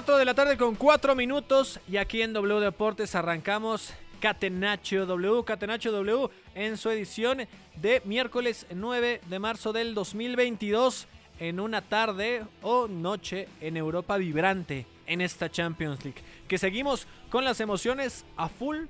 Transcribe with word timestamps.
Cuatro 0.00 0.16
de 0.16 0.24
la 0.24 0.32
tarde 0.32 0.56
con 0.56 0.76
cuatro 0.76 1.14
minutos 1.14 1.78
y 1.86 1.98
aquí 1.98 2.22
en 2.22 2.32
W 2.32 2.60
Deportes 2.60 3.14
arrancamos 3.14 3.92
Catenacho 4.18 5.04
W, 5.04 5.44
Catenacho 5.44 5.92
W 5.92 6.30
en 6.54 6.78
su 6.78 6.88
edición 6.88 7.46
de 7.76 8.00
miércoles 8.06 8.64
9 8.74 9.20
de 9.28 9.38
marzo 9.38 9.74
del 9.74 9.92
2022 9.92 11.06
en 11.38 11.60
una 11.60 11.82
tarde 11.82 12.44
o 12.62 12.88
noche 12.88 13.46
en 13.60 13.76
Europa 13.76 14.16
vibrante 14.16 14.86
en 15.06 15.20
esta 15.20 15.50
Champions 15.50 16.02
League. 16.02 16.22
Que 16.48 16.56
seguimos 16.56 17.06
con 17.28 17.44
las 17.44 17.60
emociones 17.60 18.24
a 18.38 18.48
full 18.48 18.86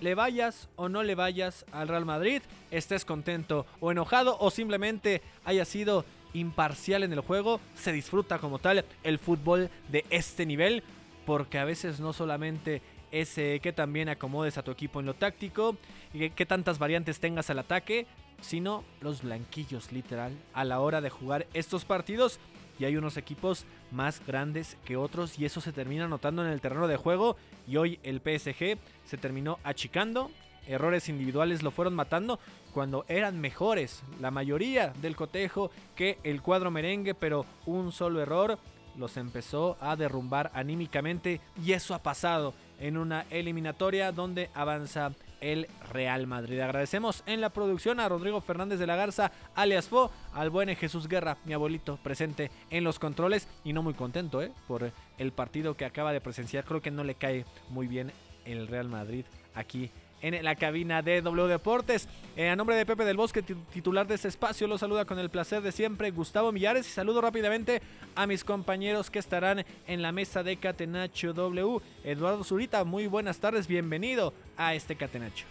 le 0.00 0.14
vayas 0.14 0.70
o 0.76 0.88
no 0.88 1.02
le 1.02 1.14
vayas 1.14 1.66
al 1.72 1.88
Real 1.88 2.06
Madrid, 2.06 2.40
estés 2.70 3.04
contento 3.04 3.66
o 3.80 3.92
enojado 3.92 4.38
o 4.40 4.50
simplemente 4.50 5.20
haya 5.44 5.66
sido 5.66 6.06
imparcial 6.34 7.02
en 7.02 7.12
el 7.12 7.20
juego, 7.20 7.60
se 7.74 7.92
disfruta 7.92 8.38
como 8.38 8.58
tal 8.58 8.84
el 9.02 9.18
fútbol 9.18 9.70
de 9.88 10.04
este 10.10 10.44
nivel, 10.44 10.82
porque 11.24 11.58
a 11.58 11.64
veces 11.64 12.00
no 12.00 12.12
solamente 12.12 12.82
es 13.10 13.38
eh, 13.38 13.60
que 13.62 13.72
también 13.72 14.08
acomodes 14.08 14.58
a 14.58 14.62
tu 14.62 14.70
equipo 14.70 15.00
en 15.00 15.06
lo 15.06 15.14
táctico 15.14 15.76
y 16.12 16.18
que, 16.18 16.30
que 16.30 16.46
tantas 16.46 16.78
variantes 16.78 17.20
tengas 17.20 17.48
al 17.48 17.60
ataque, 17.60 18.06
sino 18.40 18.84
los 19.00 19.22
blanquillos 19.22 19.92
literal 19.92 20.32
a 20.52 20.64
la 20.64 20.80
hora 20.80 21.00
de 21.00 21.10
jugar 21.10 21.46
estos 21.54 21.84
partidos. 21.84 22.38
Y 22.78 22.84
hay 22.84 22.96
unos 22.96 23.16
equipos 23.16 23.66
más 23.92 24.20
grandes 24.26 24.76
que 24.84 24.96
otros 24.96 25.38
y 25.38 25.44
eso 25.44 25.60
se 25.60 25.72
termina 25.72 26.08
notando 26.08 26.44
en 26.44 26.50
el 26.50 26.60
terreno 26.60 26.88
de 26.88 26.96
juego. 26.96 27.36
Y 27.68 27.76
hoy 27.76 28.00
el 28.02 28.18
PSG 28.18 28.78
se 29.06 29.16
terminó 29.16 29.60
achicando. 29.62 30.30
Errores 30.66 31.08
individuales 31.08 31.62
lo 31.62 31.70
fueron 31.70 31.94
matando 31.94 32.38
cuando 32.72 33.04
eran 33.08 33.40
mejores 33.40 34.02
la 34.20 34.30
mayoría 34.30 34.92
del 35.00 35.16
cotejo 35.16 35.70
que 35.94 36.18
el 36.24 36.42
cuadro 36.42 36.70
merengue, 36.70 37.14
pero 37.14 37.46
un 37.66 37.92
solo 37.92 38.20
error 38.20 38.58
los 38.96 39.16
empezó 39.16 39.76
a 39.80 39.96
derrumbar 39.96 40.50
anímicamente 40.54 41.40
y 41.62 41.72
eso 41.72 41.94
ha 41.94 42.02
pasado 42.02 42.54
en 42.78 42.96
una 42.96 43.26
eliminatoria 43.30 44.12
donde 44.12 44.50
avanza 44.54 45.12
el 45.40 45.68
Real 45.92 46.26
Madrid. 46.26 46.60
Agradecemos 46.60 47.22
en 47.26 47.40
la 47.40 47.50
producción 47.50 48.00
a 48.00 48.08
Rodrigo 48.08 48.40
Fernández 48.40 48.78
de 48.78 48.86
la 48.86 48.96
Garza, 48.96 49.30
alias 49.54 49.88
Fo, 49.88 50.10
al 50.32 50.50
buen 50.50 50.74
Jesús 50.74 51.06
Guerra, 51.06 51.36
mi 51.44 51.52
abuelito, 51.52 51.98
presente 52.02 52.50
en 52.70 52.84
los 52.84 52.98
controles 52.98 53.46
y 53.62 53.72
no 53.72 53.82
muy 53.82 53.94
contento 53.94 54.42
¿eh? 54.42 54.52
por 54.66 54.90
el 55.18 55.32
partido 55.32 55.76
que 55.76 55.84
acaba 55.84 56.12
de 56.12 56.20
presenciar. 56.20 56.64
Creo 56.64 56.80
que 56.80 56.90
no 56.90 57.04
le 57.04 57.14
cae 57.14 57.44
muy 57.68 57.86
bien 57.86 58.12
el 58.44 58.68
Real 58.68 58.88
Madrid 58.88 59.24
aquí 59.54 59.90
en 60.22 60.42
la 60.44 60.54
cabina 60.56 61.02
de 61.02 61.20
W 61.22 61.48
Deportes. 61.48 62.08
Eh, 62.36 62.48
a 62.48 62.56
nombre 62.56 62.76
de 62.76 62.86
Pepe 62.86 63.04
del 63.04 63.16
Bosque, 63.16 63.42
ti- 63.42 63.54
titular 63.72 64.06
de 64.06 64.14
este 64.14 64.28
espacio, 64.28 64.66
lo 64.66 64.78
saluda 64.78 65.04
con 65.04 65.18
el 65.18 65.30
placer 65.30 65.62
de 65.62 65.70
siempre 65.72 66.10
Gustavo 66.10 66.50
Millares 66.52 66.88
y 66.88 66.90
saludo 66.90 67.20
rápidamente 67.20 67.82
a 68.14 68.26
mis 68.26 68.42
compañeros 68.44 69.10
que 69.10 69.18
estarán 69.18 69.64
en 69.86 70.02
la 70.02 70.12
mesa 70.12 70.42
de 70.42 70.56
Catenacho 70.56 71.32
W. 71.32 71.80
Eduardo 72.04 72.42
Zurita, 72.44 72.84
muy 72.84 73.06
buenas 73.06 73.38
tardes, 73.38 73.66
bienvenido 73.66 74.32
a 74.56 74.74
este 74.74 74.96
Catenacho. 74.96 75.44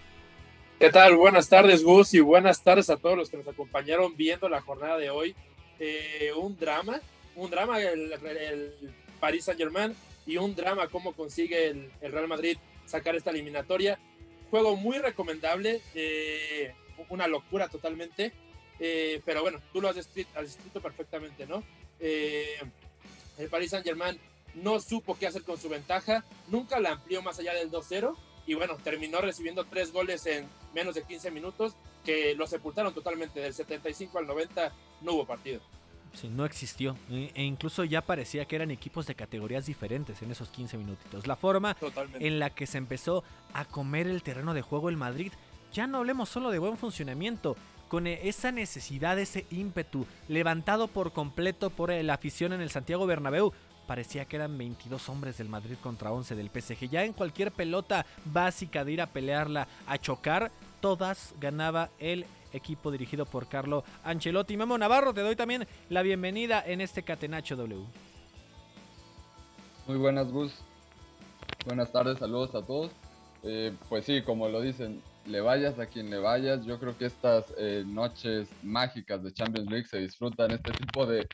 ¿Qué 0.79 0.89
tal? 0.89 1.15
Buenas 1.15 1.47
tardes, 1.47 1.83
Gus, 1.83 2.13
y 2.13 2.19
buenas 2.19 2.61
tardes 2.61 2.89
a 2.89 2.97
todos 2.97 3.17
los 3.17 3.29
que 3.29 3.37
nos 3.37 3.47
acompañaron 3.47 4.17
viendo 4.17 4.49
la 4.49 4.59
jornada 4.59 4.97
de 4.97 5.09
hoy. 5.09 5.35
Eh, 5.79 6.31
un 6.35 6.57
drama, 6.57 6.99
un 7.35 7.49
drama 7.49 7.79
el, 7.79 8.11
el 8.11 8.73
Paris 9.19 9.45
Saint 9.45 9.59
Germain 9.59 9.95
y 10.25 10.37
un 10.37 10.55
drama 10.55 10.87
cómo 10.87 11.13
consigue 11.13 11.69
el 11.69 12.11
Real 12.11 12.27
Madrid 12.27 12.57
sacar 12.85 13.15
esta 13.15 13.29
eliminatoria. 13.31 13.97
Juego 14.53 14.75
muy 14.75 14.99
recomendable, 14.99 15.81
eh, 15.95 16.75
una 17.09 17.25
locura 17.25 17.69
totalmente, 17.69 18.33
eh, 18.79 19.19
pero 19.25 19.41
bueno, 19.41 19.59
tú 19.73 19.81
lo 19.81 19.89
has 19.89 19.95
descrito, 19.95 20.29
has 20.37 20.45
descrito 20.45 20.79
perfectamente, 20.79 21.47
¿no? 21.47 21.63
Eh, 21.99 22.59
el 23.39 23.49
Paris 23.49 23.71
Saint 23.71 23.83
Germain 23.83 24.19
no 24.53 24.79
supo 24.79 25.17
qué 25.17 25.25
hacer 25.25 25.41
con 25.41 25.57
su 25.57 25.69
ventaja, 25.69 26.23
nunca 26.49 26.79
la 26.79 26.91
amplió 26.91 27.23
más 27.23 27.39
allá 27.39 27.55
del 27.55 27.71
2-0 27.71 28.15
y 28.45 28.53
bueno, 28.53 28.77
terminó 28.77 29.21
recibiendo 29.21 29.65
tres 29.65 29.91
goles 29.91 30.23
en 30.27 30.47
menos 30.75 30.93
de 30.93 31.01
15 31.01 31.31
minutos 31.31 31.75
que 32.05 32.35
lo 32.35 32.45
sepultaron 32.45 32.93
totalmente. 32.93 33.39
Del 33.39 33.55
75 33.55 34.19
al 34.19 34.27
90 34.27 34.71
no 35.01 35.13
hubo 35.13 35.25
partido. 35.25 35.61
Sí, 36.13 36.29
no 36.29 36.45
existió. 36.45 36.95
E 37.09 37.31
e 37.33 37.43
incluso 37.43 37.83
ya 37.83 38.01
parecía 38.01 38.45
que 38.45 38.55
eran 38.55 38.71
equipos 38.71 39.07
de 39.07 39.15
categorías 39.15 39.65
diferentes 39.65 40.21
en 40.21 40.31
esos 40.31 40.49
15 40.49 40.77
minutitos. 40.77 41.27
La 41.27 41.35
forma 41.35 41.73
Totalmente. 41.73 42.25
en 42.25 42.39
la 42.39 42.51
que 42.51 42.67
se 42.67 42.77
empezó 42.77 43.23
a 43.53 43.65
comer 43.65 44.07
el 44.07 44.21
terreno 44.23 44.53
de 44.53 44.61
juego 44.61 44.89
el 44.89 44.97
Madrid. 44.97 45.31
Ya 45.73 45.87
no 45.87 45.97
hablemos 45.97 46.29
solo 46.29 46.51
de 46.51 46.59
buen 46.59 46.77
funcionamiento, 46.77 47.55
con 47.93 48.07
eh, 48.07 48.21
esa 48.23 48.51
necesidad, 48.51 49.19
ese 49.19 49.45
ímpetu 49.51 50.07
levantado 50.27 50.87
por 50.87 51.13
completo 51.13 51.69
por 51.69 51.91
eh, 51.91 52.01
la 52.03 52.15
afición 52.15 52.53
en 52.53 52.61
el 52.61 52.69
Santiago 52.69 53.05
Bernabéu. 53.05 53.53
Parecía 53.87 54.25
que 54.25 54.37
eran 54.37 54.57
22 54.57 55.09
hombres 55.09 55.37
del 55.37 55.49
Madrid 55.49 55.75
contra 55.81 56.11
11 56.11 56.35
del 56.35 56.49
PSG. 56.49 56.89
Ya 56.89 57.03
en 57.03 57.13
cualquier 57.13 57.51
pelota 57.51 58.05
básica 58.25 58.85
de 58.85 58.93
ir 58.93 59.01
a 59.01 59.07
pelearla, 59.07 59.67
a 59.87 59.97
chocar, 59.97 60.51
todas 60.79 61.33
ganaba 61.39 61.89
el 61.99 62.25
equipo 62.53 62.91
dirigido 62.91 63.25
por 63.25 63.47
Carlo 63.47 63.83
Ancelotti. 64.03 64.55
Memo 64.55 64.77
Navarro, 64.77 65.13
te 65.13 65.21
doy 65.21 65.35
también 65.35 65.67
la 65.89 66.01
bienvenida 66.01 66.63
en 66.65 66.81
este 66.81 67.03
Catenacho 67.03 67.55
W. 67.55 67.83
Muy 69.87 69.97
buenas, 69.97 70.31
Gus. 70.31 70.53
Buenas 71.65 71.91
tardes, 71.91 72.19
saludos 72.19 72.55
a 72.55 72.65
todos. 72.65 72.91
Eh, 73.43 73.73
pues 73.89 74.05
sí, 74.05 74.21
como 74.21 74.47
lo 74.47 74.61
dicen, 74.61 75.01
le 75.25 75.41
vayas 75.41 75.79
a 75.79 75.87
quien 75.87 76.09
le 76.09 76.17
vayas. 76.17 76.65
Yo 76.65 76.79
creo 76.79 76.97
que 76.97 77.05
estas 77.05 77.53
eh, 77.57 77.83
noches 77.85 78.49
mágicas 78.63 79.23
de 79.23 79.33
Champions 79.33 79.69
League 79.69 79.87
se 79.87 79.99
disfrutan 79.99 80.51
este 80.51 80.71
tipo 80.71 81.05
de, 81.05 81.27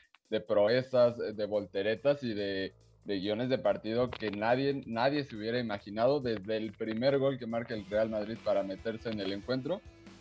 proezas, 0.46 1.18
eh, 1.20 1.32
de 1.32 1.46
volteretas 1.46 2.22
y 2.22 2.34
de, 2.34 2.74
de 3.04 3.20
guiones 3.20 3.48
de 3.48 3.58
partido 3.58 4.10
que 4.10 4.30
nadie, 4.30 4.82
nadie 4.86 5.24
se 5.24 5.36
hubiera 5.36 5.58
imaginado 5.58 6.20
desde 6.20 6.56
el 6.56 6.72
primer 6.72 7.18
gol 7.18 7.38
que 7.38 7.46
marca 7.46 7.74
el 7.74 7.86
Real 7.86 8.10
Madrid 8.10 8.38
para 8.44 8.62
meterse 8.62 9.10
en 9.10 9.20
el 9.20 9.32
encuentro. 9.32 9.80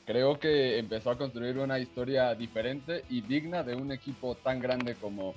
Creo 0.09 0.40
que 0.40 0.80
empezó 0.80 1.12
a 1.12 1.20
construir 1.20 1.59
una 1.59 1.78
historia 1.78 2.34
diferente 2.34 3.03
y 3.12 3.22
digna 3.22 3.62
de 3.62 3.75
un 3.75 3.92
equipo 3.92 4.34
tan 4.34 4.59
grande 4.59 4.96
como, 4.96 5.36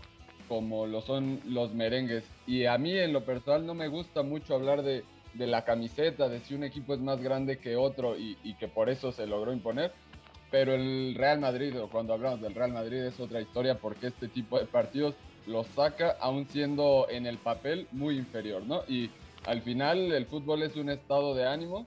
como 0.48 0.86
lo 0.86 1.02
son 1.02 1.40
los 1.44 1.74
merengues. 1.74 2.24
Y 2.46 2.64
a 2.64 2.78
mí 2.78 2.96
en 2.96 3.12
lo 3.12 3.22
personal 3.22 3.66
no 3.66 3.74
me 3.74 3.88
gusta 3.88 4.22
mucho 4.22 4.54
hablar 4.54 4.80
de, 4.82 5.04
de 5.34 5.46
la 5.46 5.66
camiseta, 5.66 6.30
de 6.30 6.40
si 6.40 6.54
un 6.54 6.64
equipo 6.64 6.94
es 6.94 7.00
más 7.00 7.20
grande 7.20 7.58
que 7.58 7.76
otro 7.76 8.16
y, 8.16 8.38
y, 8.42 8.54
que 8.54 8.66
por 8.66 8.88
eso 8.88 9.12
se 9.12 9.26
logró 9.26 9.52
imponer. 9.52 9.92
Pero 10.50 10.72
el 10.72 11.16
Real 11.16 11.38
Madrid, 11.38 11.78
o 11.78 11.90
cuando 11.90 12.14
hablamos 12.14 12.40
del 12.40 12.54
Real 12.54 12.72
Madrid, 12.72 13.02
es 13.02 13.20
otra 13.20 13.42
historia 13.42 13.74
porque 13.74 14.06
este 14.06 14.28
tipo 14.28 14.58
de 14.58 14.64
partidos 14.64 15.14
los 15.46 15.66
saca 15.66 16.16
aún 16.18 16.48
siendo 16.48 17.08
en 17.10 17.26
el 17.26 17.36
papel 17.36 17.88
muy 17.92 18.16
inferior, 18.16 18.62
¿no? 18.62 18.84
Y 18.88 19.10
al 19.44 19.60
final 19.60 20.12
el 20.12 20.24
fútbol 20.24 20.62
es 20.62 20.76
un 20.76 20.88
estado 20.88 21.34
de 21.34 21.46
ánimo. 21.46 21.86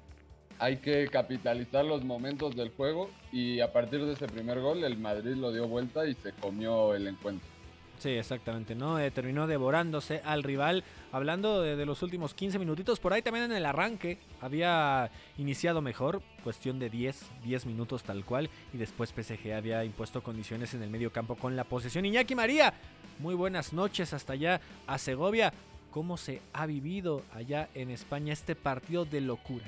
Hay 0.58 0.78
que 0.78 1.08
capitalizar 1.08 1.84
los 1.84 2.04
momentos 2.04 2.56
del 2.56 2.70
juego 2.70 3.10
y 3.32 3.60
a 3.60 3.74
partir 3.74 4.06
de 4.06 4.14
ese 4.14 4.28
primer 4.28 4.62
gol 4.62 4.84
el 4.84 4.98
Madrid 4.98 5.36
lo 5.36 5.52
dio 5.52 5.68
vuelta 5.68 6.08
y 6.08 6.14
se 6.14 6.32
comió 6.32 6.96
el 6.96 7.08
encuentro. 7.08 7.56
Sí, 8.00 8.10
exactamente, 8.10 8.76
¿no? 8.76 9.00
Eh, 9.00 9.10
terminó 9.12 9.48
devorándose 9.48 10.22
al 10.26 10.44
rival. 10.44 10.84
Hablando 11.12 11.62
de, 11.62 11.86
los 11.86 12.04
últimos 12.04 12.34
15 12.34 12.60
minutitos, 12.60 13.00
por 13.00 13.14
ahí 13.14 13.22
también 13.22 13.46
en 13.46 13.54
el 13.54 13.66
arranque 13.66 14.18
había 14.42 15.10
iniciado 15.38 15.82
mejor, 15.82 16.22
cuestión 16.44 16.78
de 16.78 16.90
10, 16.90 17.22
10 17.44 17.66
minutos 17.66 18.04
tal 18.04 18.26
cual, 18.26 18.50
y 18.74 18.78
después 18.78 19.12
PSG 19.14 19.54
había 19.54 19.84
impuesto 19.86 20.22
condiciones 20.22 20.74
en 20.74 20.84
el 20.84 20.90
medio 20.90 21.12
campo 21.12 21.36
con 21.36 21.56
la 21.56 21.64
posesión. 21.64 22.06
Iñaki 22.06 22.36
María, 22.36 22.74
muy 23.20 23.34
buenas 23.34 23.72
noches 23.72 24.14
hasta 24.14 24.34
allá 24.34 24.60
a 24.88 24.98
Segovia. 24.98 25.54
¿Cómo 25.92 26.18
se 26.18 26.42
ha 26.52 26.66
vivido 26.66 27.24
allá 27.34 27.70
en 27.74 27.90
España 27.90 28.34
este 28.34 28.56
partido 28.56 29.06
de 29.06 29.22
locura? 29.22 29.66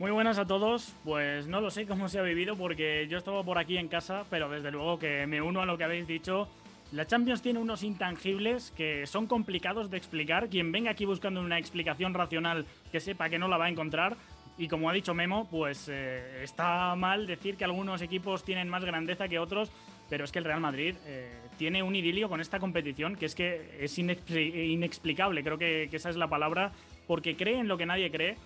Muy 0.00 0.12
buenas 0.12 0.38
a 0.38 0.46
todos. 0.46 0.94
Pues 1.04 1.46
no 1.46 1.60
lo 1.60 1.70
sé 1.70 1.86
cómo 1.86 2.08
se 2.08 2.18
ha 2.18 2.22
vivido 2.22 2.56
porque 2.56 3.06
yo 3.10 3.18
estaba 3.18 3.44
por 3.44 3.58
aquí 3.58 3.76
en 3.76 3.88
casa, 3.88 4.24
pero 4.30 4.48
desde 4.48 4.70
luego 4.70 4.98
que 4.98 5.26
me 5.26 5.42
uno 5.42 5.60
a 5.60 5.66
lo 5.66 5.76
que 5.76 5.84
habéis 5.84 6.06
dicho. 6.06 6.48
La 6.90 7.06
Champions 7.06 7.42
tiene 7.42 7.58
unos 7.58 7.82
intangibles 7.82 8.72
que 8.74 9.06
son 9.06 9.26
complicados 9.26 9.90
de 9.90 9.98
explicar. 9.98 10.48
Quien 10.48 10.72
venga 10.72 10.90
aquí 10.90 11.04
buscando 11.04 11.42
una 11.42 11.58
explicación 11.58 12.14
racional 12.14 12.64
que 12.90 12.98
sepa 12.98 13.28
que 13.28 13.38
no 13.38 13.46
la 13.46 13.58
va 13.58 13.66
a 13.66 13.68
encontrar. 13.68 14.16
Y 14.56 14.68
como 14.68 14.88
ha 14.88 14.94
dicho 14.94 15.12
Memo, 15.12 15.46
pues 15.50 15.86
eh, 15.90 16.44
está 16.44 16.94
mal 16.94 17.26
decir 17.26 17.58
que 17.58 17.64
algunos 17.64 18.00
equipos 18.00 18.42
tienen 18.42 18.70
más 18.70 18.82
grandeza 18.82 19.28
que 19.28 19.38
otros, 19.38 19.70
pero 20.08 20.24
es 20.24 20.32
que 20.32 20.38
el 20.38 20.46
Real 20.46 20.60
Madrid 20.60 20.94
eh, 21.04 21.30
tiene 21.58 21.82
un 21.82 21.94
idilio 21.94 22.30
con 22.30 22.40
esta 22.40 22.58
competición 22.58 23.16
que 23.16 23.26
es 23.26 23.34
que 23.34 23.76
es 23.80 23.98
inexplicable, 23.98 25.44
creo 25.44 25.58
que, 25.58 25.88
que 25.90 25.96
esa 25.96 26.08
es 26.08 26.16
la 26.16 26.28
palabra, 26.28 26.72
porque 27.06 27.36
cree 27.36 27.58
en 27.58 27.68
lo 27.68 27.78
que 27.78 27.86
nadie 27.86 28.10
cree 28.10 28.36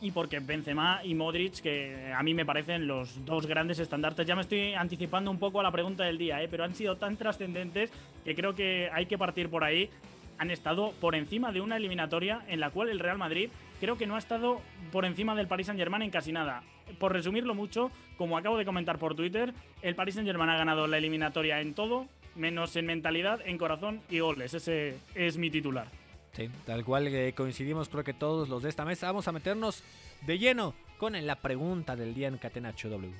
y 0.00 0.12
porque 0.12 0.40
Benzema 0.40 1.00
y 1.04 1.14
Modric, 1.14 1.60
que 1.60 2.12
a 2.16 2.22
mí 2.22 2.34
me 2.34 2.46
parecen 2.46 2.86
los 2.86 3.24
dos 3.24 3.46
grandes 3.46 3.78
estandartes. 3.78 4.26
Ya 4.26 4.34
me 4.34 4.42
estoy 4.42 4.74
anticipando 4.74 5.30
un 5.30 5.38
poco 5.38 5.60
a 5.60 5.62
la 5.62 5.70
pregunta 5.70 6.04
del 6.04 6.18
día, 6.18 6.42
¿eh? 6.42 6.48
pero 6.48 6.64
han 6.64 6.74
sido 6.74 6.96
tan 6.96 7.16
trascendentes 7.16 7.90
que 8.24 8.34
creo 8.34 8.54
que 8.54 8.88
hay 8.92 9.06
que 9.06 9.18
partir 9.18 9.48
por 9.48 9.64
ahí. 9.64 9.90
Han 10.38 10.50
estado 10.50 10.92
por 11.00 11.14
encima 11.14 11.52
de 11.52 11.60
una 11.60 11.76
eliminatoria 11.76 12.42
en 12.48 12.60
la 12.60 12.70
cual 12.70 12.88
el 12.88 12.98
Real 12.98 13.18
Madrid 13.18 13.50
creo 13.78 13.98
que 13.98 14.06
no 14.06 14.16
ha 14.16 14.18
estado 14.18 14.60
por 14.90 15.04
encima 15.04 15.34
del 15.34 15.48
Paris 15.48 15.66
Saint-Germain 15.66 16.02
en 16.02 16.10
casi 16.10 16.32
nada. 16.32 16.62
Por 16.98 17.12
resumirlo 17.12 17.54
mucho, 17.54 17.90
como 18.16 18.38
acabo 18.38 18.56
de 18.56 18.64
comentar 18.64 18.98
por 18.98 19.14
Twitter, 19.14 19.52
el 19.82 19.94
Paris 19.94 20.14
Saint-Germain 20.14 20.48
ha 20.48 20.56
ganado 20.56 20.86
la 20.86 20.96
eliminatoria 20.96 21.60
en 21.60 21.74
todo, 21.74 22.06
menos 22.36 22.74
en 22.76 22.86
mentalidad, 22.86 23.40
en 23.44 23.58
corazón 23.58 24.00
y 24.08 24.20
goles. 24.20 24.54
Ese 24.54 24.96
es 25.14 25.36
mi 25.36 25.50
titular. 25.50 25.99
Sí, 26.32 26.48
tal 26.64 26.84
cual 26.84 27.08
eh, 27.08 27.34
coincidimos 27.36 27.88
creo 27.88 28.04
que 28.04 28.14
todos 28.14 28.48
los 28.48 28.62
de 28.62 28.68
esta 28.68 28.84
mesa. 28.84 29.06
Vamos 29.06 29.26
a 29.28 29.32
meternos 29.32 29.82
de 30.26 30.38
lleno 30.38 30.74
con 30.98 31.14
la 31.26 31.36
pregunta 31.36 31.96
del 31.96 32.14
día 32.14 32.28
en 32.28 32.38
Catenacho 32.38 32.88
W. 32.88 33.12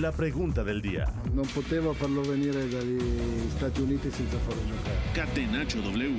La 0.00 0.10
pregunta 0.12 0.64
del 0.64 0.82
día. 0.82 1.06
No 1.32 1.42
poteva 1.42 1.94
farlo 1.94 2.22
venire 2.22 2.68
dagli 2.68 2.98
Stati 3.56 3.80
Uniti 3.80 4.10
senza 4.10 4.38
farlo 4.38 4.62
giocare. 4.64 4.98
Catenacho 5.14 5.80
W. 5.80 6.14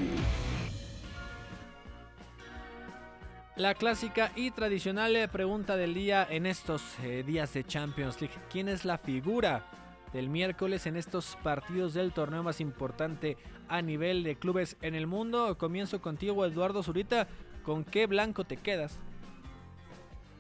La 3.58 3.74
clásica 3.74 4.32
y 4.36 4.52
tradicional 4.52 5.16
eh, 5.16 5.28
pregunta 5.28 5.78
del 5.78 5.94
día 5.94 6.28
en 6.30 6.46
estos 6.46 6.82
eh, 7.04 7.24
días 7.26 7.54
de 7.54 7.64
Champions 7.64 8.20
League. 8.22 8.36
¿Quién 8.52 8.68
es 8.70 8.86
la 8.86 8.98
figura 8.98 9.66
del 10.16 10.30
miércoles 10.30 10.86
en 10.86 10.96
estos 10.96 11.38
partidos 11.44 11.94
del 11.94 12.14
torneo 12.14 12.42
más 12.42 12.62
importante 12.62 13.36
a 13.68 13.82
nivel 13.82 14.24
de 14.24 14.38
clubes 14.38 14.78
en 14.82 14.96
el 14.96 15.08
mundo. 15.08 15.58
Comienzo 15.58 16.02
contigo, 16.02 16.46
Eduardo 16.46 16.84
Zurita. 16.84 17.28
¿Con 17.64 17.84
qué 17.84 18.08
blanco 18.08 18.46
te 18.46 18.56
quedas? 18.56 18.98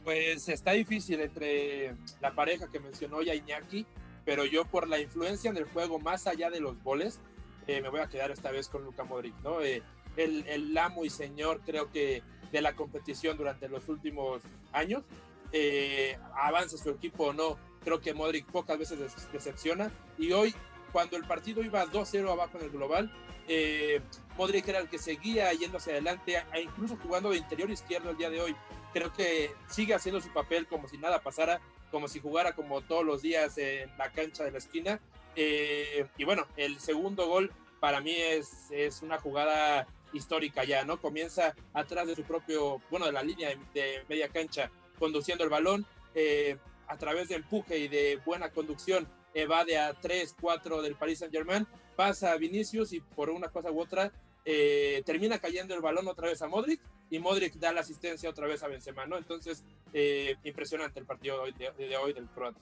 Pues 0.06 0.48
está 0.48 0.72
difícil 0.72 1.19
entre 1.19 1.94
la 2.22 2.33
pareja 2.33 2.72
que 2.72 2.80
mencionó 2.80 3.22
ya 3.22 3.36
Iñaki, 3.36 3.86
pero 4.24 4.45
yo 4.45 4.63
por 4.63 4.88
la 4.88 4.98
influencia 4.98 5.51
en 5.51 5.57
el 5.57 5.66
juego 5.66 6.00
más 6.00 6.25
allá 6.25 6.50
de 6.50 6.62
los 6.62 6.81
goles, 6.81 7.19
eh, 7.68 7.81
me 7.81 7.89
voy 7.89 8.00
a 8.00 8.07
quedar 8.07 8.31
esta 8.31 8.51
vez 8.51 8.69
con 8.69 8.86
Luca 8.86 9.04
Modric, 9.04 9.36
¿no? 9.44 9.60
Eh, 9.60 9.83
el, 10.16 10.78
amo 10.78 11.04
y 11.04 11.10
señor 11.10 11.60
creo 11.66 11.92
que 11.92 12.24
de 12.50 12.62
la 12.62 12.78
competición 12.78 13.36
durante 13.36 13.68
los 13.68 13.89
últimos 13.89 14.42
años, 14.71 15.04
eh, 15.51 16.18
avance 16.33 16.78
su 16.78 16.92
equipo 16.92 17.25
o 17.25 17.33
no, 17.33 17.57
Creo 17.86 18.02
que 18.02 18.14
Modric 18.14 18.46
pocas 18.48 18.78
veces 18.78 19.00
decepciona. 19.32 19.92
Y 20.18 20.34
hoy, 20.34 20.54
cuando 20.92 21.16
el 21.16 21.24
partido 21.24 21.64
iba 21.64 21.86
2-0 21.86 22.30
abajo 22.30 22.58
en 22.58 22.66
el 22.66 22.72
global, 22.72 23.12
eh, 23.48 24.02
Modric 24.38 24.68
era 24.68 24.80
el 24.80 24.90
que 24.90 24.98
seguía 24.98 25.54
yendo 25.54 25.78
hacia 25.78 25.94
adelante, 25.94 26.44
incluso 26.62 26.98
jugando 26.98 27.30
de 27.30 27.38
interior 27.38 27.70
izquierdo 27.70 28.10
el 28.10 28.18
día 28.18 28.30
de 28.30 28.42
hoy. 28.42 28.56
Creo 28.92 29.14
que 29.14 29.52
sigue 29.70 29.94
haciendo 29.94 30.20
su 30.20 30.34
papel 30.34 30.68
como 30.68 30.88
si 30.90 30.98
nada 30.98 31.22
pasara, 31.22 31.62
como 31.92 32.08
si 32.08 32.20
jugara 32.20 32.54
como 32.54 32.82
todos 32.82 33.06
los 33.06 33.22
días 33.22 33.58
en 33.58 33.96
la 33.98 34.12
cancha 34.12 34.44
de 34.44 34.52
la 34.52 34.58
esquina. 34.58 35.00
Eh, 35.36 36.08
y 36.18 36.24
bueno, 36.24 36.48
el 36.58 36.80
segundo 36.80 37.28
gol 37.28 37.54
para 37.80 38.02
mí 38.02 38.16
es, 38.16 38.72
es 38.72 39.02
una 39.02 39.20
jugada 39.20 39.88
histórica 40.14 40.64
ya, 40.64 40.86
¿no? 40.86 41.00
Comienza 41.00 41.56
atrás 41.74 42.08
de 42.08 42.16
su 42.16 42.24
propio, 42.24 42.81
bueno, 42.90 43.06
de 43.06 43.12
la 43.12 43.22
línea 43.22 43.50
de, 43.74 44.04
media 44.08 44.30
cancha, 44.30 44.72
conduciendo 44.98 45.44
el 45.44 45.50
balón. 45.50 45.86
Eh, 46.14 46.58
a 46.88 46.98
través 46.98 47.30
de 47.30 47.36
empuje 47.36 47.78
y 47.78 47.88
de 47.88 48.20
buena 48.26 48.50
conducción 48.50 49.08
evade 49.34 49.78
a 49.78 49.94
3, 49.94 50.36
4 50.40 50.82
del 50.82 50.96
Paris 50.96 51.20
Saint 51.20 51.34
Germain, 51.34 51.68
pasa 51.96 52.32
a 52.32 52.38
Vinicius 52.38 52.94
y 52.94 53.02
por 53.02 53.30
una 53.30 53.50
cosa 53.50 53.72
u 53.72 53.82
otra 53.82 54.12
eh, 54.46 55.02
termina 55.06 55.40
cayendo 55.40 55.74
el 55.74 55.82
balón 55.82 56.08
otra 56.08 56.28
vez 56.28 56.42
a 56.42 56.48
Modric 56.48 56.80
y 57.10 57.20
Modric 57.20 57.56
da 57.56 57.74
la 57.74 57.82
asistencia 57.82 58.30
otra 58.30 58.48
vez 58.48 58.64
a 58.64 58.68
Benzema, 58.68 59.06
¿no? 59.06 59.18
Entonces, 59.18 59.64
eh, 59.94 60.36
impresionante 60.44 61.00
el 61.00 61.06
partido 61.06 61.44
de, 61.46 61.98
hoy 61.98 62.14
del 62.14 62.28
croata. 62.28 62.60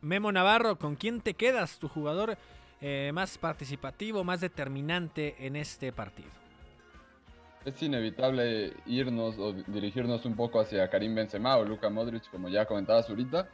Memo 0.00 0.32
Navarro, 0.32 0.78
¿con 0.78 0.96
quién 0.96 1.20
te 1.20 1.34
quedas? 1.34 1.78
Tu 1.78 1.88
jugador 1.88 2.36
eh, 2.80 3.10
más 3.14 3.38
participativo, 3.38 4.24
más 4.24 4.40
determinante 4.40 5.34
en 5.38 5.56
este 5.56 5.92
partido 5.92 6.35
es 7.66 7.82
inevitable 7.82 8.72
irnos 8.86 9.36
o 9.38 9.52
dirigirnos 9.52 10.24
un 10.24 10.36
poco 10.36 10.60
hacia 10.60 10.88
Karim 10.88 11.16
Benzema 11.16 11.56
o 11.56 11.64
Luka 11.64 11.90
Modric, 11.90 12.30
como 12.30 12.48
ya 12.48 12.64
comentabas 12.64 13.10
ahorita. 13.10 13.48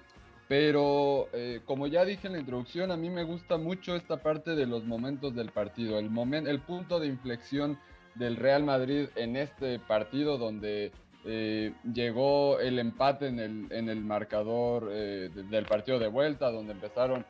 Pero 0.49 1.29
eh, 1.33 1.61
como 1.65 1.87
ya 1.87 2.05
dije 2.05 2.27
en 2.27 2.35
la 2.35 2.41
introducción, 2.41 2.91
a 2.91 2.97
mí 2.97 3.09
me 3.09 3.25
gusta 3.25 3.57
mucho 3.57 3.97
esta 3.97 4.19
parte 4.19 4.55
de 4.55 4.67
los 4.67 4.85
momentos 4.85 5.35
del 5.35 5.51
partido, 5.51 5.99
el, 5.99 6.11
momento, 6.11 6.51
el 6.51 6.61
punto 6.61 7.01
de 7.01 7.07
inflexión 7.07 7.79
del 8.15 8.37
Real 8.37 8.63
Madrid 8.63 9.09
en 9.17 9.37
este 9.37 9.79
partido 9.79 10.37
donde 10.37 10.93
eh, 11.25 11.73
llegó 11.95 12.61
el 12.61 12.79
empate 12.79 13.29
en 13.29 13.41
el, 13.41 13.73
en 13.73 13.89
el 13.89 14.03
marcador 14.03 14.91
eh, 14.93 15.31
del 15.33 15.65
partido 15.65 15.99
de 15.99 16.09
vuelta, 16.09 16.51
donde 16.51 16.73
empezaron 16.73 17.25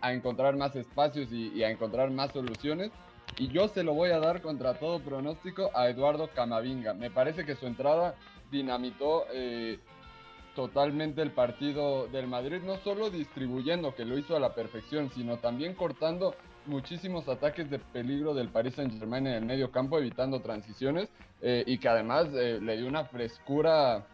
a 0.00 0.12
encontrar 0.12 0.56
más 0.56 0.74
espacios 0.76 1.30
y, 1.30 1.48
y, 1.48 1.62
a 1.62 1.70
encontrar 1.70 2.10
más 2.10 2.32
soluciones. 2.32 2.90
Y 3.38 3.48
yo 3.48 3.68
se 3.68 3.82
lo 3.82 3.94
voy 3.94 4.10
a 4.10 4.18
dar 4.18 4.42
contra 4.42 4.78
todo 4.78 5.00
pronóstico 5.00 5.70
a 5.74 5.88
Eduardo 5.88 6.28
Camavinga. 6.28 6.94
Me 6.94 7.10
parece 7.10 7.44
que 7.44 7.56
su 7.56 7.66
entrada 7.66 8.14
dinamitó 8.50 9.24
totalmente 10.54 11.22
el 11.22 11.30
partido 11.30 12.06
del 12.08 12.26
Madrid, 12.26 12.60
no 12.62 12.76
solo 12.78 13.10
distribuyendo, 13.10 13.94
que 13.94 14.04
lo 14.04 14.18
hizo 14.18 14.36
a 14.36 14.40
la 14.40 14.54
perfección, 14.54 15.10
sino 15.14 15.38
también 15.38 15.74
cortando 15.74 16.34
muchísimos 16.66 17.28
ataques 17.28 17.70
de 17.70 17.78
peligro 17.78 18.34
del 18.34 18.48
Paris 18.48 18.74
Saint 18.74 18.92
Germain 18.98 19.26
en 19.26 19.34
el 19.34 19.44
medio 19.44 19.70
campo, 19.70 19.98
evitando 19.98 20.40
transiciones 20.40 21.08
eh, 21.40 21.64
y 21.66 21.78
que 21.78 21.88
además 21.88 22.28
eh, 22.34 22.58
le 22.60 22.76
dio 22.76 22.86
una 22.86 23.04
frescura 23.04 24.06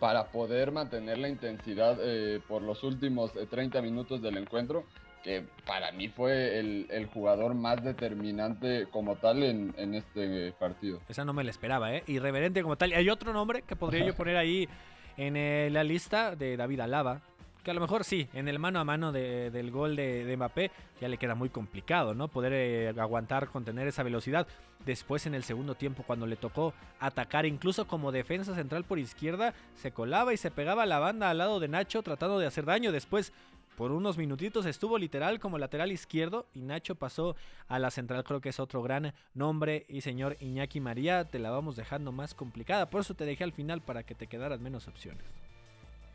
para 0.00 0.24
poder 0.32 0.72
mantener 0.72 1.18
la 1.18 1.28
intensidad 1.28 1.96
eh, 2.00 2.40
por 2.48 2.62
los 2.62 2.82
últimos 2.82 3.32
30 3.32 3.80
minutos 3.80 4.20
del 4.20 4.36
encuentro, 4.36 4.84
que 5.24 5.42
para 5.66 5.90
mí 5.90 6.08
fue 6.08 6.58
el, 6.60 7.08
jugador 7.12 7.54
más 7.54 7.82
determinante 7.82 8.86
como 8.90 9.16
tal 9.16 9.42
en, 9.42 9.74
en, 9.78 9.94
este 9.94 10.52
partido. 10.52 11.00
Esa 11.08 11.24
no 11.24 11.32
me 11.32 11.42
la 11.42 11.50
esperaba, 11.50 11.94
¿eh? 11.94 12.04
Irreverente 12.06 12.62
como 12.62 12.76
tal. 12.76 12.92
Hay 12.92 13.08
otro 13.08 13.32
nombre 13.32 13.62
que 13.62 13.74
podría 13.74 14.04
yo 14.04 14.14
poner 14.14 14.36
ahí 14.36 14.68
en 15.16 15.36
eh, 15.36 15.70
la 15.72 15.82
lista 15.82 16.36
de 16.36 16.56
David 16.56 16.80
Alaba, 16.80 17.22
que 17.62 17.70
a 17.70 17.74
lo 17.74 17.80
mejor 17.80 18.04
sí, 18.04 18.28
en 18.34 18.48
el 18.48 18.58
mano 18.58 18.78
a 18.78 18.84
mano 18.84 19.10
del 19.10 19.70
gol 19.70 19.96
de, 19.96 20.34
Mbappé 20.36 20.70
ya 21.00 21.08
le 21.08 21.16
queda 21.16 21.34
muy 21.34 21.48
complicado, 21.48 22.14
¿no? 22.14 22.28
Poder 22.28 22.52
eh, 22.52 22.94
aguantar, 23.00 23.48
contener 23.48 23.88
esa 23.88 24.02
velocidad. 24.02 24.46
Después 24.84 25.24
en 25.24 25.34
el 25.34 25.44
segundo 25.44 25.74
tiempo, 25.74 26.04
cuando 26.06 26.26
le 26.26 26.36
tocó 26.36 26.74
atacar, 27.00 27.46
incluso 27.46 27.86
como 27.86 28.12
defensa 28.12 28.54
central 28.54 28.84
por 28.84 28.98
izquierda, 28.98 29.54
se 29.76 29.92
colaba 29.92 30.34
y 30.34 30.36
se 30.36 30.50
pegaba 30.50 30.82
a 30.82 30.86
la 30.86 30.98
banda 30.98 31.30
al 31.30 31.38
lado 31.38 31.58
de 31.58 31.68
Nacho 31.68 32.02
tratando 32.02 32.38
de 32.38 32.46
hacer 32.46 32.66
daño. 32.66 32.92
Después 32.92 33.32
por 33.76 33.92
unos 33.92 34.18
minutitos 34.18 34.66
estuvo 34.66 34.98
literal 34.98 35.40
como 35.40 35.58
lateral 35.58 35.92
izquierdo 35.92 36.46
y 36.54 36.62
Nacho 36.62 36.94
pasó 36.94 37.36
a 37.68 37.78
la 37.78 37.90
central. 37.90 38.24
Creo 38.24 38.40
que 38.40 38.50
es 38.50 38.60
otro 38.60 38.82
gran 38.82 39.14
nombre. 39.34 39.86
Y 39.88 40.00
señor 40.00 40.36
Iñaki 40.40 40.80
María, 40.80 41.24
te 41.24 41.38
la 41.38 41.50
vamos 41.50 41.76
dejando 41.76 42.12
más 42.12 42.34
complicada. 42.34 42.90
Por 42.90 43.00
eso 43.00 43.14
te 43.14 43.24
dejé 43.24 43.44
al 43.44 43.52
final 43.52 43.80
para 43.80 44.04
que 44.04 44.14
te 44.14 44.26
quedaran 44.26 44.62
menos 44.62 44.88
opciones. 44.88 45.24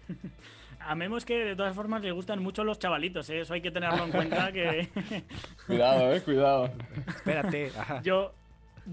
A 0.79 0.95
Memo 0.95 1.17
es 1.17 1.25
que 1.25 1.43
de 1.43 1.55
todas 1.55 1.75
formas 1.75 2.01
le 2.01 2.11
gustan 2.11 2.41
mucho 2.41 2.63
los 2.63 2.79
chavalitos, 2.79 3.29
¿eh? 3.29 3.41
eso 3.41 3.53
hay 3.53 3.61
que 3.61 3.69
tenerlo 3.69 4.05
en 4.05 4.11
cuenta 4.11 4.51
que... 4.51 4.87
cuidado, 5.67 6.13
eh, 6.13 6.21
cuidado. 6.21 6.71
Espérate. 7.05 7.71
Yo, 8.01 8.33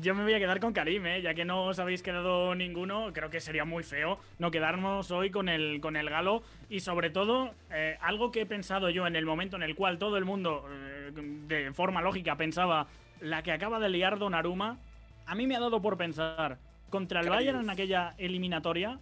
yo 0.00 0.14
me 0.14 0.22
voy 0.22 0.34
a 0.34 0.38
quedar 0.38 0.60
con 0.60 0.72
Karim, 0.72 1.06
¿eh? 1.06 1.22
ya 1.22 1.34
que 1.34 1.44
no 1.44 1.64
os 1.64 1.78
habéis 1.78 2.02
quedado 2.02 2.54
ninguno, 2.54 3.12
creo 3.12 3.30
que 3.30 3.40
sería 3.40 3.64
muy 3.64 3.82
feo 3.82 4.18
no 4.38 4.50
quedarnos 4.50 5.10
hoy 5.10 5.30
con 5.30 5.48
el, 5.48 5.80
con 5.80 5.96
el 5.96 6.10
galo 6.10 6.42
y 6.68 6.80
sobre 6.80 7.10
todo 7.10 7.54
eh, 7.70 7.96
algo 8.00 8.30
que 8.30 8.42
he 8.42 8.46
pensado 8.46 8.90
yo 8.90 9.06
en 9.06 9.16
el 9.16 9.24
momento 9.24 9.56
en 9.56 9.62
el 9.62 9.74
cual 9.74 9.98
todo 9.98 10.16
el 10.16 10.24
mundo 10.24 10.66
eh, 10.70 11.12
de 11.14 11.72
forma 11.72 12.02
lógica 12.02 12.36
pensaba 12.36 12.88
la 13.20 13.42
que 13.42 13.52
acaba 13.52 13.78
de 13.78 13.88
liar 13.88 14.18
Donnarumma, 14.18 14.78
a 15.24 15.34
mí 15.34 15.46
me 15.46 15.56
ha 15.56 15.60
dado 15.60 15.80
por 15.80 15.96
pensar 15.96 16.58
contra 16.90 17.20
el 17.20 17.30
Bayern 17.30 17.60
en 17.60 17.70
aquella 17.70 18.14
eliminatoria, 18.18 18.98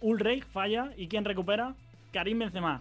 Ulreich 0.00 0.44
falla 0.44 0.92
y 0.96 1.08
¿quién 1.08 1.24
recupera? 1.24 1.74
Karim 2.12 2.38
Benzema. 2.38 2.80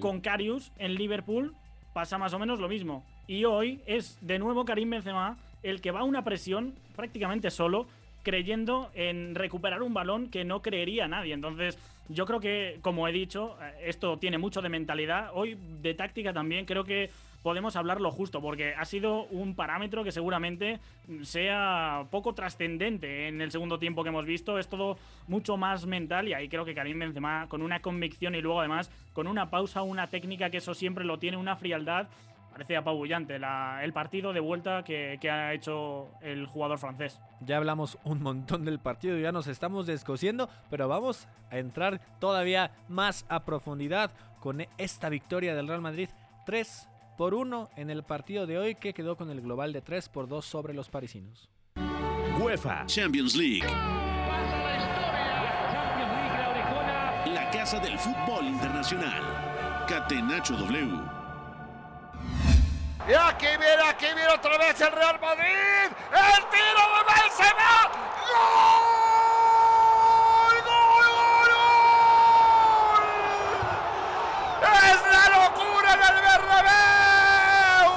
Con 0.00 0.20
Carius 0.20 0.72
en 0.78 0.94
Liverpool 0.94 1.54
pasa 1.92 2.18
más 2.18 2.32
o 2.32 2.38
menos 2.38 2.58
lo 2.58 2.68
mismo. 2.68 3.04
Y 3.26 3.44
hoy 3.44 3.80
es 3.86 4.18
de 4.20 4.38
nuevo 4.38 4.64
Karim 4.64 4.90
Benzema 4.90 5.38
el 5.62 5.80
que 5.80 5.90
va 5.90 6.00
a 6.00 6.04
una 6.04 6.24
presión 6.24 6.74
prácticamente 6.96 7.50
solo 7.50 7.86
creyendo 8.22 8.90
en 8.94 9.34
recuperar 9.34 9.82
un 9.82 9.94
balón 9.94 10.28
que 10.28 10.44
no 10.44 10.62
creería 10.62 11.08
nadie. 11.08 11.32
Entonces, 11.32 11.78
yo 12.08 12.26
creo 12.26 12.40
que, 12.40 12.78
como 12.82 13.08
he 13.08 13.12
dicho, 13.12 13.56
eh, 13.62 13.84
esto 13.86 14.18
tiene 14.18 14.38
mucho 14.38 14.62
de 14.62 14.68
mentalidad. 14.68 15.30
Hoy 15.32 15.56
de 15.80 15.94
táctica 15.94 16.32
también 16.32 16.66
creo 16.66 16.84
que 16.84 17.10
podemos 17.42 17.76
hablar 17.76 18.00
lo 18.00 18.10
justo, 18.10 18.40
porque 18.40 18.74
ha 18.74 18.84
sido 18.84 19.24
un 19.30 19.54
parámetro 19.54 20.04
que 20.04 20.12
seguramente 20.12 20.78
sea 21.22 22.04
poco 22.10 22.34
trascendente 22.34 23.28
en 23.28 23.40
el 23.40 23.50
segundo 23.50 23.78
tiempo 23.78 24.02
que 24.02 24.10
hemos 24.10 24.26
visto. 24.26 24.58
Es 24.58 24.68
todo 24.68 24.98
mucho 25.26 25.56
más 25.56 25.86
mental 25.86 26.28
y 26.28 26.34
ahí 26.34 26.48
creo 26.48 26.64
que 26.64 26.74
Karim 26.74 26.98
Benzema 26.98 27.46
con 27.48 27.62
una 27.62 27.80
convicción 27.80 28.34
y 28.34 28.42
luego 28.42 28.60
además 28.60 28.90
con 29.14 29.26
una 29.26 29.48
pausa, 29.48 29.82
una 29.82 30.08
técnica 30.08 30.50
que 30.50 30.58
eso 30.58 30.74
siempre 30.74 31.04
lo 31.04 31.18
tiene, 31.18 31.36
una 31.36 31.56
frialdad 31.56 32.08
parece 32.60 32.76
apabullante 32.76 33.36
el 33.36 33.92
partido 33.94 34.34
de 34.34 34.40
vuelta 34.40 34.84
que, 34.84 35.18
ha 35.30 35.54
hecho 35.54 36.10
el 36.20 36.44
jugador 36.44 36.78
francés. 36.78 37.18
Ya 37.40 37.56
hablamos 37.56 37.96
un 38.04 38.22
montón 38.22 38.66
del 38.66 38.78
partido, 38.78 39.18
ya 39.18 39.32
nos 39.32 39.46
estamos 39.46 39.86
descosiendo, 39.86 40.50
pero 40.68 40.86
vamos 40.86 41.26
a 41.50 41.56
entrar 41.56 42.02
todavía 42.18 42.72
más 42.86 43.24
a 43.30 43.46
profundidad 43.46 44.10
con 44.40 44.66
esta 44.76 45.08
victoria 45.08 45.54
del 45.54 45.68
Real 45.68 45.80
Madrid 45.80 46.10
3 46.44 46.86
por 47.16 47.32
1 47.32 47.70
en 47.76 47.88
el 47.88 48.02
partido 48.02 48.46
de 48.46 48.58
hoy 48.58 48.74
que 48.74 48.92
quedó 48.92 49.16
con 49.16 49.30
el 49.30 49.40
global 49.40 49.72
de 49.72 49.80
3 49.80 50.10
por 50.10 50.28
2 50.28 50.44
sobre 50.44 50.74
los 50.74 50.90
parisinos. 50.90 51.48
UEFA 52.38 52.84
Champions 52.84 53.36
League. 53.36 53.66
La 57.24 57.48
casa 57.50 57.80
del 57.80 57.98
fútbol 57.98 58.44
internacional. 58.48 59.86
Catenacho 59.88 60.58
W. 60.58 61.19
Y 63.10 63.12
aquí 63.12 63.48
viene, 63.56 63.82
aquí 63.88 64.06
viene 64.14 64.28
otra 64.28 64.56
vez 64.56 64.80
el 64.80 64.92
Real 64.92 65.18
Madrid. 65.20 65.90
El 66.12 66.44
tiro 66.46 66.82
de 66.94 67.02
Benzema. 67.10 67.90
¡Gol! 68.30 68.94
¡Gol, 70.62 71.10
gol! 71.42 71.50
¡Es 74.62 75.00
la 75.10 75.24
locura 75.40 75.88
en 75.94 76.02
el 76.02 76.18
Bernabéu! 76.22 77.90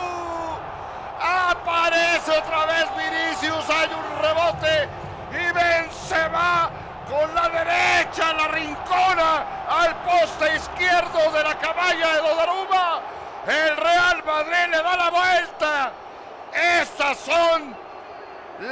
Aparece 1.21 2.31
otra 2.31 2.65
vez 2.65 2.85
Vinicius. 2.97 3.69
Hay 3.69 3.89
un 3.93 4.07
rebote. 4.19 4.89
Y 5.29 5.45
Benzema 5.53 6.71
con 7.07 7.35
la 7.35 7.49
derecha, 7.49 8.33
la 8.33 8.47
rincona 8.47 9.45
al 9.69 9.95
poste 9.97 10.55
izquierdo 10.55 11.31
de 11.31 11.43
la 11.43 11.55
caballa 11.59 12.15
de 12.15 12.21
Donnarumma 12.23 12.92
el 13.47 13.77
Real 13.77 14.23
Madrid 14.25 14.71
le 14.71 14.77
da 14.77 14.97
la 14.97 15.09
vuelta. 15.09 15.91
Estas 16.81 17.17
son 17.17 17.75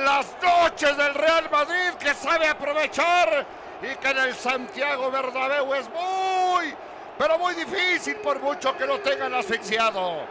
las 0.03 0.25
noches 0.41 0.95
del 0.95 1.13
Real 1.13 1.49
Madrid 1.51 1.93
que 1.99 2.13
sabe 2.13 2.47
aprovechar 2.47 3.45
y 3.81 3.95
que 3.95 4.09
en 4.09 4.17
el 4.17 4.35
Santiago 4.35 5.09
Bernabéu 5.09 5.73
es 5.73 5.89
muy, 5.89 6.73
pero 7.17 7.39
muy 7.39 7.55
difícil 7.55 8.15
por 8.17 8.39
mucho 8.39 8.77
que 8.77 8.85
lo 8.85 8.99
tengan 8.99 9.33
asfixiado. 9.33 10.25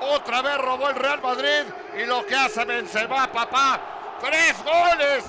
Otra 0.00 0.42
vez 0.42 0.58
robó 0.58 0.88
el 0.88 0.94
Real 0.94 1.20
Madrid 1.20 1.64
y 2.00 2.06
lo 2.06 2.24
que 2.24 2.36
hace 2.36 2.64
Benzema, 2.64 3.30
papá, 3.32 3.80
tres 4.20 4.54
goles. 4.62 5.24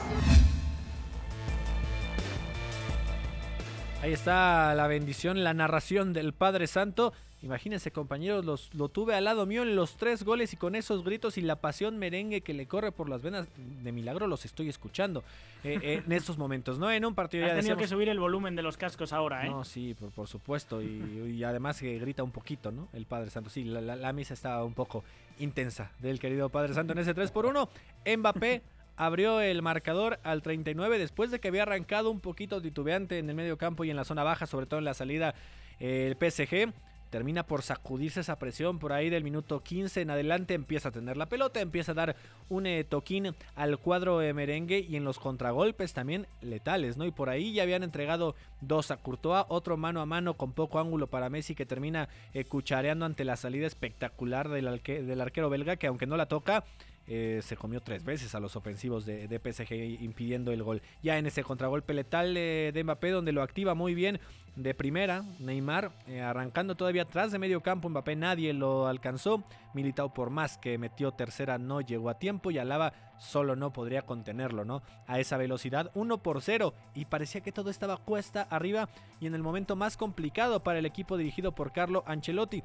Ahí 4.02 4.14
está 4.14 4.74
la 4.76 4.88
bendición, 4.88 5.44
la 5.44 5.54
narración 5.54 6.14
del 6.14 6.34
Padre 6.34 6.68
Santo. 6.68 7.14
Imagínense 7.42 7.92
compañeros, 7.92 8.44
los, 8.44 8.74
lo 8.74 8.90
tuve 8.90 9.16
al 9.16 9.24
lado 9.24 9.46
mío 9.46 9.64
en 9.64 9.74
los 9.76 9.96
tres 9.96 10.24
goles 10.24 10.52
y 10.52 10.58
con 10.58 10.76
esos 10.76 11.06
gritos 11.06 11.38
y 11.38 11.42
la 11.42 11.56
pasión 11.56 11.98
merengue 11.98 12.42
que 12.42 12.54
le 12.54 12.66
corre 12.66 12.92
por 12.92 13.08
las 13.08 13.22
venas, 13.22 13.48
de 13.56 13.92
milagro 13.94 14.28
los 14.28 14.44
estoy 14.44 14.68
escuchando 14.68 15.24
eh, 15.64 15.80
eh, 15.82 16.04
en 16.06 16.12
estos 16.12 16.38
momentos, 16.38 16.80
¿no? 16.80 16.92
En 16.92 17.06
un 17.06 17.16
partido 17.16 17.46
Has 17.46 17.56
tenido 17.56 17.78
que 17.78 17.88
subir 17.88 18.10
el 18.10 18.20
volumen 18.20 18.58
de 18.58 18.62
los 18.62 18.76
cascos 18.76 19.14
ahora, 19.14 19.46
¿eh? 19.46 19.50
No, 19.50 19.64
sí, 19.64 19.96
por, 20.14 20.28
supuesto, 20.28 20.82
y, 20.82 21.42
además 21.46 21.80
que 21.80 21.98
grita 21.98 22.24
un 22.24 22.32
poquito, 22.32 22.72
¿no? 22.72 22.90
El 22.92 23.06
Padre 23.06 23.30
Santo, 23.30 23.50
sí, 23.50 23.64
la, 23.64 24.12
misa 24.12 24.34
estaba 24.34 24.66
un 24.66 24.74
poco 24.74 25.06
intensa 25.40 25.92
del 26.00 26.20
querido 26.20 26.50
Padre 26.50 26.74
Santo 26.74 26.92
en 26.92 27.00
ese 27.00 27.14
3 27.14 27.32
por 27.32 27.46
1 27.46 27.70
Mbappé 28.18 28.62
abrió 28.98 29.40
el 29.40 29.62
marcador 29.62 30.20
al 30.24 30.42
39 30.42 31.00
después 31.00 31.32
de 31.32 31.40
que 31.40 31.48
había 31.48 31.64
arrancado 31.64 32.12
un 32.12 32.20
poquito 32.20 32.62
titubeante 32.62 33.18
en 33.18 33.30
el 33.30 33.36
medio 33.36 33.58
campo 33.58 33.86
y 33.86 33.90
en 33.90 33.96
la 33.96 34.04
zona 34.04 34.24
baja, 34.24 34.46
sobre 34.46 34.66
todo 34.66 34.80
en 34.80 34.86
la 34.86 34.94
salida 34.94 35.36
el 35.80 36.18
PSG 36.18 36.74
termina 37.10 37.44
por 37.44 37.62
sacudirse 37.62 38.22
esa 38.22 38.40
presión 38.40 38.80
por 38.80 38.94
ahí 38.94 39.10
del 39.10 39.24
minuto 39.24 39.62
15 39.62 40.02
en 40.02 40.10
adelante, 40.10 40.54
empieza 40.54 40.90
a 40.90 40.92
tener 40.92 41.18
la 41.18 41.28
pelota, 41.28 41.62
empieza 41.62 41.92
a 41.92 41.96
dar 41.96 42.16
un 42.50 42.66
eh, 42.66 42.84
toquín 42.84 43.36
al 43.56 43.78
cuadro 43.78 44.20
de 44.20 44.34
merengue 44.34 44.80
y 44.80 44.96
en 44.96 45.04
los 45.04 45.20
contragolpes 45.20 45.94
también 45.94 46.28
letales, 46.42 46.98
¿no? 46.98 47.06
Y 47.06 47.12
por 47.12 47.30
ahí 47.30 47.54
ya 47.54 47.64
habían 47.64 47.84
entregado 47.84 48.36
dos 48.62 48.92
a 48.92 48.98
Courtois, 48.98 49.46
otro 49.50 49.78
mano 49.78 50.02
a 50.02 50.06
mano 50.06 50.36
con 50.36 50.54
poco 50.54 50.80
ángulo 50.80 51.08
para 51.08 51.30
Messi 51.30 51.56
que 51.56 51.66
termina 51.66 52.10
eh, 52.34 52.46
cuchareando 52.46 53.06
ante 53.06 53.26
la 53.26 53.36
salida 53.36 53.68
espectacular 53.68 54.50
del 54.50 55.22
arquero 55.22 55.50
belga 55.50 55.76
que 55.78 55.88
aunque 55.88 56.08
no 56.08 56.18
la 56.18 56.28
toca, 56.28 56.64
eh, 57.10 57.42
se 57.44 57.58
comió 57.58 57.82
tres 57.82 58.06
veces 58.06 58.36
a 58.36 58.40
los 58.40 58.56
ofensivos 58.56 59.06
de, 59.06 59.28
PSG 59.28 60.02
impidiendo 60.02 60.52
el 60.52 60.64
gol. 60.64 60.82
Ya 61.04 61.18
en 61.18 61.26
ese 61.26 61.44
contragolpe 61.44 61.94
letal 61.94 62.34
de 62.34 62.82
Mbappé 62.84 63.10
donde 63.10 63.32
lo 63.32 63.42
activa 63.42 63.74
muy 63.74 63.94
bien 63.94 64.20
de 64.60 64.74
primera, 64.74 65.24
Neymar 65.40 65.92
eh, 66.08 66.22
arrancando 66.22 66.76
todavía 66.76 67.04
atrás 67.04 67.32
de 67.32 67.40
medio 67.40 67.62
campo, 67.62 67.90
Mbappé 67.90 68.18
nadie 68.18 68.54
lo 68.54 68.88
alcanzó, 68.88 69.44
Militao 69.74 70.14
por 70.14 70.30
más 70.32 70.58
que 70.58 70.78
metió 70.78 71.14
tercera 71.14 71.58
no 71.58 71.80
llegó 71.80 72.10
a 72.10 72.20
tiempo 72.20 72.52
y 72.52 72.58
Alaba 72.58 72.92
solo 73.18 73.56
no 73.56 73.72
podría 73.72 74.02
contenerlo, 74.02 74.66
¿no? 74.66 74.82
A 75.08 75.20
esa 75.20 75.38
velocidad, 75.38 75.92
1 75.94 76.18
por 76.18 76.42
0 76.42 76.74
y 76.94 77.06
parecía 77.06 77.42
que 77.42 77.54
todo 77.54 77.70
estaba 77.70 77.98
cuesta 77.98 78.42
arriba 78.44 78.90
y 79.22 79.28
en 79.28 79.36
el 79.36 79.44
momento 79.44 79.78
más 79.78 79.96
complicado 79.96 80.62
para 80.62 80.80
el 80.80 80.86
equipo 80.86 81.16
dirigido 81.16 81.54
por 81.54 81.72
Carlo 81.72 82.04
Ancelotti. 82.06 82.64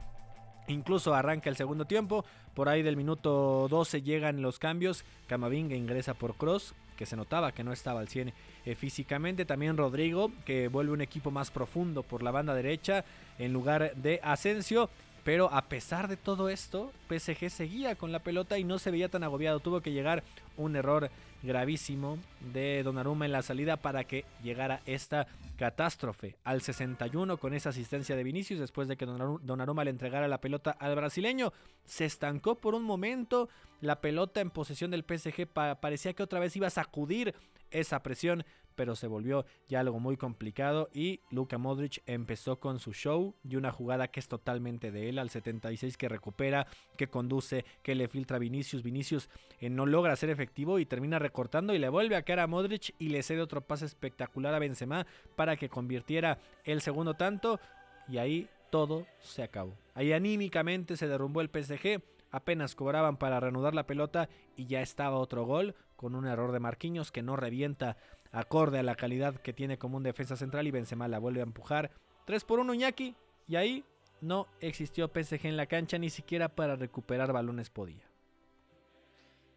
Incluso 0.69 1.15
arranca 1.15 1.51
el 1.51 1.57
segundo 1.57 1.85
tiempo, 1.85 2.25
por 2.55 2.69
ahí 2.69 2.83
del 2.83 2.97
minuto 2.97 3.67
12 3.69 4.03
llegan 4.03 4.41
los 4.41 4.59
cambios, 4.59 5.05
Camavinga 5.27 5.75
ingresa 5.75 6.15
por 6.15 6.37
Cross, 6.37 6.75
que 6.97 7.07
se 7.07 7.17
notaba 7.17 7.53
que 7.53 7.65
no 7.65 7.73
estaba 7.73 8.01
al 8.01 8.09
100 8.09 8.33
eh, 8.65 8.75
físicamente, 8.75 9.45
también 9.45 9.77
Rodrigo, 9.77 10.31
que 10.47 10.69
vuelve 10.69 10.93
un 10.93 11.01
equipo 11.01 11.31
más 11.31 11.51
profundo 11.51 12.03
por 12.03 12.23
la 12.23 12.31
banda 12.31 12.55
derecha 12.55 13.05
en 13.39 13.53
lugar 13.53 13.95
de 13.97 14.21
Asensio, 14.23 14.89
pero 15.25 15.53
a 15.53 15.63
pesar 15.63 16.09
de 16.09 16.17
todo 16.17 16.49
esto, 16.49 16.93
PSG 17.09 17.51
seguía 17.51 17.97
con 17.97 18.13
la 18.13 18.21
pelota 18.21 18.59
y 18.59 18.65
no 18.65 18.79
se 18.79 18.91
veía 18.91 19.09
tan 19.09 19.25
agobiado, 19.25 19.61
tuvo 19.61 19.81
que 19.81 19.93
llegar 19.93 20.23
un 20.57 20.77
error 20.77 21.11
gravísimo 21.45 22.19
de 22.53 22.83
Donnarumma 22.83 23.27
en 23.27 23.33
la 23.33 23.43
salida 23.43 23.77
para 23.77 24.05
que 24.05 24.25
llegara 24.43 24.81
esta 24.87 25.27
catástrofe 25.57 26.37
al 26.43 26.63
61 26.63 27.37
con 27.37 27.55
esa 27.55 27.69
asistencia 27.69 28.17
de 28.17 28.25
Vinicius 28.25 28.61
después 28.61 28.89
de 28.89 28.97
que 28.97 29.07
Donnarumma 29.07 29.85
le 29.85 29.91
entregara 29.91 30.27
la 30.27 30.41
pelota 30.41 30.73
al 30.73 30.97
brasileño. 30.97 31.53
Se 31.85 32.05
estancó 32.05 32.57
por 32.57 32.75
un 32.75 32.83
momento, 32.83 33.49
la 33.81 34.01
pelota 34.01 34.41
en 34.41 34.51
posesión 34.51 34.91
del 34.91 35.05
PSG 35.05 35.47
parecía 35.47 36.15
que 36.15 36.23
otra 36.23 36.41
vez 36.41 36.57
iba 36.57 36.67
a 36.67 36.71
sacudir 36.71 37.35
esa 37.71 38.03
presión, 38.03 38.45
pero 38.75 38.97
se 38.97 39.07
volvió 39.07 39.45
ya 39.69 39.81
algo 39.81 40.01
muy 40.01 40.17
complicado 40.17 40.89
y 40.93 41.21
Luka 41.31 41.59
Modric 41.59 42.03
empezó 42.07 42.61
con 42.61 42.79
su 42.79 42.93
show 42.93 43.35
y 43.43 43.57
una 43.57 43.73
jugada 43.73 44.09
que 44.09 44.21
es 44.21 44.29
totalmente 44.29 44.91
de 44.91 45.09
él 45.09 45.19
al 45.19 45.31
76 45.31 45.97
que 45.97 46.09
recupera, 46.09 46.67
que 46.97 47.09
conduce, 47.09 47.65
que 47.83 47.95
le 47.95 48.09
filtra 48.09 48.37
a 48.37 48.41
Vinicius, 48.41 48.83
Vinicius 48.83 49.29
eh, 49.61 49.71
no 49.71 49.87
logra 49.87 50.17
ser 50.17 50.31
efectivo 50.31 50.79
y 50.79 50.87
termina 50.87 51.19
recortando 51.19 51.75
y 51.75 51.79
le 51.79 51.89
vuelve 51.89 52.17
a 52.17 52.23
caer 52.23 52.41
a 52.41 52.47
Modric 52.47 52.95
y 52.99 53.09
le 53.09 53.23
cede 53.23 53.41
otro 53.41 53.61
pase 53.61 53.87
espectacular 53.87 54.55
a 54.55 54.59
Benzema 54.59 55.07
para 55.37 55.57
que 55.57 55.69
convirtiera 55.69 56.39
el 56.65 56.81
segundo 56.81 57.15
tanto 57.15 57.61
y 58.09 58.19
ahí 58.19 58.49
todo 58.71 59.07
se 59.21 59.43
acabó. 59.43 59.77
Ahí 59.95 60.13
anímicamente 60.13 60.97
se 60.97 61.07
derrumbó 61.07 61.41
el 61.41 61.49
PSG, 61.49 62.03
apenas 62.31 62.75
cobraban 62.75 63.17
para 63.17 63.39
reanudar 63.39 63.75
la 63.75 63.87
pelota 63.87 64.29
y 64.57 64.67
ya 64.67 64.83
estaba 64.83 65.19
otro 65.19 65.45
gol 65.45 65.75
con 65.97 66.15
un 66.15 66.27
error 66.27 66.53
de 66.53 66.61
Marquinhos 66.61 67.13
que 67.13 67.23
no 67.23 67.37
revienta 67.37 67.97
acorde 68.35 68.79
a 68.79 68.83
la 68.83 68.97
calidad 68.97 69.37
que 69.37 69.53
tiene 69.53 69.79
como 69.79 69.97
un 69.97 70.03
defensa 70.03 70.37
central 70.37 70.67
y 70.67 70.71
Benzema 70.71 71.09
la 71.09 71.19
vuelve 71.19 71.41
a 71.41 71.45
empujar 71.45 71.91
3 72.27 72.45
por 72.45 72.59
1 72.59 72.75
Iñaki 72.75 73.15
y 73.47 73.57
ahí 73.57 73.85
no 74.21 74.49
existió 74.61 75.09
PSG 75.09 75.47
en 75.47 75.57
la 75.57 75.67
cancha 75.67 75.99
ni 75.99 76.11
siquiera 76.11 76.49
para 76.49 76.77
recuperar 76.77 77.33
balones 77.33 77.71
podía. 77.71 78.15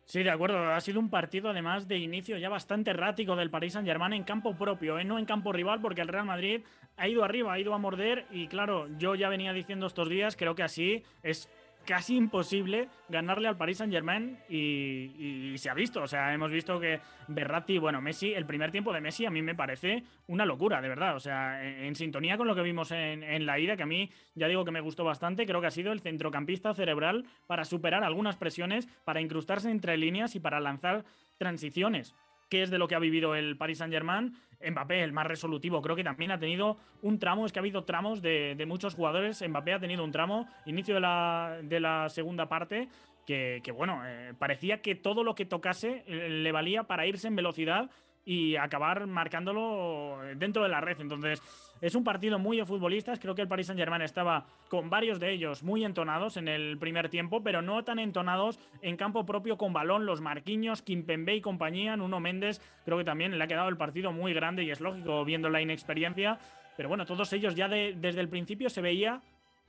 Sí, 0.05 0.23
de 0.23 0.29
acuerdo. 0.29 0.71
Ha 0.71 0.79
sido 0.79 1.01
un 1.01 1.09
partido, 1.09 1.49
además, 1.49 1.89
de 1.89 1.97
inicio 1.97 2.37
ya 2.37 2.47
bastante 2.47 2.91
errático 2.91 3.35
del 3.35 3.49
Paris 3.49 3.73
Saint-Germain 3.73 4.13
en 4.13 4.23
campo 4.23 4.55
propio, 4.55 4.97
¿eh? 4.99 5.03
no 5.03 5.19
en 5.19 5.25
campo 5.25 5.51
rival, 5.51 5.81
porque 5.81 5.99
el 5.99 6.07
Real 6.07 6.25
Madrid 6.25 6.61
ha 6.95 7.09
ido 7.09 7.25
arriba, 7.25 7.51
ha 7.51 7.59
ido 7.59 7.73
a 7.73 7.77
morder. 7.77 8.25
Y 8.31 8.47
claro, 8.47 8.87
yo 8.97 9.15
ya 9.15 9.27
venía 9.27 9.51
diciendo 9.51 9.85
estos 9.85 10.07
días, 10.07 10.37
creo 10.37 10.55
que 10.55 10.63
así 10.63 11.03
es 11.23 11.49
casi 11.87 12.17
imposible 12.17 12.89
ganarle 13.07 13.47
al 13.47 13.55
Paris 13.57 13.77
Saint 13.77 13.93
Germain 13.93 14.37
y, 14.49 15.55
se 15.57 15.69
ha 15.69 15.73
visto. 15.73 16.03
O 16.03 16.07
sea, 16.07 16.33
hemos 16.33 16.51
visto 16.51 16.79
que 16.79 16.99
Berratti, 17.29 17.79
bueno, 17.79 18.01
Messi, 18.01 18.33
el 18.33 18.45
primer 18.45 18.71
tiempo 18.71 18.93
de 18.93 19.01
Messi 19.01 19.25
a 19.25 19.31
mí 19.31 19.41
me 19.41 19.55
parece 19.55 20.03
una 20.27 20.45
locura, 20.45 20.81
de 20.81 20.89
verdad. 20.89 21.15
O 21.15 21.19
sea, 21.19 21.65
en, 21.65 21.95
sintonía 21.95 22.37
con 22.37 22.45
lo 22.45 22.53
que 22.53 22.61
vimos 22.61 22.91
en, 22.91 23.23
en, 23.23 23.45
la 23.45 23.57
ida, 23.57 23.77
que 23.77 23.83
a 23.83 23.87
mí 23.87 24.11
ya 24.35 24.47
digo 24.47 24.65
que 24.65 24.71
me 24.71 24.81
gustó 24.81 25.05
bastante, 25.05 25.47
creo 25.47 25.61
que 25.61 25.67
ha 25.67 25.71
sido 25.71 25.93
el 25.93 26.01
centrocampista 26.01 26.73
cerebral 26.73 27.25
para 27.47 27.63
superar 27.65 28.03
algunas 28.03 28.35
presiones, 28.35 28.87
para 29.05 29.21
incrustarse 29.21 29.71
entre 29.71 29.97
líneas 29.97 30.35
y 30.35 30.39
para 30.41 30.59
lanzar 30.59 31.05
transiciones 31.37 32.13
qué 32.49 32.63
es 32.63 32.69
de 32.69 32.77
lo 32.77 32.87
que 32.87 32.95
ha 32.95 32.99
vivido 32.99 33.35
el 33.35 33.57
Paris 33.57 33.79
Saint-Germain. 33.79 34.35
Mbappé, 34.59 35.03
el 35.03 35.13
más 35.13 35.27
resolutivo, 35.27 35.81
creo 35.81 35.95
que 35.95 36.03
también 36.03 36.31
ha 36.31 36.39
tenido 36.39 36.77
un 37.03 37.19
tramo, 37.19 37.45
es 37.45 37.51
que 37.51 37.59
ha 37.59 37.61
habido 37.61 37.83
tramos 37.83 38.21
de, 38.21 38.63
muchos 38.67 38.95
jugadores. 38.95 39.43
Mbappé 39.47 39.73
ha 39.73 39.79
tenido 39.79 40.03
un 40.03 40.11
tramo, 40.11 40.47
inicio 40.65 40.95
de 40.95 41.01
la, 41.01 41.59
de 41.61 41.79
la 41.79 42.09
segunda 42.09 42.49
parte, 42.49 42.89
que, 43.27 43.73
bueno, 43.75 44.01
eh, 44.05 44.33
parecía 44.39 44.81
que 44.81 44.95
todo 44.95 45.23
lo 45.23 45.35
que 45.35 45.45
tocase 45.45 46.03
eh, 46.07 46.29
le 46.29 46.51
valía 46.51 46.83
para 46.83 47.05
irse 47.05 47.27
en 47.27 47.35
velocidad 47.35 47.89
y 48.27 48.57
acabar 48.57 49.07
marcándolo 49.07 50.19
dentro 50.35 50.61
de 50.61 50.67
la 50.67 50.81
red. 50.81 50.99
Entonces, 50.99 51.41
es 51.79 51.95
un 51.95 52.03
partido 52.03 52.37
muy 52.37 52.57
de 52.57 52.65
futbolistas. 52.65 53.19
Creo 53.19 53.35
que 53.35 53.41
el 53.41 53.47
Paris 53.47 53.67
Saint-Germain 53.67 54.01
estaba 54.01 54.45
con 54.67 54.89
varios 54.89 55.21
de 55.21 55.31
ellos 55.31 55.63
muy 55.63 55.85
entonados 55.85 56.35
en 56.35 56.49
el 56.49 56.77
primer 56.77 57.07
tiempo, 57.07 57.41
pero 57.41 57.61
no 57.61 57.85
tan 57.85 57.99
entonados 57.99 58.59
en 58.81 58.97
campo 58.97 59.25
propio 59.25 59.57
con 59.57 59.71
balón. 59.71 60.05
Los 60.05 60.19
Marquinhos, 60.19 60.81
Kimpembe 60.81 61.35
y 61.35 61.41
compañía, 61.41 61.95
Nuno 61.95 62.19
Méndez, 62.19 62.59
creo 62.83 62.97
que 62.97 63.05
también 63.05 63.37
le 63.37 63.41
ha 63.41 63.47
quedado 63.47 63.69
el 63.69 63.77
partido 63.77 64.11
muy 64.11 64.33
grande 64.33 64.63
y 64.63 64.71
es 64.71 64.81
lógico 64.81 65.23
viendo 65.23 65.49
la 65.49 65.61
inexperiencia. 65.61 66.37
Pero 66.75 66.89
bueno, 66.89 67.05
todos 67.05 67.31
ellos 67.31 67.55
ya 67.55 67.69
desde 67.69 68.19
el 68.19 68.27
principio 68.27 68.69
se 68.69 68.81
veía 68.81 69.21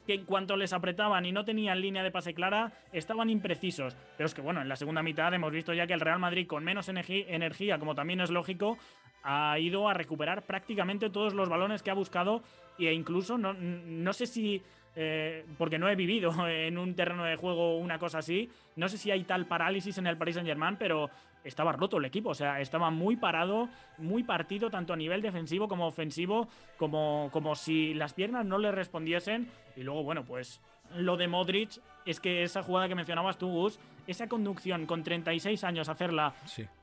que 0.09 0.15
en 0.15 0.25
cuanto 0.25 0.57
les 0.57 0.73
apretaban 0.73 1.27
y 1.27 1.33
no 1.33 1.45
tenían 1.45 1.83
línea 1.83 2.03
de 2.03 2.11
pase 2.11 2.33
clara, 2.33 2.73
estaban 2.95 3.29
imprecisos. 3.29 3.95
Pero 4.17 4.27
es 4.27 4.33
que 4.33 4.41
bueno, 4.41 4.63
en 4.63 4.69
la 4.71 4.77
segunda 4.77 5.03
mitad 5.03 5.35
hemos 5.35 5.53
visto 5.53 5.75
ya 5.75 5.87
que 5.87 5.93
el 5.93 6.01
Real 6.01 6.19
Madrid 6.19 6.47
con 6.47 6.65
menos 6.65 6.89
energía, 6.89 7.79
como 7.79 7.95
también 7.95 8.23
es 8.23 8.31
lógico, 8.31 8.79
ha 9.23 9.59
ido 9.59 9.87
a 9.87 9.93
recuperar 9.93 10.47
prácticamente 10.47 11.11
todos 11.11 11.35
los 11.35 11.51
balones 11.51 11.83
que 11.83 11.91
ha 11.91 11.95
buscado 11.95 12.43
e 12.79 12.91
incluso 12.91 13.37
no, 13.37 13.53
no 13.53 14.15
sé 14.15 14.27
si 14.27 14.63
eh, 14.97 15.45
porque 15.59 15.79
no 15.79 15.91
he 15.91 15.95
vivido 15.95 16.33
en 16.49 16.79
un 16.79 16.95
terreno 16.95 17.25
de 17.25 17.37
juego 17.37 17.77
una 17.77 17.99
cosa 17.99 18.21
así. 18.21 18.49
No 18.77 18.89
sé 18.89 18.97
si 18.97 19.11
hay 19.11 19.25
tal 19.25 19.45
parálisis 19.45 19.99
en 19.99 20.07
el 20.07 20.17
Paris 20.17 20.37
Saint 20.37 20.49
Germain, 20.49 20.77
pero 20.79 21.11
estaba 21.49 21.73
roto 21.73 21.97
el 21.97 22.05
equipo, 22.05 22.31
o 22.31 22.35
sea, 22.35 22.61
estaba 22.61 22.91
muy 22.91 23.17
parado, 23.17 23.69
muy 23.99 24.23
partido, 24.23 24.71
tanto 24.71 24.93
a 24.93 24.97
nivel 24.97 25.23
defensivo 25.23 25.67
como 25.69 25.87
ofensivo, 25.87 26.49
como, 26.77 27.29
como 27.33 27.55
si 27.57 27.95
las 27.95 28.15
piernas 28.15 28.47
no 28.47 28.59
le 28.59 28.71
respondiesen. 28.71 29.51
Y 29.77 29.83
luego, 29.83 30.05
bueno, 30.05 30.25
pues 30.25 30.61
lo 30.95 31.17
de 31.17 31.29
Modric 31.29 31.81
es 32.07 32.21
que 32.21 32.43
esa 32.43 32.63
jugada 32.63 32.89
que 32.89 32.95
mencionabas 32.95 33.39
tú, 33.39 33.49
Gus, 33.49 33.79
esa 34.07 34.29
conducción 34.29 34.87
con 34.87 35.03
36 35.03 35.65
años, 35.65 35.89
hacerla 35.89 36.35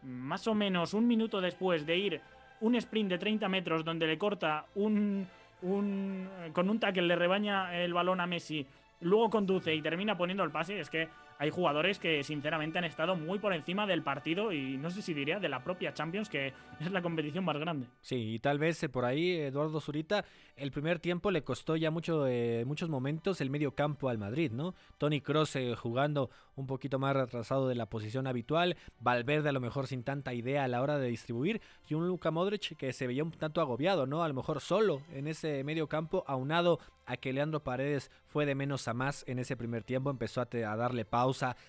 más 0.03 0.47
o 0.47 0.53
menos 0.53 0.93
un 0.93 1.07
minuto 1.07 1.41
después 1.41 1.85
de 1.85 1.97
ir 1.97 2.21
un 2.61 2.75
sprint 2.75 3.09
de 3.09 3.17
30 3.17 3.49
metros 3.49 3.83
donde 3.83 4.07
le 4.07 4.17
corta 4.17 4.65
un, 4.75 5.27
un 5.61 6.29
con 6.53 6.69
un 6.69 6.79
tackle 6.79 7.03
le 7.03 7.15
rebaña 7.15 7.75
el 7.75 7.93
balón 7.93 8.21
a 8.21 8.27
Messi, 8.27 8.65
luego 9.01 9.29
conduce 9.29 9.73
y 9.73 9.81
termina 9.81 10.17
poniendo 10.17 10.43
el 10.43 10.51
pase, 10.51 10.79
es 10.79 10.89
que 10.89 11.09
hay 11.37 11.49
jugadores 11.49 11.99
que 11.99 12.23
sinceramente 12.23 12.77
han 12.77 12.85
estado 12.85 13.15
muy 13.15 13.39
por 13.39 13.53
encima 13.53 13.85
del 13.85 14.03
partido 14.03 14.51
y 14.51 14.77
no 14.77 14.89
sé 14.89 15.01
si 15.01 15.13
diría 15.13 15.39
de 15.39 15.49
la 15.49 15.63
propia 15.63 15.93
Champions, 15.93 16.29
que 16.29 16.53
es 16.79 16.91
la 16.91 17.01
competición 17.01 17.43
más 17.43 17.57
grande. 17.57 17.87
Sí, 18.01 18.35
y 18.35 18.39
tal 18.39 18.59
vez 18.59 18.81
eh, 18.83 18.89
por 18.89 19.05
ahí 19.05 19.31
Eduardo 19.31 19.79
Zurita, 19.79 20.25
el 20.55 20.71
primer 20.71 20.99
tiempo 20.99 21.31
le 21.31 21.43
costó 21.43 21.75
ya 21.75 21.91
mucho, 21.91 22.27
eh, 22.27 22.63
muchos 22.65 22.89
momentos 22.89 23.41
el 23.41 23.49
medio 23.49 23.75
campo 23.75 24.09
al 24.09 24.17
Madrid, 24.17 24.51
¿no? 24.51 24.73
Tony 24.97 25.21
Cross 25.21 25.57
eh, 25.57 25.75
jugando 25.75 26.29
un 26.55 26.67
poquito 26.67 26.99
más 26.99 27.15
retrasado 27.15 27.67
de 27.67 27.75
la 27.75 27.87
posición 27.87 28.27
habitual, 28.27 28.77
Valverde 28.99 29.49
a 29.49 29.51
lo 29.51 29.59
mejor 29.59 29.87
sin 29.87 30.03
tanta 30.03 30.33
idea 30.33 30.63
a 30.63 30.67
la 30.67 30.81
hora 30.81 30.97
de 30.97 31.09
distribuir 31.09 31.61
y 31.89 31.93
un 31.93 32.07
Luka 32.07 32.31
Modric 32.31 32.77
que 32.77 32.93
se 32.93 33.07
veía 33.07 33.23
un 33.23 33.31
tanto 33.31 33.59
agobiado, 33.59 34.05
¿no? 34.05 34.23
A 34.23 34.27
lo 34.27 34.33
mejor 34.33 34.61
solo 34.61 35.01
en 35.13 35.27
ese 35.27 35.63
medio 35.63 35.87
campo, 35.87 36.23
aunado 36.27 36.79
a 37.05 37.17
que 37.17 37.33
Leandro 37.33 37.63
Paredes 37.63 38.09
fue 38.25 38.45
de 38.45 38.55
menos 38.55 38.87
a 38.87 38.93
más 38.93 39.23
en 39.27 39.39
ese 39.39 39.55
primer 39.55 39.83
tiempo, 39.83 40.09
empezó 40.09 40.41
a, 40.41 40.47
a 40.51 40.75
darle 40.75 41.05
pausa, 41.05 41.24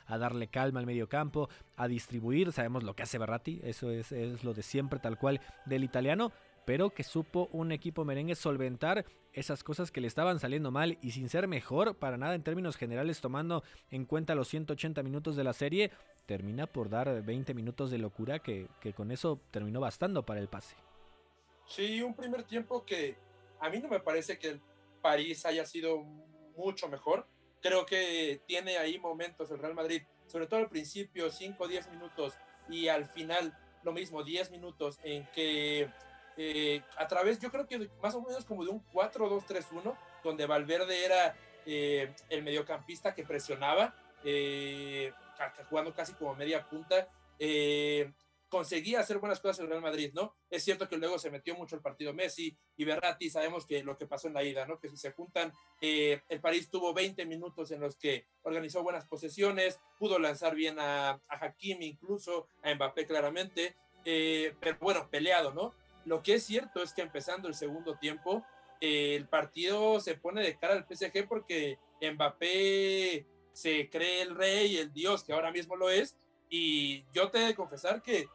a 0.06 0.18
darle 0.18 0.48
calma 0.48 0.80
al 0.80 0.86
medio 0.86 1.08
campo, 1.08 1.48
a 1.76 1.88
distribuir, 1.88 2.52
sabemos 2.52 2.82
lo 2.82 2.94
que 2.94 3.02
hace 3.02 3.18
Berratti, 3.18 3.60
eso 3.64 3.90
es, 3.90 4.12
es 4.12 4.44
lo 4.44 4.54
de 4.54 4.62
siempre 4.62 4.98
tal 4.98 5.18
cual 5.18 5.40
del 5.64 5.84
italiano, 5.84 6.32
pero 6.64 6.90
que 6.90 7.04
supo 7.04 7.48
un 7.52 7.72
equipo 7.72 8.04
merengue 8.04 8.34
solventar 8.34 9.06
esas 9.32 9.62
cosas 9.62 9.90
que 9.90 10.00
le 10.00 10.08
estaban 10.08 10.40
saliendo 10.40 10.70
mal 10.70 10.98
y 11.00 11.12
sin 11.12 11.28
ser 11.28 11.46
mejor 11.46 11.96
para 11.96 12.16
nada 12.16 12.34
en 12.34 12.42
términos 12.42 12.76
generales 12.76 13.20
tomando 13.20 13.62
en 13.90 14.04
cuenta 14.04 14.34
los 14.34 14.48
180 14.48 15.02
minutos 15.02 15.36
de 15.36 15.44
la 15.44 15.52
serie, 15.52 15.90
termina 16.26 16.66
por 16.66 16.88
dar 16.88 17.22
20 17.22 17.54
minutos 17.54 17.90
de 17.90 17.98
locura 17.98 18.40
que, 18.40 18.66
que 18.80 18.92
con 18.92 19.10
eso 19.10 19.40
terminó 19.50 19.80
bastando 19.80 20.24
para 20.24 20.40
el 20.40 20.48
pase. 20.48 20.74
Sí, 21.66 22.02
un 22.02 22.14
primer 22.14 22.44
tiempo 22.44 22.84
que 22.84 23.16
a 23.60 23.70
mí 23.70 23.78
no 23.78 23.88
me 23.88 24.00
parece 24.00 24.38
que 24.38 24.48
el 24.48 24.60
París 25.02 25.44
haya 25.46 25.64
sido 25.66 26.02
mucho 26.56 26.88
mejor. 26.88 27.26
Creo 27.66 27.84
que 27.84 28.40
tiene 28.46 28.78
ahí 28.78 28.96
momentos 28.96 29.50
el 29.50 29.58
Real 29.58 29.74
Madrid, 29.74 30.02
sobre 30.28 30.46
todo 30.46 30.60
al 30.60 30.68
principio, 30.68 31.32
5 31.32 31.64
o 31.64 31.66
10 31.66 31.90
minutos, 31.90 32.34
y 32.68 32.86
al 32.86 33.06
final 33.06 33.58
lo 33.82 33.92
mismo, 33.92 34.22
10 34.22 34.52
minutos, 34.52 35.00
en 35.02 35.26
que 35.32 35.90
eh, 36.36 36.82
a 36.96 37.08
través, 37.08 37.40
yo 37.40 37.50
creo 37.50 37.66
que 37.66 37.90
más 38.00 38.14
o 38.14 38.22
menos 38.22 38.44
como 38.44 38.64
de 38.64 38.70
un 38.70 38.84
4-2-3-1, 38.92 39.96
donde 40.22 40.46
Valverde 40.46 41.04
era 41.04 41.34
eh, 41.66 42.14
el 42.28 42.44
mediocampista 42.44 43.16
que 43.16 43.24
presionaba, 43.24 43.96
eh, 44.22 45.12
jugando 45.68 45.92
casi 45.92 46.12
como 46.12 46.36
media 46.36 46.68
punta, 46.68 47.08
conseguía 48.48 49.00
hacer 49.00 49.18
buenas 49.18 49.40
cosas 49.40 49.60
en 49.60 49.68
Real 49.68 49.82
Madrid, 49.82 50.12
¿no? 50.14 50.34
Es 50.50 50.64
cierto 50.64 50.88
que 50.88 50.96
luego 50.96 51.18
se 51.18 51.30
metió 51.30 51.54
mucho 51.54 51.76
el 51.76 51.82
partido 51.82 52.14
Messi 52.14 52.56
y 52.76 52.84
Berratti, 52.84 53.30
sabemos 53.30 53.66
que 53.66 53.82
lo 53.82 53.98
que 53.98 54.06
pasó 54.06 54.28
en 54.28 54.34
la 54.34 54.44
ida, 54.44 54.66
¿no? 54.66 54.78
Que 54.78 54.88
si 54.88 54.96
se 54.96 55.12
juntan, 55.12 55.52
eh, 55.80 56.22
el 56.28 56.40
París 56.40 56.70
tuvo 56.70 56.94
20 56.94 57.26
minutos 57.26 57.70
en 57.70 57.80
los 57.80 57.96
que 57.96 58.26
organizó 58.42 58.82
buenas 58.82 59.06
posesiones, 59.06 59.80
pudo 59.98 60.18
lanzar 60.18 60.54
bien 60.54 60.78
a, 60.78 61.10
a 61.10 61.20
Hakimi 61.28 61.86
incluso, 61.86 62.48
a 62.62 62.74
Mbappé 62.74 63.06
claramente, 63.06 63.76
eh, 64.04 64.54
pero 64.60 64.78
bueno, 64.80 65.08
peleado, 65.10 65.52
¿no? 65.52 65.74
Lo 66.04 66.22
que 66.22 66.34
es 66.34 66.44
cierto 66.44 66.82
es 66.82 66.94
que 66.94 67.02
empezando 67.02 67.48
el 67.48 67.54
segundo 67.54 67.96
tiempo, 67.98 68.44
eh, 68.80 69.16
el 69.16 69.26
partido 69.28 70.00
se 70.00 70.14
pone 70.14 70.42
de 70.42 70.56
cara 70.56 70.74
al 70.74 70.86
PSG 70.86 71.26
porque 71.26 71.78
Mbappé 72.00 73.26
se 73.52 73.88
cree 73.90 74.22
el 74.22 74.36
rey, 74.36 74.76
el 74.76 74.92
dios 74.92 75.24
que 75.24 75.32
ahora 75.32 75.50
mismo 75.50 75.76
lo 75.76 75.90
es, 75.90 76.16
y 76.50 77.04
yo 77.12 77.30
te 77.30 77.38
he 77.38 77.46
de 77.46 77.54
confesar 77.54 78.02
que 78.02 78.28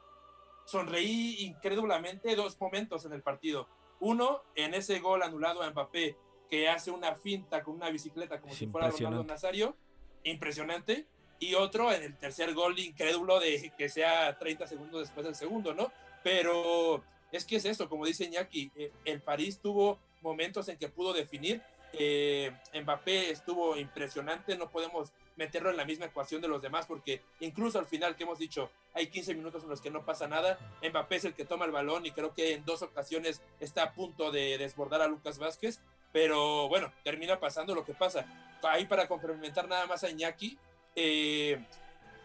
sonreí 0.66 1.38
incrédulamente 1.40 2.36
dos 2.36 2.60
momentos 2.60 3.06
en 3.06 3.14
el 3.14 3.22
partido. 3.22 3.68
Uno, 4.00 4.42
en 4.56 4.74
ese 4.74 5.00
gol 5.00 5.24
anulado 5.24 5.62
a 5.62 5.70
Mbappé, 5.70 6.18
que 6.50 6.68
hace 6.68 6.92
una 6.92 7.16
finta 7.16 7.64
con 7.64 7.76
una 7.76 7.90
bicicleta 7.90 8.42
como 8.42 8.54
si 8.54 8.68
fuera 8.68 8.90
Ronaldo 8.90 9.24
Nazario, 9.24 9.76
impresionante. 10.24 11.06
Y 11.40 11.56
otro, 11.56 11.92
en 11.92 12.04
el 12.04 12.18
tercer 12.18 12.54
gol 12.54 12.78
incrédulo 12.78 13.40
de 13.40 13.72
que 13.78 13.90
sea 13.90 14.38
30 14.38 14.68
segundos 14.68 15.02
después 15.02 15.26
del 15.26 15.36
segundo, 15.36 15.74
¿no? 15.74 15.92
Pero 16.24 17.04
es 17.32 17.46
que 17.46 17.56
es 17.56 17.66
eso, 17.66 17.90
como 17.90 18.06
dice 18.06 18.26
Iñaki, 18.26 18.72
eh, 18.76 18.92
el 19.06 19.22
París 19.22 19.60
tuvo 19.60 20.00
momentos 20.22 20.68
en 20.68 20.78
que 20.78 20.90
pudo 20.90 21.14
definir. 21.14 21.62
Eh, 21.94 22.52
Mbappé 22.74 23.32
estuvo 23.32 23.76
impresionante, 23.78 24.58
no 24.58 24.70
podemos 24.70 25.12
meterlo 25.36 25.70
en 25.70 25.78
la 25.78 25.86
misma 25.86 26.06
ecuación 26.06 26.42
de 26.42 26.48
los 26.48 26.62
demás, 26.62 26.86
porque 26.86 27.22
incluso 27.40 27.80
al 27.80 27.86
final 27.86 28.16
que 28.16 28.24
hemos 28.24 28.40
dicho, 28.40 28.70
hay 28.94 29.08
15 29.08 29.36
minutos 29.36 29.64
en 29.64 29.70
los 29.70 29.82
que 29.82 29.90
no 29.90 30.06
pasa 30.06 30.28
nada, 30.28 30.60
Mbappé 30.82 31.16
es 31.16 31.26
el 31.26 31.34
que 31.34 31.46
toma 31.46 31.66
el 31.66 31.72
balón 31.72 32.06
y 32.06 32.12
creo 32.12 32.34
que 32.34 32.54
en 32.54 32.66
dos 32.66 32.82
ocasiones 32.82 33.42
está 33.60 33.84
a 33.84 33.94
punto 33.94 34.32
de 34.32 34.58
desbordar 34.58 35.02
a 35.02 35.08
Lucas 35.08 35.40
Vázquez, 35.40 35.80
pero 36.12 36.68
bueno, 36.68 36.92
termina 37.04 37.40
pasando 37.40 37.74
lo 37.74 37.86
que 37.86 37.94
pasa. 37.94 38.26
Ahí 38.64 38.86
para 38.86 39.08
complementar 39.08 39.68
nada 39.68 39.88
más 39.88 40.04
a 40.04 40.10
Iñaki, 40.10 40.58
eh, 40.96 41.64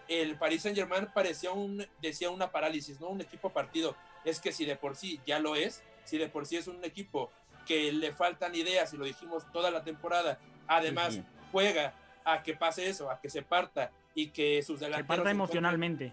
el 0.09 0.37
Paris 0.37 0.63
Saint 0.63 0.77
Germain 0.77 1.09
parecía 1.13 1.53
un, 1.53 1.87
decía 2.01 2.31
una 2.31 2.51
parálisis, 2.51 3.01
¿no? 3.01 3.09
Un 3.09 3.21
equipo 3.21 3.51
partido. 3.51 3.97
Es 4.25 4.41
que 4.41 4.53
si 4.53 4.65
de 4.65 4.77
por 4.77 4.97
sí 4.97 5.21
ya 5.27 5.39
lo 5.39 5.57
es, 5.57 5.83
si 6.05 6.19
de 6.19 6.29
por 6.29 6.47
sí 6.47 6.57
es 6.57 6.67
un 6.67 6.85
equipo 6.85 7.31
que 7.67 7.93
le 7.93 8.13
faltan 8.13 8.55
ideas, 8.55 8.93
y 8.93 8.97
lo 8.97 9.05
dijimos 9.05 9.51
toda 9.53 9.71
la 9.71 9.83
temporada, 9.83 10.39
además 10.69 11.21
juega 11.53 11.95
a 12.27 12.43
que 12.43 12.55
pase 12.55 12.89
eso, 12.89 13.09
a 13.11 13.21
que 13.21 13.31
se 13.31 13.43
parta 13.43 13.93
y 14.15 14.29
que 14.31 14.61
sus 14.63 14.81
delanteros... 14.81 15.07
Se 15.07 15.17
parta 15.17 15.31
emocionalmente. 15.31 16.13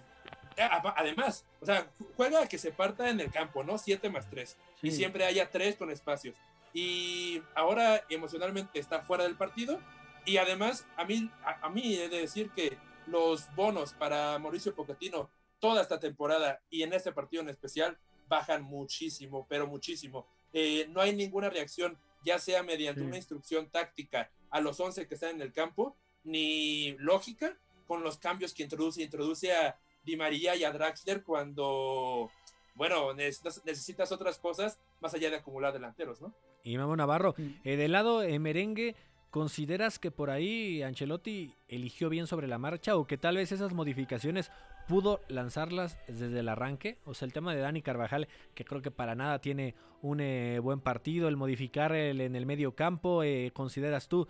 Ah, 0.60 0.94
además, 0.96 1.44
o 1.60 1.66
sea, 1.66 1.88
juega 2.16 2.44
a 2.44 2.48
que 2.48 2.60
se 2.60 2.72
parta 2.72 3.10
en 3.10 3.20
el 3.20 3.32
campo, 3.32 3.64
¿no? 3.64 3.80
Siete 3.80 4.10
más 4.10 4.30
tres. 4.30 4.56
Y 4.84 4.92
siempre 4.92 5.26
haya 5.26 5.50
tres 5.50 5.76
con 5.76 5.90
espacios. 5.90 6.36
Y 6.72 7.42
ahora 7.56 8.04
emocionalmente 8.10 8.80
está 8.80 9.02
fuera 9.02 9.24
del 9.24 9.36
partido. 9.36 9.80
Y 10.26 10.38
además, 10.38 10.86
a 10.98 11.04
mí, 11.06 11.32
a, 11.44 11.70
mí 11.70 11.96
he 11.96 12.10
de 12.10 12.20
decir 12.20 12.52
que 12.52 12.78
los 13.08 13.54
bonos 13.56 13.94
para 13.94 14.38
Mauricio 14.38 14.76
Pochettino 14.76 15.30
toda 15.60 15.82
esta 15.82 16.00
temporada 16.00 16.62
y 16.70 16.84
en 16.84 16.94
este 16.94 17.12
partido 17.12 17.42
en 17.42 17.50
especial 17.50 17.98
bajan 18.28 18.64
muchísimo, 18.64 19.48
pero 19.50 19.66
muchísimo. 19.66 20.28
Eh, 20.54 20.86
no 20.90 21.02
hay 21.02 21.16
ninguna 21.16 21.50
reacción, 21.50 21.98
ya 22.24 22.38
sea 22.38 22.62
mediante 22.62 23.02
una 23.02 23.18
instrucción 23.18 23.70
táctica 23.70 24.30
a 24.52 24.62
los 24.62 24.80
11 24.80 25.08
que 25.08 25.16
están 25.16 25.32
en 25.32 25.42
el 25.42 25.52
campo, 25.52 25.98
ni 26.24 26.96
lógica 26.98 27.58
con 27.88 28.04
los 28.04 28.18
cambios 28.18 28.54
que 28.54 28.64
introduce. 28.64 29.02
Introduce 29.02 29.54
a 29.54 29.78
Di 30.04 30.16
María 30.16 30.56
y 30.56 30.64
a 30.64 30.72
Draxler 30.72 31.24
cuando, 31.24 32.30
bueno, 32.76 33.14
necesitas, 33.14 34.12
otras 34.12 34.38
cosas 34.40 34.80
más 35.02 35.14
allá 35.14 35.30
de 35.30 35.38
acumular 35.38 35.74
delanteros, 35.74 36.22
¿no? 36.22 36.34
Y 36.64 36.78
Mamo 36.78 36.96
Navarro, 36.96 37.36
eh, 37.66 37.76
del 37.76 37.92
lado 37.92 38.24
eh, 38.24 38.40
merengue, 38.40 38.96
¿consideras 39.32 40.00
que 40.00 40.12
por 40.12 40.30
ahí 40.30 40.82
Ancelotti 40.82 41.54
eligió 41.68 42.08
bien 42.08 42.26
sobre 42.26 42.48
la 42.48 42.58
marcha 42.58 42.96
o 42.96 43.06
que 43.06 43.18
tal 43.18 43.36
vez 43.36 43.52
esas 43.52 43.74
modificaciones 43.74 44.50
pudo 44.88 45.22
lanzarlas 45.28 45.98
desde 46.08 46.40
el 46.40 46.50
arranque. 46.50 46.98
O 47.06 47.14
sea, 47.14 47.26
el 47.26 47.34
tema 47.34 47.54
de 47.54 47.62
Dani 47.62 47.82
Carvajal, 47.82 48.28
que 48.54 48.66
creo 48.66 48.82
que 48.82 48.92
para 48.92 49.16
nada 49.16 49.40
tiene 49.40 49.76
un 50.02 50.20
eh, 50.20 50.60
buen 50.60 50.82
partido, 50.82 51.28
el 51.28 51.38
modificar 51.38 51.94
el, 51.94 52.22
en 52.22 52.36
el 52.36 52.46
medio 52.46 52.76
campo, 52.76 53.24
eh, 53.24 53.52
¿consideras 53.54 54.08
tú 54.08 54.28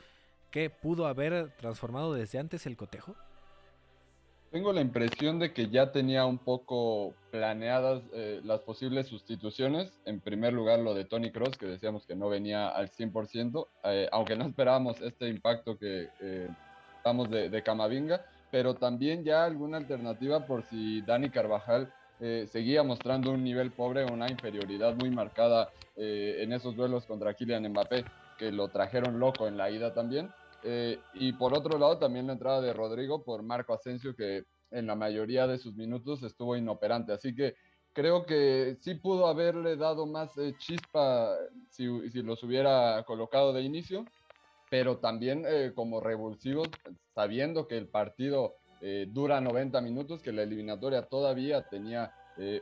que 0.53 0.69
pudo 0.69 1.07
haber 1.07 1.49
transformado 1.57 2.13
desde 2.13 2.37
antes 2.37 2.67
el 2.67 2.77
cotejo? 2.77 3.15
Tengo 4.51 4.71
la 4.71 4.81
impresión 4.81 5.39
de 5.39 5.51
que 5.51 5.69
ya 5.69 5.91
tenía 5.91 6.27
un 6.27 6.37
poco 6.37 7.15
planeadas 7.31 8.03
eh, 8.13 8.39
las 8.43 8.61
posibles 8.61 9.07
sustituciones. 9.07 9.99
En 10.05 10.19
primer 10.19 10.53
lugar, 10.53 10.77
lo 10.77 10.93
de 10.93 11.05
Tony 11.05 11.31
Cross, 11.31 11.57
que 11.57 11.65
decíamos 11.65 12.05
que 12.05 12.15
no 12.15 12.29
venía 12.29 12.69
al 12.69 12.91
100%, 12.91 13.67
eh, 13.85 14.07
aunque 14.11 14.35
no 14.35 14.45
esperábamos 14.45 15.01
este 15.01 15.27
impacto 15.27 15.75
que 15.75 16.09
eh, 16.21 16.47
estamos 16.97 17.31
de, 17.31 17.49
de, 17.49 17.63
Camavinga, 17.63 18.23
pero 18.51 18.75
también 18.75 19.23
ya 19.23 19.45
alguna 19.45 19.77
alternativa 19.77 20.45
por 20.45 20.61
si 20.65 21.01
Dani 21.01 21.31
Carvajal 21.31 21.91
seguía 22.47 22.83
mostrando 22.83 23.31
un 23.31 23.43
nivel 23.43 23.71
pobre, 23.71 24.05
una 24.05 24.29
inferioridad 24.29 24.95
muy 24.95 25.09
marcada 25.09 25.71
en 25.97 26.53
esos 26.53 26.73
duelos 26.73 27.05
contra 27.05 27.33
Kylian 27.33 27.67
Mbappé, 27.67 28.05
que 28.37 28.49
lo 28.49 28.69
trajeron 28.69 29.19
loco 29.19 29.45
en 29.45 29.57
la 29.57 29.69
ida 29.69 29.93
también. 29.93 30.31
Eh, 30.63 30.99
y 31.13 31.33
por 31.33 31.53
otro 31.53 31.77
lado, 31.77 31.97
también 31.97 32.27
la 32.27 32.33
entrada 32.33 32.61
de 32.61 32.73
Rodrigo 32.73 33.23
por 33.23 33.43
Marco 33.43 33.73
Asensio, 33.73 34.15
que 34.15 34.45
en 34.71 34.87
la 34.87 34.95
mayoría 34.95 35.45
de 35.45 35.57
sus 35.57 35.75
minutos 35.75 36.23
estuvo 36.23 36.55
inoperante. 36.55 37.11
Así 37.11 37.35
que 37.35 37.55
creo 37.91 38.25
que 38.25 38.77
sí 38.79 38.95
pudo 38.95 39.27
haberle 39.27 39.75
dado 39.75 40.05
más 40.05 40.35
eh, 40.37 40.55
chispa 40.57 41.35
si, 41.69 42.09
si, 42.09 42.23
los 42.23 42.41
hubiera 42.43 43.03
colocado 43.03 43.53
de 43.53 43.61
inicio, 43.61 44.05
pero 44.69 44.97
también 44.97 45.43
eh, 45.47 45.73
como 45.75 45.99
revulsivos, 45.99 46.69
sabiendo 47.13 47.67
que 47.67 47.77
el 47.77 47.87
partido 47.87 48.55
dura 49.13 49.39
90 49.39 49.79
minutos, 49.79 50.21
que 50.21 50.33
la 50.33 50.43
eliminatoria 50.43 51.03
todavía 51.03 51.61
tenía 51.69 52.11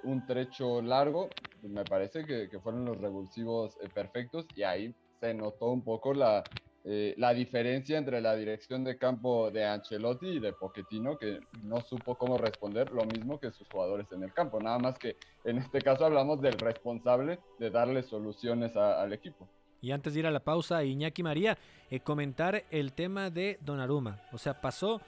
un 0.04 0.24
trecho 0.28 0.80
largo, 0.80 1.30
me 1.64 1.84
parece 1.84 2.26
que, 2.26 2.48
que 2.48 2.60
fueron 2.60 2.86
los 2.86 3.02
revulsivos 3.02 3.76
perfectos 3.92 4.46
y 4.56 4.62
ahí 4.62 4.94
se 5.20 5.34
notó 5.34 5.72
un 5.72 5.84
poco 5.84 6.14
la, 6.14 6.44
eh, 6.84 7.13
la 7.17 7.34
diferencia 7.34 7.98
entre 7.98 8.22
la 8.22 8.36
dirección 8.36 8.84
de 8.84 8.98
campo 8.98 9.52
de 9.52 9.65
Ancelotti 9.65 10.28
y 10.28 10.39
de 10.39 10.54
Pochettino, 10.54 11.17
que 11.17 11.39
no 11.63 11.80
supo 11.82 12.15
cómo 12.15 12.38
responder 12.38 12.91
lo 12.91 13.06
mismo 13.06 13.39
que 13.39 13.52
sus 13.52 13.67
jugadores 13.70 14.12
en 14.12 14.24
el 14.24 14.34
campo. 14.34 14.60
Nada 14.60 14.80
más 14.80 14.98
que 14.98 15.15
en 15.44 15.60
este 15.60 15.80
caso 15.82 16.06
hablamos 16.06 16.41
del 16.41 16.58
responsable 16.58 17.39
de 17.60 17.70
darle 17.70 18.02
soluciones 18.02 18.76
al 18.76 19.13
equipo. 19.13 19.48
Y 19.82 19.91
antes 19.91 20.13
de 20.13 20.22
ir 20.22 20.28
a 20.28 20.32
la 20.32 20.39
pausa, 20.39 20.84
Iñaki 20.84 21.24
María, 21.24 21.58
eh, 21.89 22.00
comentar 22.00 22.63
el 22.72 22.94
tema 22.94 23.30
de 23.30 23.58
Donnarumma. 23.62 24.22
O 24.32 24.38
sea, 24.38 24.62
pasó 24.62 25.02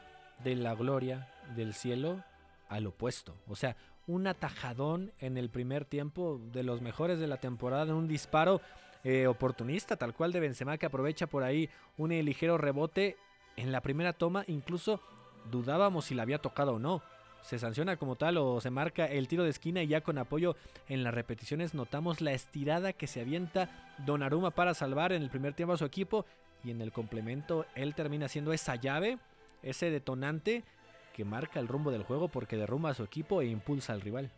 de 0.43 0.55
la 0.55 0.75
gloria 0.75 1.29
del 1.55 1.73
cielo 1.73 2.23
al 2.69 2.87
opuesto. 2.87 3.35
O 3.47 3.55
sea, 3.55 3.75
un 4.07 4.27
atajadón 4.27 5.11
en 5.19 5.37
el 5.37 5.49
primer 5.49 5.85
tiempo 5.85 6.39
de 6.51 6.63
los 6.63 6.81
mejores 6.81 7.19
de 7.19 7.27
la 7.27 7.37
temporada, 7.37 7.95
un 7.95 8.07
disparo 8.07 8.61
eh, 9.03 9.27
oportunista, 9.27 9.97
tal 9.97 10.13
cual 10.13 10.31
de 10.31 10.39
Benzema, 10.39 10.77
que 10.77 10.85
aprovecha 10.85 11.27
por 11.27 11.43
ahí 11.43 11.69
un 11.97 12.09
ligero 12.09 12.57
rebote 12.57 13.17
en 13.57 13.71
la 13.71 13.81
primera 13.81 14.13
toma. 14.13 14.45
Incluso 14.47 15.01
dudábamos 15.51 16.05
si 16.05 16.15
la 16.15 16.23
había 16.23 16.39
tocado 16.39 16.75
o 16.75 16.79
no. 16.79 17.01
Se 17.41 17.59
sanciona 17.59 17.97
como 17.97 18.15
tal 18.15 18.37
o 18.37 18.61
se 18.61 18.69
marca 18.69 19.05
el 19.05 19.27
tiro 19.27 19.43
de 19.43 19.49
esquina 19.49 19.83
y 19.83 19.87
ya 19.87 20.01
con 20.01 20.17
apoyo 20.17 20.55
en 20.87 21.03
las 21.03 21.13
repeticiones 21.13 21.73
notamos 21.73 22.21
la 22.21 22.31
estirada 22.31 22.93
que 22.93 23.07
se 23.07 23.19
avienta 23.19 23.69
Donnarumma 24.05 24.51
para 24.51 24.73
salvar 24.73 25.11
en 25.11 25.21
el 25.21 25.29
primer 25.29 25.53
tiempo 25.53 25.73
a 25.73 25.77
su 25.77 25.83
equipo 25.83 26.25
y 26.63 26.71
en 26.71 26.79
el 26.79 26.93
complemento 26.93 27.65
él 27.75 27.95
termina 27.95 28.29
siendo 28.29 28.53
esa 28.53 28.77
llave, 28.77 29.17
ese 29.61 29.91
detonante 29.91 30.63
que 31.13 31.25
marca 31.25 31.59
el 31.59 31.67
rumbo 31.67 31.91
del 31.91 32.03
juego 32.03 32.29
porque 32.29 32.55
derrumba 32.55 32.91
a 32.91 32.93
su 32.93 33.03
equipo 33.03 33.41
e 33.41 33.47
impulsa 33.47 33.91
al 33.91 33.99
rival. 33.99 34.31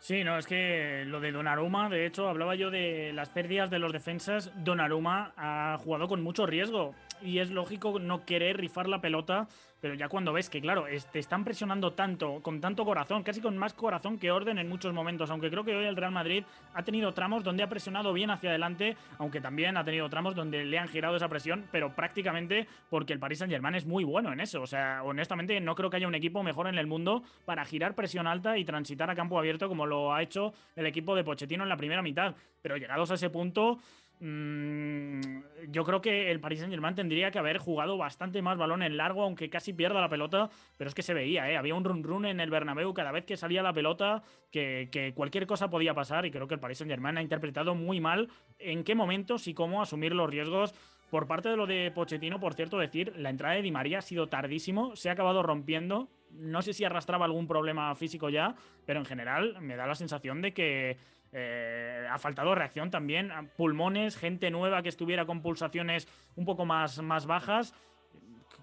Sí, 0.00 0.24
no, 0.24 0.38
es 0.38 0.46
que 0.46 1.04
lo 1.06 1.20
de 1.20 1.30
Donnarumma, 1.30 1.90
de 1.90 2.06
hecho, 2.06 2.26
hablaba 2.26 2.54
yo 2.54 2.70
de 2.70 3.12
las 3.12 3.28
pérdidas 3.28 3.68
de 3.68 3.78
los 3.78 3.92
defensas. 3.92 4.50
Donnarumma 4.56 5.34
ha 5.36 5.76
jugado 5.78 6.08
con 6.08 6.22
mucho 6.22 6.46
riesgo 6.46 6.94
y 7.22 7.38
es 7.38 7.50
lógico 7.50 7.98
no 7.98 8.24
querer 8.24 8.56
rifar 8.56 8.88
la 8.88 9.00
pelota, 9.00 9.48
pero 9.80 9.94
ya 9.94 10.08
cuando 10.08 10.32
ves 10.32 10.50
que, 10.50 10.60
claro, 10.60 10.84
te 11.10 11.18
están 11.18 11.44
presionando 11.44 11.92
tanto, 11.92 12.40
con 12.42 12.60
tanto 12.60 12.84
corazón, 12.84 13.22
casi 13.22 13.40
con 13.40 13.56
más 13.56 13.72
corazón 13.72 14.18
que 14.18 14.30
orden 14.30 14.58
en 14.58 14.68
muchos 14.68 14.92
momentos, 14.92 15.30
aunque 15.30 15.50
creo 15.50 15.64
que 15.64 15.74
hoy 15.74 15.86
el 15.86 15.96
Real 15.96 16.12
Madrid 16.12 16.44
ha 16.74 16.82
tenido 16.82 17.14
tramos 17.14 17.42
donde 17.42 17.62
ha 17.62 17.68
presionado 17.68 18.12
bien 18.12 18.30
hacia 18.30 18.50
adelante, 18.50 18.96
aunque 19.18 19.40
también 19.40 19.76
ha 19.76 19.84
tenido 19.84 20.08
tramos 20.10 20.34
donde 20.34 20.64
le 20.64 20.78
han 20.78 20.88
girado 20.88 21.16
esa 21.16 21.28
presión, 21.28 21.66
pero 21.72 21.94
prácticamente 21.94 22.66
porque 22.90 23.12
el 23.12 23.18
Paris 23.18 23.38
Saint-Germain 23.38 23.74
es 23.74 23.86
muy 23.86 24.04
bueno 24.04 24.32
en 24.32 24.40
eso. 24.40 24.60
O 24.60 24.66
sea, 24.66 25.02
honestamente 25.02 25.58
no 25.60 25.74
creo 25.74 25.88
que 25.88 25.96
haya 25.96 26.08
un 26.08 26.14
equipo 26.14 26.42
mejor 26.42 26.66
en 26.66 26.78
el 26.78 26.86
mundo 26.86 27.22
para 27.44 27.64
girar 27.64 27.94
presión 27.94 28.26
alta 28.26 28.58
y 28.58 28.64
transitar 28.64 29.10
a 29.10 29.14
campo 29.14 29.38
abierto 29.38 29.68
como 29.68 29.86
lo 29.86 30.12
ha 30.12 30.22
hecho 30.22 30.52
el 30.76 30.86
equipo 30.86 31.14
de 31.14 31.24
Pochettino 31.24 31.62
en 31.62 31.68
la 31.68 31.76
primera 31.76 32.02
mitad. 32.02 32.34
Pero 32.62 32.76
llegados 32.76 33.10
a 33.10 33.14
ese 33.14 33.30
punto, 33.30 33.78
yo 34.20 35.84
creo 35.84 36.02
que 36.02 36.30
el 36.30 36.40
Paris 36.40 36.58
Saint 36.58 36.70
Germain 36.70 36.94
tendría 36.94 37.30
que 37.30 37.38
haber 37.38 37.56
jugado 37.56 37.96
bastante 37.96 38.42
más 38.42 38.58
balón 38.58 38.82
en 38.82 38.98
largo, 38.98 39.22
aunque 39.22 39.48
casi 39.48 39.72
pierda 39.72 40.00
la 40.00 40.10
pelota, 40.10 40.50
pero 40.76 40.88
es 40.88 40.94
que 40.94 41.02
se 41.02 41.14
veía, 41.14 41.50
¿eh? 41.50 41.56
había 41.56 41.74
un 41.74 41.84
run 41.84 42.04
run 42.04 42.26
en 42.26 42.38
el 42.38 42.50
Bernabéu 42.50 42.92
cada 42.92 43.12
vez 43.12 43.24
que 43.24 43.38
salía 43.38 43.62
la 43.62 43.72
pelota, 43.72 44.22
que, 44.50 45.12
cualquier 45.14 45.46
cosa 45.46 45.70
podía 45.70 45.94
pasar 45.94 46.26
y 46.26 46.30
creo 46.30 46.46
que 46.46 46.54
el 46.54 46.60
Paris 46.60 46.78
Saint 46.78 46.90
Germain 46.90 47.16
ha 47.16 47.22
interpretado 47.22 47.74
muy 47.74 48.00
mal 48.00 48.28
en 48.58 48.84
qué 48.84 48.94
momentos 48.94 49.46
y 49.46 49.54
cómo 49.54 49.80
asumir 49.80 50.14
los 50.14 50.28
riesgos. 50.28 50.74
Por 51.10 51.26
parte 51.26 51.48
de 51.48 51.56
lo 51.56 51.66
de 51.66 51.90
Pochettino, 51.92 52.38
por 52.38 52.54
cierto, 52.54 52.78
decir, 52.78 53.14
la 53.16 53.30
entrada 53.30 53.54
de 53.54 53.62
Di 53.62 53.72
María 53.72 53.98
ha 53.98 54.02
sido 54.02 54.28
tardísimo, 54.28 54.94
se 54.94 55.08
ha 55.08 55.12
acabado 55.12 55.42
rompiendo, 55.42 56.08
no 56.30 56.62
sé 56.62 56.72
si 56.72 56.84
arrastraba 56.84 57.24
algún 57.24 57.48
problema 57.48 57.92
físico 57.96 58.28
ya, 58.28 58.54
pero 58.86 59.00
en 59.00 59.06
general 59.06 59.60
me 59.60 59.76
da 59.76 59.86
la 59.86 59.96
sensación 59.96 60.40
de 60.40 60.52
que 60.52 60.98
eh, 61.32 62.06
ha 62.10 62.18
faltado 62.18 62.54
reacción 62.54 62.90
también, 62.90 63.30
pulmones, 63.56 64.16
gente 64.16 64.50
nueva 64.50 64.82
que 64.82 64.88
estuviera 64.88 65.26
con 65.26 65.42
pulsaciones 65.42 66.08
un 66.36 66.44
poco 66.44 66.64
más, 66.64 67.00
más 67.02 67.26
bajas. 67.26 67.74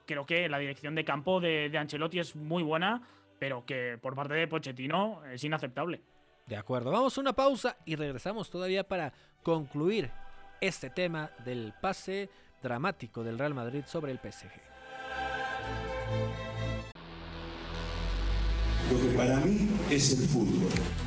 Creo 0.06 0.26
que 0.26 0.50
la 0.50 0.60
dirección 0.60 0.96
de 0.96 1.06
campo 1.06 1.40
de, 1.40 1.70
de 1.70 1.78
Ancelotti 1.78 2.20
es 2.20 2.36
muy 2.36 2.64
buena, 2.64 3.02
pero 3.40 3.66
que 3.66 3.98
por 4.02 4.16
parte 4.16 4.34
de 4.34 4.48
Pochettino 4.48 5.22
es 5.26 5.44
inaceptable. 5.44 6.02
De 6.46 6.56
acuerdo, 6.56 6.92
vamos 6.92 7.18
a 7.18 7.22
una 7.22 7.34
pausa 7.34 7.78
y 7.86 7.96
regresamos 7.96 8.50
todavía 8.50 8.88
para 8.88 9.14
concluir 9.44 10.10
este 10.62 10.90
tema 10.90 11.30
del 11.44 11.74
pase 11.82 12.30
dramático 12.64 13.24
del 13.24 13.38
Real 13.38 13.54
Madrid 13.54 13.84
sobre 13.86 14.12
el 14.12 14.20
PSG. 14.20 14.50
Lo 18.92 19.02
que 19.02 19.18
para 19.18 19.40
mí 19.42 19.70
es 19.90 20.20
el 20.20 20.28
fútbol. 20.28 21.07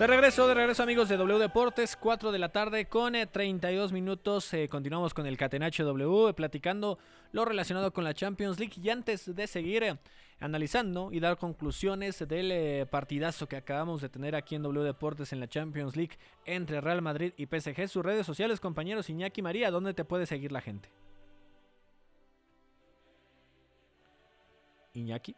De 0.00 0.06
regreso, 0.06 0.48
de 0.48 0.54
regreso 0.54 0.82
amigos 0.82 1.10
de 1.10 1.18
W 1.18 1.38
Deportes, 1.38 1.94
4 1.94 2.32
de 2.32 2.38
la 2.38 2.48
tarde 2.48 2.86
con 2.86 3.12
32 3.12 3.90
eh, 3.90 3.92
minutos. 3.92 4.54
Eh, 4.54 4.66
continuamos 4.66 5.12
con 5.12 5.26
el 5.26 5.36
Catenacho 5.36 5.84
W, 5.84 6.32
platicando 6.32 6.98
lo 7.32 7.44
relacionado 7.44 7.92
con 7.92 8.04
la 8.04 8.14
Champions 8.14 8.58
League. 8.58 8.72
Y 8.82 8.88
antes 8.88 9.36
de 9.36 9.46
seguir 9.46 9.82
eh, 9.82 9.98
analizando 10.40 11.12
y 11.12 11.20
dar 11.20 11.36
conclusiones 11.36 12.26
del 12.26 12.86
partidazo 12.86 13.46
que 13.46 13.56
acabamos 13.56 14.00
de 14.00 14.08
tener 14.08 14.34
aquí 14.34 14.54
en 14.54 14.62
W 14.62 14.86
Deportes 14.86 15.34
en 15.34 15.40
la 15.40 15.48
Champions 15.48 15.94
League 15.96 16.16
entre 16.46 16.80
Real 16.80 17.02
Madrid 17.02 17.34
y 17.36 17.44
PSG, 17.44 17.86
sus 17.86 18.02
redes 18.02 18.24
sociales, 18.24 18.58
compañeros 18.58 19.10
Iñaki 19.10 19.42
María, 19.42 19.70
¿dónde 19.70 19.92
te 19.92 20.06
puede 20.06 20.24
seguir 20.24 20.50
la 20.50 20.62
gente? 20.62 20.88
Iñaki. 24.94 25.36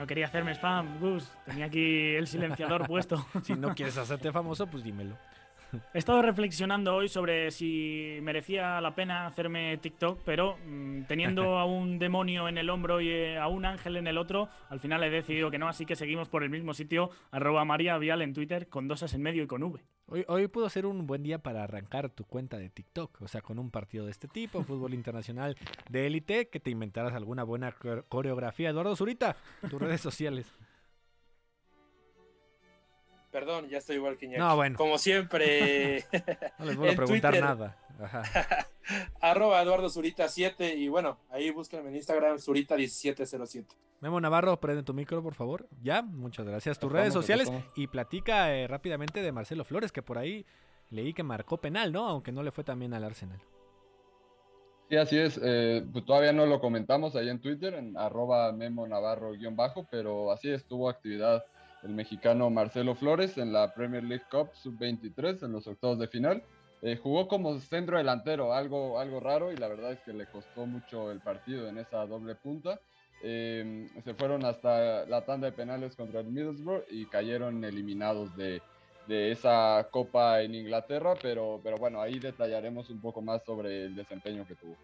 No 0.00 0.06
quería 0.06 0.24
hacerme 0.24 0.52
spam, 0.52 0.98
Gus. 0.98 1.30
Tenía 1.44 1.66
aquí 1.66 2.14
el 2.14 2.26
silenciador 2.26 2.86
puesto. 2.86 3.22
si 3.44 3.52
no 3.52 3.74
quieres 3.74 3.98
hacerte 3.98 4.32
famoso, 4.32 4.66
pues 4.66 4.82
dímelo. 4.82 5.14
He 5.94 5.98
estado 5.98 6.22
reflexionando 6.22 6.94
hoy 6.94 7.08
sobre 7.08 7.50
si 7.50 8.18
merecía 8.22 8.80
la 8.80 8.94
pena 8.94 9.26
hacerme 9.26 9.76
TikTok, 9.78 10.20
pero 10.24 10.56
mm, 10.66 11.02
teniendo 11.04 11.58
a 11.58 11.64
un 11.64 11.98
demonio 11.98 12.48
en 12.48 12.58
el 12.58 12.70
hombro 12.70 13.00
y 13.00 13.08
eh, 13.10 13.38
a 13.38 13.48
un 13.48 13.64
ángel 13.64 13.96
en 13.96 14.06
el 14.06 14.18
otro, 14.18 14.48
al 14.68 14.80
final 14.80 15.02
he 15.04 15.10
decidido 15.10 15.50
que 15.50 15.58
no, 15.58 15.68
así 15.68 15.86
que 15.86 15.96
seguimos 15.96 16.28
por 16.28 16.42
el 16.42 16.50
mismo 16.50 16.74
sitio, 16.74 17.10
arroba 17.30 17.64
María 17.64 17.98
Vial 17.98 18.22
en 18.22 18.34
Twitter, 18.34 18.68
con 18.68 18.88
dosas 18.88 19.14
en 19.14 19.22
medio 19.22 19.42
y 19.42 19.46
con 19.46 19.62
V. 19.62 19.80
Hoy, 20.12 20.24
hoy 20.26 20.48
pudo 20.48 20.68
ser 20.68 20.86
un 20.86 21.06
buen 21.06 21.22
día 21.22 21.38
para 21.38 21.62
arrancar 21.62 22.10
tu 22.10 22.24
cuenta 22.24 22.58
de 22.58 22.68
TikTok, 22.68 23.22
o 23.22 23.28
sea, 23.28 23.42
con 23.42 23.60
un 23.60 23.70
partido 23.70 24.04
de 24.06 24.10
este 24.10 24.26
tipo, 24.26 24.62
fútbol 24.64 24.92
internacional 24.94 25.56
de 25.88 26.06
élite, 26.06 26.48
que 26.48 26.58
te 26.58 26.70
inventaras 26.70 27.14
alguna 27.14 27.44
buena 27.44 27.70
core- 27.72 28.02
coreografía. 28.08 28.70
Eduardo 28.70 28.96
Zurita, 28.96 29.36
tus 29.70 29.80
redes 29.80 30.00
sociales. 30.00 30.52
Perdón, 33.30 33.68
ya 33.68 33.78
estoy 33.78 33.96
igual 33.96 34.16
que 34.16 34.26
Iñaki. 34.26 34.40
No, 34.40 34.56
bueno. 34.56 34.76
Como 34.76 34.98
siempre. 34.98 36.04
No 36.58 36.66
les 36.66 36.76
voy 36.76 36.88
a 36.90 36.96
preguntar 36.96 37.32
Twitter, 37.32 37.44
nada. 37.44 37.76
Ajá. 38.02 38.22
arroba 39.20 39.62
Eduardo 39.62 39.88
Zurita 39.88 40.28
7 40.28 40.74
y 40.74 40.88
bueno, 40.88 41.18
ahí 41.30 41.50
búsquenme 41.50 41.88
en 41.90 41.96
Instagram 41.96 42.38
Zurita 42.38 42.76
1707. 42.76 43.74
Memo 44.00 44.20
Navarro, 44.20 44.58
prende 44.58 44.82
tu 44.82 44.94
micro, 44.94 45.22
por 45.22 45.34
favor. 45.34 45.68
Ya, 45.82 46.02
muchas 46.02 46.46
gracias. 46.46 46.78
Tus 46.78 46.90
redes 46.90 47.12
sociales 47.12 47.52
y 47.76 47.86
platica 47.86 48.54
eh, 48.54 48.66
rápidamente 48.66 49.22
de 49.22 49.30
Marcelo 49.30 49.64
Flores, 49.64 49.92
que 49.92 50.02
por 50.02 50.16
ahí 50.16 50.46
leí 50.88 51.12
que 51.12 51.22
marcó 51.22 51.58
penal, 51.58 51.92
¿no? 51.92 52.08
Aunque 52.08 52.32
no 52.32 52.42
le 52.42 52.50
fue 52.50 52.64
también 52.64 52.94
al 52.94 53.04
Arsenal. 53.04 53.40
Sí, 54.88 54.96
así 54.96 55.18
es. 55.18 55.38
eh, 55.42 55.84
pues 55.92 56.04
todavía 56.04 56.32
no 56.32 56.46
lo 56.46 56.60
comentamos 56.60 57.14
ahí 57.14 57.28
en 57.28 57.40
Twitter, 57.40 57.74
en 57.74 57.96
arroba 57.96 58.50
memo 58.52 58.88
navarro 58.88 59.32
guion 59.32 59.54
bajo, 59.54 59.86
pero 59.90 60.32
así 60.32 60.50
estuvo 60.50 60.88
actividad 60.88 61.44
el 61.82 61.90
mexicano 61.90 62.50
Marcelo 62.50 62.94
Flores 62.94 63.38
en 63.38 63.52
la 63.52 63.72
Premier 63.74 64.04
League 64.04 64.24
Cup 64.30 64.50
Sub-23 64.54 65.44
en 65.44 65.52
los 65.52 65.66
octavos 65.66 65.98
de 65.98 66.08
final. 66.08 66.42
Eh, 66.82 66.96
jugó 66.96 67.28
como 67.28 67.58
centro 67.58 67.98
delantero, 67.98 68.54
algo, 68.54 68.98
algo 68.98 69.20
raro, 69.20 69.52
y 69.52 69.56
la 69.56 69.68
verdad 69.68 69.92
es 69.92 70.00
que 70.00 70.12
le 70.12 70.26
costó 70.26 70.66
mucho 70.66 71.10
el 71.10 71.20
partido 71.20 71.68
en 71.68 71.78
esa 71.78 72.06
doble 72.06 72.34
punta. 72.34 72.80
Eh, 73.22 73.88
se 74.02 74.14
fueron 74.14 74.44
hasta 74.46 75.04
la 75.06 75.24
tanda 75.24 75.46
de 75.46 75.52
penales 75.52 75.94
contra 75.94 76.20
el 76.20 76.26
Middlesbrough 76.26 76.84
y 76.90 77.04
cayeron 77.06 77.62
eliminados 77.64 78.34
de, 78.34 78.62
de 79.06 79.32
esa 79.32 79.88
copa 79.90 80.40
en 80.40 80.54
Inglaterra, 80.54 81.14
pero, 81.20 81.60
pero 81.62 81.76
bueno, 81.76 82.00
ahí 82.00 82.18
detallaremos 82.18 82.88
un 82.88 83.00
poco 83.00 83.20
más 83.20 83.44
sobre 83.44 83.84
el 83.84 83.94
desempeño 83.94 84.46
que 84.46 84.54
tuvo. 84.54 84.76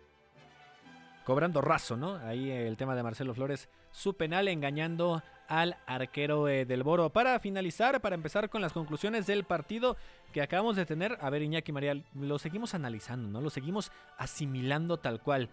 Cobrando 1.24 1.60
raso, 1.60 1.96
¿no? 1.96 2.16
Ahí 2.16 2.50
el 2.50 2.76
tema 2.76 2.94
de 2.94 3.02
Marcelo 3.02 3.34
Flores, 3.34 3.68
su 3.90 4.14
penal 4.14 4.48
engañando 4.48 5.22
al 5.48 5.76
arquero 5.86 6.48
eh, 6.48 6.64
del 6.64 6.82
Boro. 6.82 7.10
Para 7.10 7.38
finalizar, 7.40 8.00
para 8.00 8.14
empezar 8.14 8.48
con 8.48 8.60
las 8.60 8.72
conclusiones 8.72 9.26
del 9.26 9.44
partido 9.44 9.96
que 10.32 10.42
acabamos 10.42 10.76
de 10.76 10.86
tener, 10.86 11.18
a 11.20 11.30
ver 11.30 11.42
Iñaki 11.42 11.72
María, 11.72 12.00
lo 12.14 12.38
seguimos 12.38 12.74
analizando, 12.74 13.28
¿no? 13.28 13.40
Lo 13.40 13.50
seguimos 13.50 13.90
asimilando 14.18 14.98
tal 14.98 15.20
cual. 15.20 15.48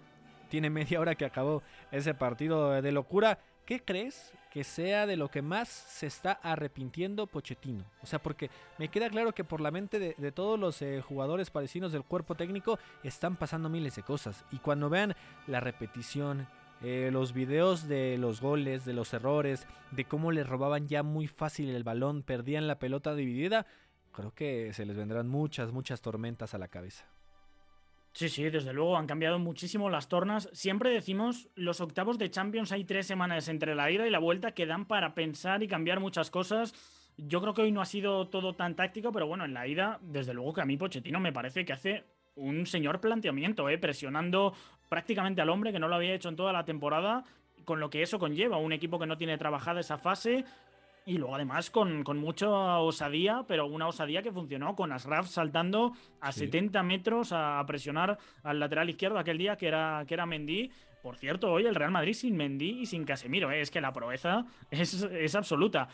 Tiene 0.49 0.69
media 0.69 0.99
hora 0.99 1.15
que 1.15 1.25
acabó 1.25 1.63
ese 1.91 2.13
partido 2.13 2.82
de 2.82 2.91
locura. 2.91 3.39
¿Qué 3.65 3.82
crees 3.82 4.34
que 4.51 4.65
sea 4.65 5.08
de 5.08 5.15
lo 5.15 5.29
que 5.29 5.41
más 5.41 5.69
se 5.69 6.06
está 6.06 6.34
arrepintiendo 6.34 7.27
Pochettino? 7.27 7.86
O 8.01 8.06
sea, 8.06 8.19
porque 8.19 8.49
me 8.77 8.89
queda 8.89 9.10
claro 9.10 9.32
que 9.32 9.45
por 9.45 9.62
la 9.62 9.71
mente 9.71 9.99
de, 9.99 10.32
todos 10.34 10.60
los 10.60 10.82
eh, 10.82 11.01
jugadores 11.01 11.49
parecidos 11.49 11.93
del 11.93 12.03
cuerpo 12.03 12.36
técnico 12.36 12.77
están 13.03 13.38
pasando 13.38 13.69
miles 13.69 13.95
de 13.95 14.03
cosas. 14.03 14.43
Y 14.51 14.58
cuando 14.58 14.89
vean 14.89 15.15
la 15.47 15.62
repetición, 15.62 16.45
eh, 16.84 17.10
los 17.12 17.34
videos 17.34 17.88
de 17.88 18.17
los 18.17 18.41
goles, 18.41 18.84
de 18.86 18.93
los 18.93 19.13
errores, 19.13 19.67
de 19.91 20.06
cómo 20.06 20.32
le 20.32 20.43
robaban 20.43 20.88
ya 20.88 21.02
muy 21.02 21.28
fácil 21.28 21.69
el 21.69 21.84
balón, 21.84 22.24
perdían 22.24 22.67
la 22.67 22.80
pelota 22.80 23.15
dividida, 23.15 23.65
creo 24.12 24.34
que 24.34 24.74
se 24.74 24.86
les 24.86 24.98
vendrán 24.98 25.28
muchas, 25.28 25.72
muchas 25.72 26.02
tormentas 26.02 26.54
a 26.54 26.58
la 26.58 26.67
cabeza. 26.67 27.06
Sí, 28.13 28.30
sí, 28.30 28.43
desde 28.43 28.74
luego 28.74 28.96
han 28.96 29.08
cambiado 29.08 29.39
muchísimo 29.39 29.89
las 29.89 30.08
tornas. 30.08 30.48
Siempre 30.54 30.91
decimos, 30.91 31.50
los 31.56 31.82
octavos 31.82 32.19
de 32.19 32.30
Champions 32.30 32.72
hay 32.72 32.84
tres 32.84 33.08
semanas 33.08 33.48
entre 33.48 33.74
la 33.74 33.89
ida 33.89 34.06
y 34.06 34.12
la 34.12 34.19
vuelta 34.19 34.52
que 34.54 34.67
dan 34.67 34.86
para 34.86 35.15
pensar 35.15 35.63
y 35.63 35.67
cambiar 35.67 36.00
muchas 36.00 36.30
cosas. 36.30 36.76
Yo 37.17 37.41
creo 37.41 37.56
que 37.56 37.63
hoy 37.63 37.72
no 37.72 37.82
ha 37.82 37.86
sido 37.86 38.28
todo 38.28 38.56
tan 38.56 38.76
táctico, 38.76 39.12
pero 39.12 39.26
bueno, 39.26 39.46
en 39.46 39.56
la 39.56 39.67
ida, 39.67 40.00
desde 40.04 40.36
luego 40.36 40.54
que 40.54 40.62
a 40.62 40.65
mí 40.65 40.78
Pochettino 40.78 41.19
me 41.19 41.34
parece 41.34 41.65
que 41.65 41.74
hace 41.74 42.04
un 42.36 42.65
señor 42.67 43.00
planteamiento, 43.00 43.69
¿eh? 43.69 43.78
presionando 43.78 44.54
prácticamente 44.93 45.41
al 45.41 45.49
hombre 45.49 45.71
que 45.71 45.79
no 45.79 45.88
lo 45.88 45.95
había 45.95 46.13
hecho 46.13 46.29
en 46.29 46.36
toda 46.36 46.53
la 46.53 46.65
temporada, 46.65 47.23
con 47.65 47.79
lo 47.79 47.89
que 47.89 48.03
eso 48.03 48.19
conlleva, 48.19 48.58
un 48.58 48.73
equipo 48.73 48.99
que 48.99 49.08
no 49.08 49.17
tiene 49.17 49.39
trabajada 49.39 49.79
esa 49.79 49.97
fase, 49.97 50.45
y 51.03 51.17
luego 51.17 51.34
además 51.34 51.71
con, 51.71 52.03
con 52.03 52.19
mucha 52.19 52.77
osadía, 52.77 53.43
pero 53.47 53.65
una 53.65 53.88
osadía 53.88 54.21
que 54.21 54.32
funcionó 54.32 54.75
con 54.75 54.91
Asraf 54.91 55.25
saltando 55.27 55.93
a 56.21 56.32
Sí. 56.32 56.41
70 56.41 56.84
metros 56.84 57.32
a, 57.32 57.60
a 57.60 57.65
presionar 57.65 58.19
al 58.43 58.60
lateral 58.60 58.88
izquierdo 58.88 59.17
aquel 59.17 59.39
día 59.39 59.56
que 59.56 59.67
era, 59.67 60.06
que 60.08 60.13
era 60.13 60.27
Mendy. 60.27 60.69
Por 61.01 61.15
cierto, 61.17 61.51
hoy 61.51 61.65
el 61.65 61.73
Real 61.73 61.89
Madrid 61.89 62.13
sin 62.13 62.38
Mendy 62.38 62.82
y 62.82 62.86
sin 62.86 63.03
Casemiro, 63.03 63.49
¿eh? 63.51 63.62
es 63.62 63.71
que 63.71 63.82
la 63.82 63.93
proeza 63.93 64.45
es, 64.69 65.01
es 65.01 65.34
absoluta. 65.34 65.89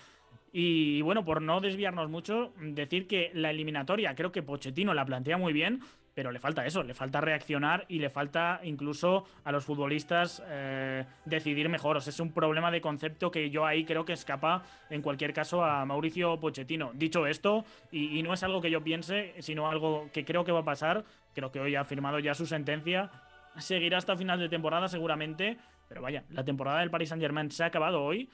Y 0.51 1.01
bueno, 1.03 1.23
por 1.23 1.41
no 1.41 1.62
desviarnos 1.62 2.09
mucho, 2.09 2.51
decir 2.59 3.07
que 3.07 3.31
la 3.33 3.51
eliminatoria 3.51 4.13
creo 4.13 4.33
que 4.33 4.43
Pochettino 4.43 4.93
la 4.93 5.05
plantea 5.05 5.38
muy 5.38 5.53
bien, 5.53 5.79
pero 6.19 6.34
le 6.34 6.39
falta 6.39 6.65
eso, 6.65 6.84
le 6.84 6.93
falta 6.93 7.21
reaccionar 7.21 7.86
y 7.88 7.99
le 7.99 8.10
falta 8.10 8.60
incluso 8.63 9.25
a 9.45 9.53
los 9.53 9.63
futbolistas 9.63 10.43
eh, 10.47 11.05
decidir 11.23 11.69
mejor. 11.69 11.95
O 11.95 12.01
sea, 12.01 12.12
es 12.12 12.19
un 12.19 12.34
problema 12.34 12.71
de 12.71 12.82
concepto 12.82 13.32
que 13.32 13.49
yo 13.49 13.65
ahí 13.65 13.86
creo 13.86 14.03
que 14.03 14.12
escapa 14.12 14.63
en 14.89 15.01
cualquier 15.01 15.32
caso 15.32 15.63
a 15.63 15.86
Mauricio 15.86 16.38
Pochettino. 16.38 16.91
Dicho 16.93 17.25
esto, 17.25 17.63
y, 17.89 18.19
y 18.19 18.21
no 18.21 18.34
es 18.34 18.43
algo 18.43 18.60
que 18.60 18.69
yo 18.69 18.84
piense, 18.84 19.34
sino 19.39 19.69
algo 19.69 20.10
que 20.12 20.25
creo 20.25 20.43
que 20.43 20.51
va 20.51 20.60
a 20.60 20.65
pasar, 20.65 21.05
creo 21.34 21.53
que 21.53 21.62
hoy 21.62 21.75
ha 21.75 21.86
firmado 21.86 22.19
ya 22.19 22.34
su 22.34 22.45
sentencia, 22.45 23.10
seguirá 23.58 23.97
hasta 23.97 24.17
final 24.17 24.39
de 24.39 24.49
temporada 24.49 24.89
seguramente, 24.89 25.58
pero 25.88 26.01
vaya, 26.01 26.25
la 26.32 26.43
temporada 26.43 26.82
del 26.82 26.91
Paris 26.91 27.08
Saint 27.08 27.21
Germain 27.21 27.49
se 27.49 27.63
ha 27.63 27.67
acabado 27.67 28.03
hoy 28.03 28.29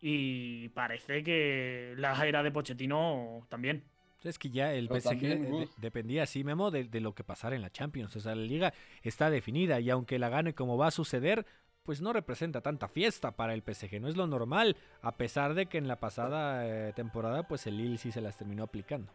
y 0.00 0.70
parece 0.70 1.22
que 1.22 1.94
la 1.96 2.26
era 2.26 2.42
de 2.42 2.50
Pochettino 2.50 3.46
también. 3.48 3.84
Es 4.22 4.38
que 4.38 4.50
ya 4.50 4.74
el 4.74 4.88
Pero 4.88 5.00
PSG 5.00 5.08
también, 5.10 5.42
de- 5.42 5.50
Gus. 5.50 5.68
dependía 5.78 6.24
así, 6.24 6.44
Memo, 6.44 6.70
de, 6.70 6.84
de 6.84 7.00
lo 7.00 7.14
que 7.14 7.24
pasara 7.24 7.56
en 7.56 7.62
la 7.62 7.70
Champions. 7.70 8.14
O 8.16 8.20
sea, 8.20 8.34
la 8.34 8.42
liga 8.42 8.74
está 9.02 9.30
definida 9.30 9.80
y 9.80 9.88
aunque 9.90 10.18
la 10.18 10.28
gane 10.28 10.54
como 10.54 10.76
va 10.76 10.88
a 10.88 10.90
suceder, 10.90 11.46
pues 11.84 12.02
no 12.02 12.12
representa 12.12 12.60
tanta 12.60 12.88
fiesta 12.88 13.32
para 13.32 13.54
el 13.54 13.62
PSG. 13.62 14.00
No 14.00 14.08
es 14.08 14.16
lo 14.16 14.26
normal, 14.26 14.76
a 15.00 15.16
pesar 15.16 15.54
de 15.54 15.66
que 15.66 15.78
en 15.78 15.88
la 15.88 15.98
pasada 15.98 16.66
eh, 16.66 16.92
temporada, 16.94 17.48
pues 17.48 17.66
el 17.66 17.78
Lille 17.78 17.96
sí 17.96 18.12
se 18.12 18.20
las 18.20 18.36
terminó 18.36 18.64
aplicando. 18.64 19.10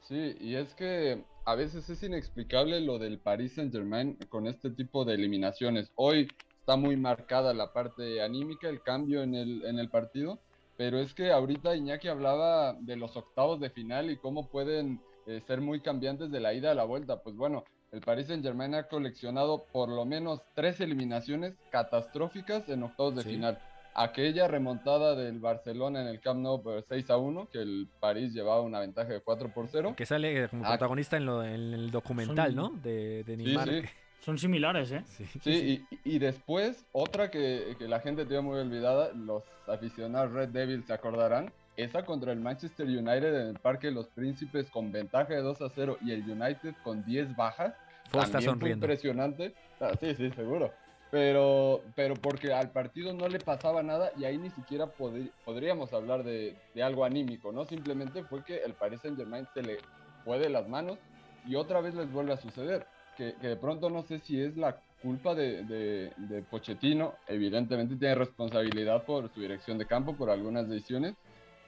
Sí, 0.00 0.36
y 0.40 0.54
es 0.54 0.72
que 0.74 1.24
a 1.44 1.54
veces 1.54 1.88
es 1.90 2.02
inexplicable 2.02 2.80
lo 2.80 2.98
del 2.98 3.18
Paris 3.18 3.54
Saint-Germain 3.56 4.16
con 4.28 4.46
este 4.46 4.70
tipo 4.70 5.04
de 5.04 5.14
eliminaciones. 5.14 5.90
Hoy 5.96 6.28
está 6.60 6.76
muy 6.76 6.96
marcada 6.96 7.52
la 7.54 7.72
parte 7.72 8.22
anímica, 8.22 8.68
el 8.68 8.82
cambio 8.82 9.22
en 9.22 9.34
el, 9.34 9.64
en 9.66 9.78
el 9.78 9.90
partido, 9.90 10.40
pero 10.76 10.98
es 10.98 11.14
que 11.14 11.30
ahorita 11.32 11.74
Iñaki 11.76 12.08
hablaba 12.08 12.74
de 12.74 12.96
los 12.96 13.16
octavos 13.16 13.60
de 13.60 13.70
final 13.70 14.10
y 14.10 14.16
cómo 14.16 14.48
pueden 14.48 15.00
eh, 15.26 15.42
ser 15.46 15.60
muy 15.60 15.80
cambiantes 15.80 16.30
de 16.30 16.40
la 16.40 16.54
ida 16.54 16.70
a 16.70 16.74
la 16.74 16.84
vuelta. 16.84 17.22
Pues 17.22 17.34
bueno, 17.36 17.64
el 17.92 18.00
Paris 18.00 18.26
Saint-Germain 18.28 18.74
ha 18.74 18.84
coleccionado 18.88 19.64
por 19.72 19.88
lo 19.88 20.04
menos 20.04 20.40
tres 20.54 20.80
eliminaciones 20.80 21.54
catastróficas 21.70 22.68
en 22.68 22.82
octavos 22.82 23.16
de 23.16 23.22
Sí. 23.22 23.30
final. 23.30 23.58
Aquella 23.98 24.46
remontada 24.46 25.14
del 25.14 25.38
Barcelona 25.40 26.02
en 26.02 26.08
el 26.08 26.20
Camp 26.20 26.40
Nou 26.40 26.62
por 26.62 26.84
6 26.86 27.08
a 27.08 27.16
1, 27.16 27.48
que 27.50 27.62
el 27.62 27.88
París 27.98 28.34
llevaba 28.34 28.60
una 28.60 28.78
ventaja 28.78 29.10
de 29.10 29.20
4 29.20 29.48
por 29.54 29.68
0. 29.68 29.94
Que 29.96 30.04
sale 30.04 30.48
como 30.50 30.64
Ah. 30.66 30.68
protagonista 30.68 31.16
en, 31.16 31.24
lo- 31.24 31.42
en 31.42 31.72
el 31.72 31.90
documental, 31.90 32.54
Son- 32.54 32.74
¿no? 32.74 32.80
De, 32.82 33.24
de 33.24 33.36
sí. 33.36 33.42
Son 34.20 34.38
similares, 34.38 34.90
¿eh? 34.90 35.04
Sí. 35.06 35.26
Sí, 35.42 35.86
y, 35.90 36.16
y 36.16 36.18
después, 36.18 36.84
otra 36.92 37.30
que, 37.30 37.76
que 37.78 37.86
la 37.86 38.00
gente 38.00 38.26
tiene 38.26 38.42
muy 38.42 38.58
olvidada, 38.58 39.12
los 39.12 39.44
aficionados 39.68 40.32
Red 40.32 40.48
Devils 40.48 40.86
se 40.86 40.92
acordarán, 40.92 41.52
esa 41.76 42.04
contra 42.04 42.32
el 42.32 42.40
Manchester 42.40 42.86
United 42.86 43.42
en 43.42 43.48
el 43.48 43.58
Parque 43.58 43.88
de 43.88 43.92
los 43.92 44.08
Príncipes 44.08 44.70
con 44.70 44.90
ventaja 44.90 45.34
de 45.34 45.42
2 45.42 45.60
a 45.60 45.68
0 45.68 45.98
y 46.00 46.12
el 46.12 46.28
United 46.28 46.74
con 46.82 47.04
10 47.04 47.36
bajas. 47.36 47.74
Fue 48.10 48.22
está 48.22 48.40
fue 48.40 48.70
impresionante. 48.70 49.54
Ah, 49.80 49.92
sí, 50.00 50.14
sí, 50.14 50.30
seguro. 50.30 50.72
Pero, 51.10 51.82
pero 51.94 52.14
porque 52.14 52.52
al 52.52 52.70
partido 52.70 53.12
no 53.12 53.28
le 53.28 53.38
pasaba 53.38 53.82
nada 53.82 54.10
y 54.18 54.24
ahí 54.24 54.38
ni 54.38 54.50
siquiera 54.50 54.86
podríamos 54.86 55.92
hablar 55.92 56.24
de, 56.24 56.56
de 56.74 56.82
algo 56.82 57.04
anímico, 57.04 57.52
¿no? 57.52 57.64
Simplemente 57.64 58.24
fue 58.24 58.42
que 58.42 58.56
el 58.58 58.72
Paris 58.74 59.00
Saint 59.02 59.16
Germain 59.16 59.46
se 59.54 59.62
le 59.62 59.78
fue 60.24 60.38
de 60.38 60.48
las 60.48 60.68
manos 60.68 60.98
y 61.46 61.54
otra 61.54 61.80
vez 61.80 61.94
les 61.94 62.10
vuelve 62.10 62.32
a 62.32 62.38
suceder. 62.38 62.86
Que, 63.16 63.32
de 63.40 63.56
pronto 63.56 63.90
no 63.90 64.02
sé 64.02 64.18
si 64.20 64.40
es 64.40 64.56
la 64.56 64.76
culpa 65.02 65.34
de, 65.34 65.62
de, 65.64 66.42
Pochettino, 66.42 67.14
evidentemente 67.26 67.96
tiene 67.96 68.14
responsabilidad 68.14 69.04
por 69.04 69.32
su 69.32 69.40
dirección 69.40 69.78
de 69.78 69.86
campo, 69.86 70.16
por 70.16 70.30
algunas 70.30 70.68
decisiones, 70.68 71.14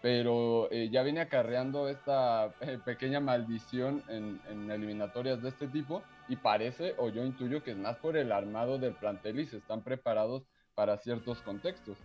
pero 0.02 0.68
eh, 0.70 0.88
ya 0.90 1.02
viene 1.02 1.20
acarreando 1.20 1.88
esta 1.88 2.52
eh, 2.60 2.78
pequeña 2.84 3.20
maldición 3.20 4.02
en, 4.08 4.40
en 4.50 4.70
eliminatorias 4.70 5.42
de 5.42 5.50
este 5.50 5.68
tipo 5.68 6.02
y 6.28 6.36
parece, 6.36 6.94
o 6.98 7.08
yo 7.10 7.24
intuyo 7.24 7.62
que 7.62 7.72
es 7.72 7.76
más 7.76 7.96
por 7.96 8.16
el 8.16 8.32
armado 8.32 8.78
del 8.78 8.94
plantel 8.94 9.40
y 9.40 9.46
se 9.46 9.58
están 9.58 9.82
preparados 9.82 10.42
para 10.74 10.96
ciertos 10.98 11.40
contextos. 11.42 11.98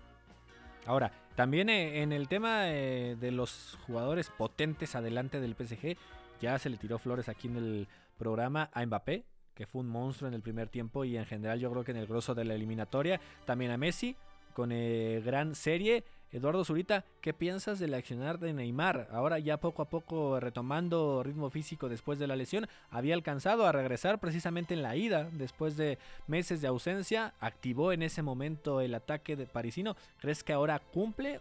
Ahora, 0.85 1.11
también 1.35 1.69
eh, 1.69 2.01
en 2.01 2.11
el 2.11 2.27
tema 2.27 2.63
de 2.63 3.31
los 3.31 3.77
jugadores 3.87 4.29
potentes 4.29 4.95
adelante 4.95 5.39
del 5.39 5.55
PSG, 5.55 5.97
ya 6.41 6.59
se 6.59 6.69
le 6.69 6.77
tiró 6.77 6.99
flores 6.99 7.29
aquí 7.29 7.47
en 7.47 7.57
el 7.57 7.87
programa 8.17 8.69
a 8.73 8.85
Mbappé, 8.85 9.25
que 9.55 9.65
fue 9.65 9.81
un 9.81 9.87
monstruo 9.87 10.27
en 10.27 10.33
el 10.33 10.41
primer 10.41 10.69
tiempo 10.69 11.05
y 11.05 11.17
en 11.17 11.25
general 11.25 11.59
yo 11.59 11.71
creo 11.71 11.83
que 11.83 11.91
en 11.91 11.97
el 11.97 12.07
grosso 12.07 12.33
de 12.35 12.45
la 12.45 12.55
eliminatoria. 12.55 13.19
También 13.45 13.71
a 13.71 13.77
Messi 13.77 14.15
con 14.53 14.71
eh, 14.71 15.21
gran 15.25 15.55
serie. 15.55 16.03
Eduardo 16.31 16.65
Zurita, 16.65 17.05
¿qué 17.21 17.31
piensas 17.31 17.77
del 17.77 17.93
accionar 17.93 18.39
de 18.39 18.53
Neymar? 18.53 19.07
Ahora 19.11 19.37
ya 19.37 19.57
poco 19.57 19.83
a 19.83 19.89
poco 19.89 20.39
retomando 20.39 21.21
ritmo 21.21 21.51
físico 21.51 21.89
después 21.89 22.17
de 22.17 22.25
la 22.25 22.35
lesión, 22.35 22.67
había 22.89 23.13
alcanzado 23.13 23.67
a 23.67 23.71
regresar 23.71 24.19
precisamente 24.19 24.73
en 24.73 24.81
la 24.81 24.95
ida 24.95 25.29
después 25.33 25.77
de 25.77 25.99
meses 26.25 26.59
de 26.59 26.67
ausencia, 26.67 27.35
activó 27.39 27.91
en 27.91 28.01
ese 28.01 28.23
momento 28.23 28.81
el 28.81 28.95
ataque 28.95 29.35
de 29.35 29.45
parisino. 29.45 29.95
¿Crees 30.21 30.43
que 30.43 30.53
ahora 30.53 30.79
cumple 30.79 31.39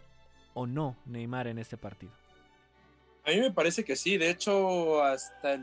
o 0.53 0.67
no 0.67 0.95
Neymar 1.07 1.47
en 1.47 1.57
este 1.57 1.75
partido? 1.75 2.11
A 3.25 3.31
mí 3.31 3.39
me 3.39 3.51
parece 3.51 3.83
que 3.83 3.95
sí, 3.95 4.17
de 4.17 4.29
hecho 4.29 5.01
hasta 5.03 5.57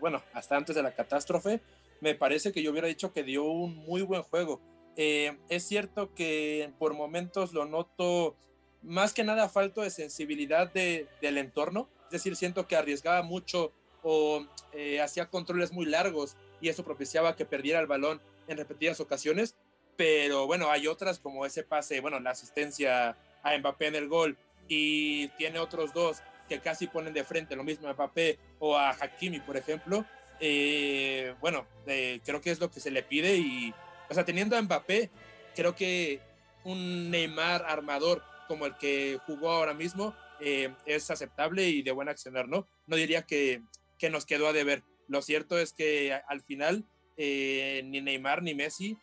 bueno, 0.00 0.22
hasta 0.32 0.56
antes 0.56 0.74
de 0.74 0.82
la 0.82 0.92
catástrofe, 0.92 1.60
me 2.00 2.14
parece 2.14 2.52
que 2.52 2.62
yo 2.62 2.70
hubiera 2.70 2.88
dicho 2.88 3.12
que 3.12 3.22
dio 3.22 3.44
un 3.44 3.76
muy 3.76 4.02
buen 4.02 4.22
juego. 4.22 4.60
Eh, 4.96 5.36
es 5.48 5.64
cierto 5.64 6.14
que 6.14 6.72
por 6.78 6.94
momentos 6.94 7.52
lo 7.52 7.64
noto 7.64 8.36
más 8.82 9.12
que 9.12 9.24
nada 9.24 9.48
falto 9.48 9.80
de 9.80 9.90
sensibilidad 9.90 10.72
de, 10.72 11.08
del 11.20 11.38
entorno, 11.38 11.88
es 12.06 12.10
decir, 12.10 12.36
siento 12.36 12.68
que 12.68 12.76
arriesgaba 12.76 13.22
mucho 13.22 13.72
o 14.02 14.46
eh, 14.72 15.00
hacía 15.00 15.30
controles 15.30 15.72
muy 15.72 15.86
largos 15.86 16.36
y 16.60 16.68
eso 16.68 16.84
propiciaba 16.84 17.34
que 17.34 17.46
perdiera 17.46 17.80
el 17.80 17.86
balón 17.86 18.20
en 18.46 18.58
repetidas 18.58 19.00
ocasiones, 19.00 19.56
pero 19.96 20.46
bueno, 20.46 20.70
hay 20.70 20.86
otras 20.86 21.18
como 21.18 21.46
ese 21.46 21.62
pase, 21.62 22.00
bueno, 22.00 22.20
la 22.20 22.30
asistencia 22.30 23.16
a 23.42 23.58
Mbappé 23.58 23.86
en 23.86 23.94
el 23.94 24.08
gol 24.08 24.36
y 24.68 25.28
tiene 25.28 25.58
otros 25.58 25.92
dos 25.94 26.22
que 26.48 26.60
casi 26.60 26.86
ponen 26.86 27.14
de 27.14 27.24
frente, 27.24 27.56
lo 27.56 27.64
mismo 27.64 27.88
a 27.88 27.94
Mbappé 27.94 28.38
o 28.58 28.76
a 28.76 28.90
Hakimi, 28.90 29.40
por 29.40 29.56
ejemplo, 29.56 30.04
eh, 30.40 31.34
bueno, 31.40 31.66
eh, 31.86 32.20
creo 32.24 32.40
que 32.40 32.50
es 32.50 32.60
lo 32.60 32.70
que 32.70 32.80
se 32.80 32.90
le 32.90 33.02
pide 33.02 33.36
y, 33.36 33.74
o 34.08 34.14
sea, 34.14 34.24
teniendo 34.24 34.56
a 34.56 34.62
Mbappé, 34.62 35.10
creo 35.54 35.74
que 35.74 36.20
un 36.64 37.10
Neymar 37.10 37.64
armador 37.66 38.22
como 38.48 38.66
el 38.66 38.76
que 38.76 39.18
jugó 39.26 39.50
ahora 39.50 39.74
mismo 39.74 40.14
eh, 40.40 40.74
es 40.86 41.10
aceptable 41.10 41.68
y 41.68 41.82
de 41.82 41.92
buen 41.92 42.08
accionar, 42.08 42.48
¿no? 42.48 42.66
No 42.86 42.96
diría 42.96 43.22
que, 43.22 43.62
que 43.98 44.10
nos 44.10 44.26
quedó 44.26 44.48
a 44.48 44.52
deber. 44.52 44.82
Lo 45.08 45.22
cierto 45.22 45.58
es 45.58 45.72
que 45.72 46.12
al 46.26 46.42
final 46.42 46.84
ni 47.16 48.00
Neymar 48.00 48.42
ni 48.42 48.54
Messi 48.54 48.98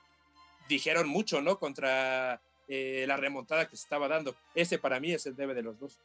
dijeron 0.67 1.07
mucho, 1.07 1.41
¿no? 1.41 1.59
Contra 1.59 2.41
la 2.67 3.17
remontada 3.17 3.67
que 3.67 3.75
se 3.75 3.83
estaba 3.83 4.07
dando. 4.07 4.35
Ese 4.55 4.79
para 4.79 4.99
mí 4.99 5.11
es 5.11 5.25
el 5.25 5.35
debe 5.35 5.53
de 5.53 5.63
los 5.63 5.79
dos. 5.79 5.99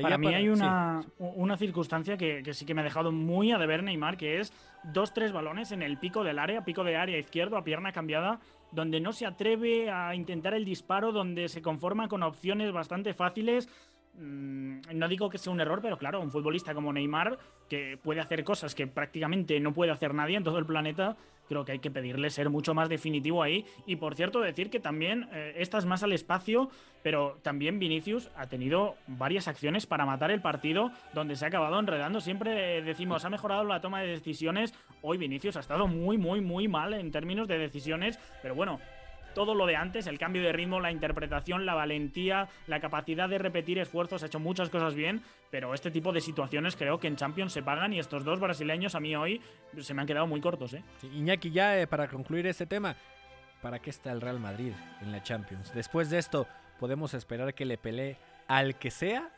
Para 0.00 0.18
mí 0.18 0.28
hay 0.28 0.48
una, 0.48 1.04
una 1.18 1.56
circunstancia 1.56 2.16
que, 2.16 2.42
que, 2.42 2.54
sí 2.54 2.64
que 2.64 2.74
me 2.74 2.82
ha 2.82 2.84
dejado 2.84 3.10
muy 3.10 3.50
a 3.52 3.58
deber 3.58 3.82
Neymar, 3.82 4.16
que 4.16 4.40
es 4.40 4.52
dos, 4.84 5.12
tres 5.12 5.32
balones 5.32 5.72
en 5.72 5.82
el 5.82 5.98
pico 5.98 6.22
del 6.22 6.38
área, 6.38 6.64
pico 6.64 6.84
de 6.84 6.96
área 6.96 7.18
izquierdo, 7.18 7.56
a 7.56 7.64
pierna 7.64 7.92
cambiada, 7.92 8.40
donde 8.70 9.00
no 9.00 9.12
se 9.12 9.26
atreve 9.26 9.90
a 9.90 10.14
intentar 10.14 10.54
el 10.54 10.64
disparo, 10.64 11.12
donde 11.12 11.48
se 11.48 11.62
conforma 11.62 12.08
con 12.08 12.22
opciones 12.22 12.72
bastante 12.72 13.14
fáciles. 13.14 13.68
Mm, 14.16 14.80
no 14.94 15.08
digo 15.08 15.28
que 15.28 15.38
sea 15.38 15.52
un 15.52 15.60
error, 15.60 15.80
pero 15.82 15.98
claro, 15.98 16.20
un 16.20 16.30
futbolista 16.30 16.74
como 16.74 16.92
Neymar, 16.92 17.38
que 17.68 17.98
puede 18.00 18.20
hacer 18.20 18.44
cosas 18.44 18.74
que 18.74 18.86
prácticamente 18.86 19.58
no 19.58 19.72
puede 19.72 19.90
hacer 19.90 20.14
nadie 20.14 20.36
en 20.36 20.44
todo 20.44 20.58
el 20.58 20.66
planeta, 20.66 21.16
creo 21.48 21.64
que 21.64 21.72
hay 21.72 21.78
que 21.78 21.90
pedirle 21.90 22.30
ser 22.30 22.48
mucho 22.48 22.74
más 22.74 22.88
definitivo 22.88 23.42
ahí. 23.42 23.64
Y 23.86 23.96
por 23.96 24.14
cierto, 24.14 24.40
decir 24.40 24.70
que 24.70 24.80
también 24.80 25.28
eh, 25.32 25.54
esta 25.56 25.78
es 25.78 25.84
más 25.84 26.02
al 26.02 26.12
espacio, 26.12 26.70
pero 27.02 27.38
también 27.42 27.78
Vinicius 27.78 28.30
ha 28.36 28.46
tenido 28.46 28.94
varias 29.06 29.48
acciones 29.48 29.86
para 29.86 30.06
matar 30.06 30.30
el 30.30 30.40
partido 30.40 30.90
donde 31.12 31.36
se 31.36 31.44
ha 31.44 31.48
acabado 31.48 31.78
enredando. 31.78 32.20
Siempre 32.20 32.82
decimos, 32.82 33.24
ha 33.24 33.30
mejorado 33.30 33.64
la 33.64 33.80
toma 33.80 34.00
de 34.00 34.08
decisiones. 34.08 34.74
Hoy 35.02 35.18
Vinicius 35.18 35.56
ha 35.56 35.60
estado 35.60 35.86
muy, 35.86 36.18
muy, 36.18 36.40
muy 36.40 36.68
mal 36.68 36.94
en 36.94 37.10
términos 37.10 37.48
de 37.48 37.58
decisiones, 37.58 38.18
pero 38.42 38.54
bueno, 38.54 38.80
todo 39.34 39.54
lo 39.54 39.66
de 39.66 39.76
antes, 39.76 40.06
el 40.06 40.18
cambio 40.18 40.42
de 40.42 40.52
ritmo, 40.52 40.80
la 40.80 40.90
interpretación, 40.90 41.66
la 41.66 41.74
valentía, 41.74 42.48
la 42.66 42.80
capacidad 42.80 43.28
de 43.28 43.38
repetir 43.38 43.78
esfuerzos, 43.78 44.22
ha 44.22 44.26
hecho 44.26 44.40
muchas 44.40 44.70
cosas 44.70 44.94
bien, 44.94 45.22
pero 45.50 45.74
este 45.74 45.90
tipo 45.90 46.12
de 46.12 46.20
situaciones 46.20 46.76
creo 46.76 46.98
que 46.98 47.08
en 47.08 47.16
Champions 47.16 47.52
se 47.52 47.62
pagan 47.62 47.92
y 47.92 47.98
estos 47.98 48.24
dos 48.24 48.40
brasileños 48.40 48.94
a 48.94 49.00
mí 49.00 49.14
hoy 49.14 49.40
se 49.80 49.92
me 49.94 50.00
han 50.00 50.06
quedado 50.06 50.26
muy 50.26 50.40
cortos. 50.40 50.72
¿eh? 50.74 50.82
Iñaki, 51.02 51.50
ya 51.50 51.78
eh, 51.78 51.86
para 51.86 52.08
concluir 52.08 52.46
este 52.46 52.66
tema, 52.66 52.96
¿para 53.60 53.78
qué 53.80 53.90
está 53.90 54.12
el 54.12 54.20
Real 54.20 54.40
Madrid 54.40 54.72
en 55.02 55.12
la 55.12 55.22
Champions? 55.22 55.72
Después 55.74 56.10
de 56.10 56.18
esto, 56.18 56.46
¿podemos 56.78 57.14
esperar 57.14 57.54
que 57.54 57.64
le 57.64 57.76
pelee 57.76 58.16
al 58.48 58.76
que 58.76 58.90
sea? 58.90 59.30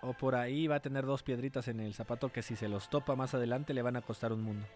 ¿O 0.00 0.14
por 0.14 0.34
ahí 0.34 0.66
va 0.66 0.76
a 0.76 0.80
tener 0.80 1.06
dos 1.06 1.22
piedritas 1.22 1.68
en 1.68 1.80
el 1.80 1.94
zapato 1.94 2.32
que 2.32 2.42
si 2.42 2.56
se 2.56 2.68
los 2.68 2.90
topa 2.90 3.14
más 3.14 3.34
adelante 3.34 3.72
le 3.72 3.82
van 3.82 3.96
a 3.96 4.02
costar 4.02 4.32
un 4.32 4.42
mundo? 4.42 4.66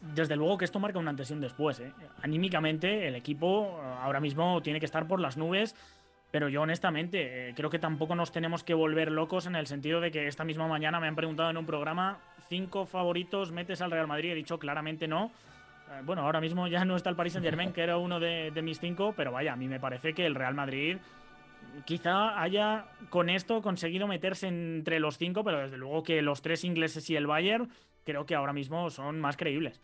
Desde 0.00 0.36
luego 0.36 0.58
que 0.58 0.64
esto 0.64 0.78
marca 0.78 0.98
una 0.98 1.10
antes 1.10 1.30
y 1.30 1.34
un 1.34 1.40
después. 1.40 1.80
¿eh? 1.80 1.92
Anímicamente, 2.22 3.08
el 3.08 3.16
equipo 3.16 3.80
eh, 3.82 3.94
ahora 4.00 4.20
mismo 4.20 4.62
tiene 4.62 4.80
que 4.80 4.86
estar 4.86 5.06
por 5.06 5.20
las 5.20 5.36
nubes. 5.36 5.74
Pero 6.30 6.50
yo 6.50 6.60
honestamente 6.60 7.48
eh, 7.48 7.54
creo 7.56 7.70
que 7.70 7.78
tampoco 7.78 8.14
nos 8.14 8.32
tenemos 8.32 8.62
que 8.62 8.74
volver 8.74 9.10
locos 9.10 9.46
en 9.46 9.56
el 9.56 9.66
sentido 9.66 10.02
de 10.02 10.10
que 10.10 10.26
esta 10.26 10.44
misma 10.44 10.68
mañana 10.68 11.00
me 11.00 11.06
han 11.06 11.16
preguntado 11.16 11.48
en 11.48 11.56
un 11.56 11.64
programa 11.64 12.18
cinco 12.50 12.84
favoritos 12.84 13.50
metes 13.50 13.80
al 13.80 13.90
Real 13.90 14.06
Madrid. 14.06 14.32
He 14.32 14.34
dicho 14.34 14.58
claramente 14.58 15.08
no. 15.08 15.30
bueno, 16.04 16.20
ahora 16.20 16.42
mismo 16.42 16.68
ya 16.68 16.84
no 16.84 16.96
está 16.96 17.08
el 17.08 17.16
Paris 17.16 17.32
Saint 17.32 17.46
Germain, 17.46 17.72
que 17.72 17.80
era 17.80 17.96
uno 17.96 18.20
de, 18.20 18.50
de 18.50 18.60
mis 18.60 18.78
cinco, 18.78 19.14
pero 19.16 19.32
vaya, 19.32 19.54
a 19.54 19.56
mí 19.56 19.68
me 19.68 19.80
parece 19.80 20.12
que 20.12 20.26
el 20.26 20.34
Real 20.34 20.54
Madrid 20.54 20.98
quizá 21.86 22.38
haya 22.40 22.84
con 23.08 23.30
esto 23.30 23.62
conseguido 23.62 24.06
meterse 24.06 24.48
entre 24.48 25.00
los 25.00 25.16
cinco, 25.16 25.44
pero 25.44 25.60
desde 25.60 25.78
luego 25.78 26.02
que 26.02 26.20
los 26.20 26.42
tres 26.42 26.62
ingleses 26.62 27.08
y 27.08 27.16
el 27.16 27.26
Bayern 27.26 27.70
creo 28.04 28.26
que 28.26 28.34
ahora 28.34 28.52
mismo 28.52 28.90
son 28.90 29.20
más 29.20 29.36
creíbles. 29.36 29.80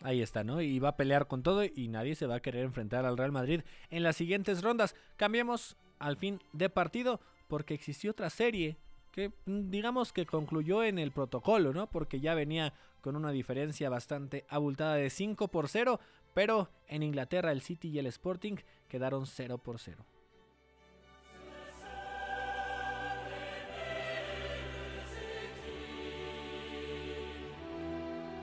Ahí 0.00 0.22
está, 0.22 0.44
¿no? 0.44 0.60
Y 0.60 0.78
va 0.78 0.90
a 0.90 0.96
pelear 0.96 1.26
con 1.26 1.42
todo 1.42 1.64
y 1.64 1.88
nadie 1.88 2.14
se 2.14 2.26
va 2.26 2.36
a 2.36 2.40
querer 2.40 2.64
enfrentar 2.64 3.06
al 3.06 3.16
Real 3.16 3.32
Madrid 3.32 3.62
en 3.90 4.02
las 4.02 4.16
siguientes 4.16 4.62
rondas. 4.62 4.94
Cambiemos 5.16 5.76
al 5.98 6.16
fin 6.16 6.40
de 6.52 6.68
partido 6.68 7.20
porque 7.48 7.74
existió 7.74 8.10
otra 8.10 8.30
serie 8.30 8.76
que 9.12 9.28
mm, 9.46 9.70
digamos 9.70 10.12
que 10.12 10.26
concluyó 10.26 10.82
en 10.82 10.98
el 10.98 11.12
protocolo, 11.12 11.72
¿no? 11.72 11.88
Porque 11.88 12.20
ya 12.20 12.34
venía 12.34 12.74
con 13.00 13.16
una 13.16 13.30
diferencia 13.30 13.88
bastante 13.88 14.44
abultada 14.48 14.96
de 14.96 15.10
5 15.10 15.48
por 15.48 15.68
0, 15.68 16.00
pero 16.34 16.68
en 16.88 17.02
Inglaterra 17.02 17.52
el 17.52 17.60
City 17.60 17.88
y 17.88 17.98
el 17.98 18.06
Sporting 18.06 18.56
quedaron 18.88 19.26
0 19.26 19.58
por 19.58 19.78
0. 19.78 20.04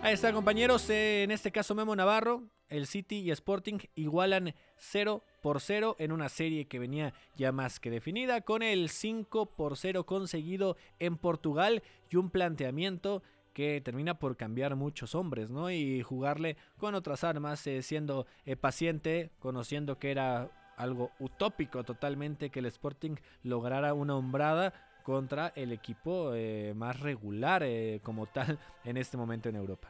Ahí 0.04 0.16
está, 0.16 0.34
compañeros. 0.34 0.90
En 0.90 1.30
este 1.30 1.52
caso, 1.52 1.76
Memo 1.76 1.96
Navarro, 1.96 2.50
el 2.70 2.88
City 2.88 3.20
y 3.20 3.30
Sporting 3.30 3.78
igualan 3.94 4.56
0 4.78 5.24
por 5.44 5.62
0 5.62 5.96
en 6.00 6.12
una 6.12 6.28
serie 6.28 6.66
que 6.66 6.80
venía 6.80 7.14
ya 7.36 7.52
más 7.52 7.80
que 7.80 7.92
definida, 7.92 8.42
con 8.42 8.64
el 8.64 8.90
5 8.90 9.46
por 9.56 9.78
0 9.78 10.08
conseguido 10.08 10.76
en 10.98 11.18
Portugal 11.18 11.84
y 12.10 12.16
un 12.16 12.32
planteamiento 12.32 13.22
que 13.54 13.80
termina 13.80 14.18
por 14.18 14.38
cambiar 14.38 14.76
muchos 14.76 15.14
hombres, 15.14 15.52
¿no? 15.52 15.70
Y 15.70 16.02
jugarle 16.02 16.58
con 16.80 16.96
otras 16.96 17.24
armas, 17.24 17.68
eh, 17.68 17.84
siendo 17.84 18.26
eh, 18.46 18.56
paciente, 18.56 19.30
conociendo 19.38 20.00
que 20.00 20.10
era 20.10 20.50
algo 20.78 21.12
utópico 21.20 21.84
totalmente 21.84 22.50
que 22.50 22.58
el 22.58 22.66
Sporting 22.66 23.18
lograra 23.44 23.94
una 23.94 24.16
hombrada 24.16 24.74
contra 25.02 25.54
el 25.56 25.72
equipo 25.72 26.34
eh, 26.34 26.74
más 26.76 27.00
regular 27.00 27.64
eh, 27.64 28.00
como 28.04 28.28
tal 28.28 28.60
en 28.86 28.98
este 28.98 29.18
momento 29.18 29.50
en 29.50 29.56
Europa. 29.56 29.90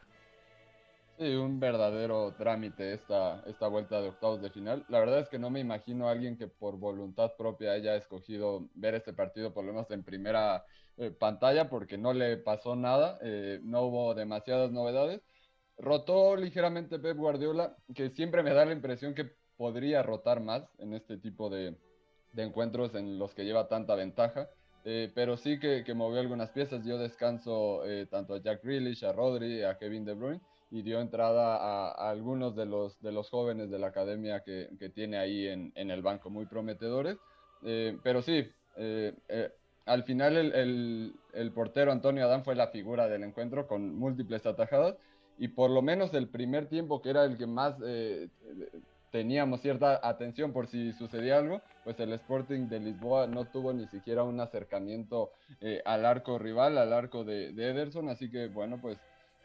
Sí, 1.18 1.34
un 1.34 1.60
verdadero 1.60 2.34
trámite 2.36 2.94
esta, 2.94 3.42
esta 3.46 3.68
vuelta 3.68 4.00
de 4.00 4.08
octavos 4.08 4.42
de 4.42 4.50
final. 4.50 4.84
La 4.88 4.98
verdad 4.98 5.20
es 5.20 5.28
que 5.28 5.38
no 5.38 5.50
me 5.50 5.60
imagino 5.60 6.08
a 6.08 6.12
alguien 6.12 6.36
que 6.36 6.48
por 6.48 6.78
voluntad 6.78 7.32
propia 7.36 7.72
haya 7.72 7.94
escogido 7.96 8.68
ver 8.74 8.94
este 8.94 9.12
partido 9.12 9.52
por 9.52 9.64
lo 9.64 9.72
menos 9.72 9.90
en 9.90 10.02
primera 10.02 10.64
eh, 10.96 11.10
pantalla 11.10 11.68
porque 11.68 11.98
no 11.98 12.12
le 12.12 12.38
pasó 12.38 12.74
nada, 12.74 13.18
no 13.62 13.82
hubo 13.82 14.14
demasiadas 14.14 14.72
novedades. 14.72 15.20
Rotó 15.78 16.36
ligeramente 16.36 16.98
Pep 16.98 17.16
Guardiola, 17.16 17.76
que 17.94 18.10
siempre 18.10 18.42
me 18.42 18.52
da 18.52 18.64
la 18.64 18.72
impresión 18.72 19.14
que 19.14 19.30
podría 19.56 20.02
rotar 20.02 20.40
más 20.40 20.64
en 20.78 20.92
este 20.92 21.18
tipo 21.18 21.50
de, 21.50 21.76
de 22.32 22.42
encuentros 22.42 22.94
en 22.94 23.18
los 23.18 23.34
que 23.34 23.44
lleva 23.44 23.68
tanta 23.68 23.94
ventaja. 23.94 24.48
Eh, 24.84 25.12
pero 25.14 25.36
sí 25.36 25.60
que, 25.60 25.84
que, 25.84 25.94
movió 25.94 26.20
algunas 26.20 26.50
piezas, 26.50 26.84
dio 26.84 26.98
descanso 26.98 27.86
eh, 27.86 28.06
tanto 28.06 28.34
a 28.34 28.40
Jack 28.40 28.64
Grealish, 28.64 29.04
a 29.04 29.12
Rodri, 29.12 29.62
a 29.62 29.78
Kevin 29.78 30.04
De 30.04 30.14
Bruyne 30.14 30.40
y 30.72 30.82
dio 30.82 31.00
entrada 31.00 31.56
a, 31.56 32.10
algunos 32.10 32.56
de 32.56 32.66
los, 32.66 33.00
de 33.00 33.12
los 33.12 33.28
jóvenes 33.30 33.70
de 33.70 33.78
la 33.78 33.88
academia 33.88 34.40
que, 34.40 34.70
que 34.78 34.88
tiene 34.88 35.18
ahí 35.18 35.46
en, 35.46 35.70
en, 35.76 35.90
el 35.90 36.02
banco, 36.02 36.30
muy 36.30 36.46
prometedores. 36.46 37.18
Eh, 37.62 37.96
pero 38.02 38.22
sí, 38.22 38.50
al 39.84 40.02
final 40.04 40.36
el, 40.36 40.52
el, 40.54 41.14
el, 41.34 41.52
portero 41.52 41.92
Antonio 41.92 42.24
Adán 42.24 42.42
fue 42.42 42.56
la 42.56 42.68
figura 42.68 43.06
del 43.06 43.22
encuentro 43.22 43.68
con 43.68 43.94
múltiples 43.94 44.46
atajadas 44.46 44.96
y 45.38 45.48
por 45.48 45.70
lo 45.70 45.82
menos 45.82 46.14
el 46.14 46.28
primer 46.28 46.66
tiempo 46.66 47.02
que 47.02 47.10
era 47.10 47.24
el 47.24 47.36
que 47.36 47.46
más 47.46 47.76
teníamos 49.12 49.60
cierta 49.60 50.00
atención 50.02 50.52
por 50.52 50.66
si 50.66 50.92
sucedía 50.94 51.36
algo, 51.38 51.60
pues 51.84 52.00
el 52.00 52.12
Sporting 52.14 52.66
de 52.68 52.80
Lisboa 52.80 53.26
no 53.26 53.44
tuvo 53.44 53.72
ni 53.72 53.86
siquiera 53.86 54.24
un 54.24 54.40
acercamiento 54.40 55.30
eh, 55.60 55.82
al 55.84 56.06
arco 56.06 56.38
rival, 56.38 56.78
al 56.78 56.92
arco 56.92 57.22
de, 57.22 57.50
Ederson, 57.50 58.08
así 58.08 58.30
que 58.30 58.48
bueno, 58.48 58.78
pues 58.80 58.98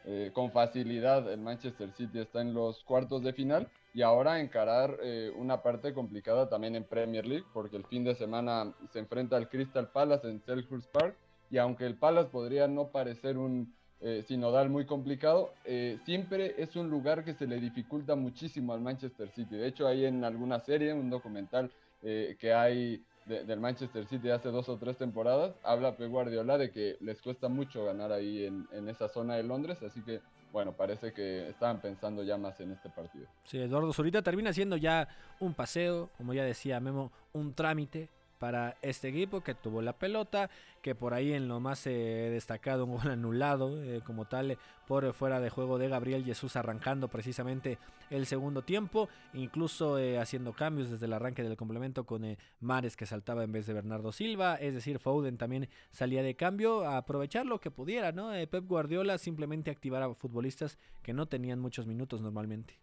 eh, 0.06 0.30
con 0.32 0.50
facilidad 0.50 1.30
el 1.30 1.40
Manchester 1.40 1.92
City 1.92 2.20
está 2.20 2.40
en 2.40 2.54
los 2.54 2.82
cuartos 2.82 3.22
de 3.22 3.34
final 3.34 3.68
y 3.92 4.00
ahora 4.00 4.40
encarar 4.40 4.96
eh, 5.02 5.30
una 5.36 5.62
parte 5.62 5.92
complicada 5.92 6.48
también 6.48 6.74
en 6.74 6.84
Premier 6.84 7.26
League, 7.26 7.46
porque 7.52 7.76
el 7.76 7.84
fin 7.84 8.04
de 8.04 8.14
semana 8.14 8.72
se 8.90 9.00
enfrenta 9.00 9.36
al 9.36 9.50
Crystal 9.50 9.90
Palace 9.90 10.28
en 10.28 10.40
Selhurst 10.40 10.90
Park 10.90 11.14
y 11.50 11.58
aunque 11.58 11.84
el 11.84 11.96
Palace 11.96 12.30
podría 12.30 12.68
no 12.68 12.88
parecer 12.88 13.36
un 13.36 13.74
eh, 14.00 14.22
sinodal 14.26 14.68
muy 14.70 14.86
complicado, 14.86 15.52
eh, 15.64 15.98
siempre 16.04 16.54
es 16.58 16.76
un 16.76 16.88
lugar 16.88 17.24
que 17.24 17.34
se 17.34 17.46
le 17.46 17.60
dificulta 17.60 18.14
muchísimo 18.14 18.72
al 18.72 18.80
Manchester 18.80 19.28
City. 19.30 19.56
De 19.56 19.66
hecho, 19.66 19.86
hay 19.88 20.04
en 20.04 20.24
alguna 20.24 20.60
serie, 20.60 20.92
un 20.92 21.10
documental 21.10 21.70
eh, 22.02 22.36
que 22.38 22.54
hay 22.54 23.02
del 23.26 23.60
Manchester 23.60 24.06
City 24.06 24.30
hace 24.30 24.48
dos 24.48 24.70
o 24.70 24.78
tres 24.78 24.96
temporadas, 24.96 25.54
habla 25.62 25.96
Pep 25.96 26.10
Guardiola 26.10 26.56
de 26.56 26.70
que 26.70 26.96
les 27.00 27.20
cuesta 27.20 27.48
mucho 27.48 27.84
ganar 27.84 28.10
ahí 28.10 28.46
en, 28.46 28.66
en 28.72 28.88
esa 28.88 29.06
zona 29.08 29.34
de 29.34 29.42
Londres, 29.42 29.82
así 29.82 30.00
que 30.00 30.20
bueno, 30.50 30.72
parece 30.72 31.12
que 31.12 31.50
estaban 31.50 31.80
pensando 31.80 32.22
ya 32.22 32.38
más 32.38 32.58
en 32.60 32.72
este 32.72 32.88
partido. 32.88 33.26
Sí, 33.44 33.58
Eduardo 33.58 33.92
Zurita 33.92 34.22
termina 34.22 34.52
siendo 34.52 34.76
ya 34.76 35.08
un 35.40 35.52
paseo, 35.52 36.08
como 36.16 36.32
ya 36.32 36.42
decía 36.44 36.80
Memo, 36.80 37.12
un 37.34 37.52
trámite 37.52 38.08
para 38.38 38.76
este 38.82 39.08
equipo 39.08 39.42
que 39.42 39.54
tuvo 39.54 39.82
la 39.82 39.92
pelota, 39.92 40.50
que 40.82 40.94
por 40.94 41.14
ahí 41.14 41.32
en 41.32 41.48
lo 41.48 41.60
más 41.60 41.86
eh, 41.86 41.90
destacado 42.30 42.84
un 42.84 42.96
gol 42.96 43.10
anulado 43.10 43.82
eh, 43.82 44.00
como 44.04 44.26
tal 44.26 44.58
por 44.86 45.12
fuera 45.12 45.40
de 45.40 45.50
juego 45.50 45.78
de 45.78 45.88
Gabriel 45.88 46.24
Jesús 46.24 46.56
arrancando 46.56 47.08
precisamente 47.08 47.78
el 48.10 48.24
segundo 48.24 48.62
tiempo, 48.62 49.08
incluso 49.34 49.98
eh, 49.98 50.18
haciendo 50.18 50.54
cambios 50.54 50.88
desde 50.88 51.06
el 51.06 51.12
arranque 51.12 51.42
del 51.42 51.56
complemento 51.56 52.04
con 52.04 52.38
Mares 52.60 52.96
que 52.96 53.04
saltaba 53.04 53.44
en 53.44 53.52
vez 53.52 53.66
de 53.66 53.74
Bernardo 53.74 54.12
Silva, 54.12 54.54
es 54.56 54.72
decir, 54.72 54.98
Foden 54.98 55.36
también 55.36 55.68
salía 55.90 56.22
de 56.22 56.34
cambio 56.34 56.84
a 56.84 56.96
aprovechar 56.96 57.44
lo 57.44 57.60
que 57.60 57.70
pudiera, 57.70 58.12
¿no? 58.12 58.30
Pep 58.50 58.66
Guardiola 58.66 59.18
simplemente 59.18 59.70
activar 59.70 60.02
a 60.02 60.14
futbolistas 60.14 60.78
que 61.02 61.12
no 61.12 61.26
tenían 61.26 61.60
muchos 61.60 61.86
minutos 61.86 62.22
normalmente. 62.22 62.78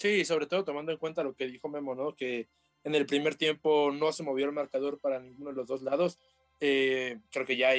Sí, 0.00 0.24
sobre 0.24 0.46
todo 0.46 0.64
tomando 0.64 0.92
en 0.92 0.98
cuenta 0.98 1.22
lo 1.22 1.34
que 1.34 1.46
dijo 1.46 1.68
Memo, 1.68 1.94
¿no? 1.94 2.14
Que 2.14 2.48
en 2.84 2.94
el 2.94 3.06
primer 3.06 3.34
tiempo 3.34 3.90
no 3.92 4.12
se 4.12 4.22
movió 4.22 4.46
el 4.46 4.52
marcador 4.52 4.98
para 4.98 5.20
ninguno 5.20 5.50
de 5.50 5.56
los 5.56 5.66
dos 5.66 5.82
lados. 5.82 6.18
Eh, 6.60 7.18
creo 7.30 7.46
que 7.46 7.56
ya, 7.56 7.70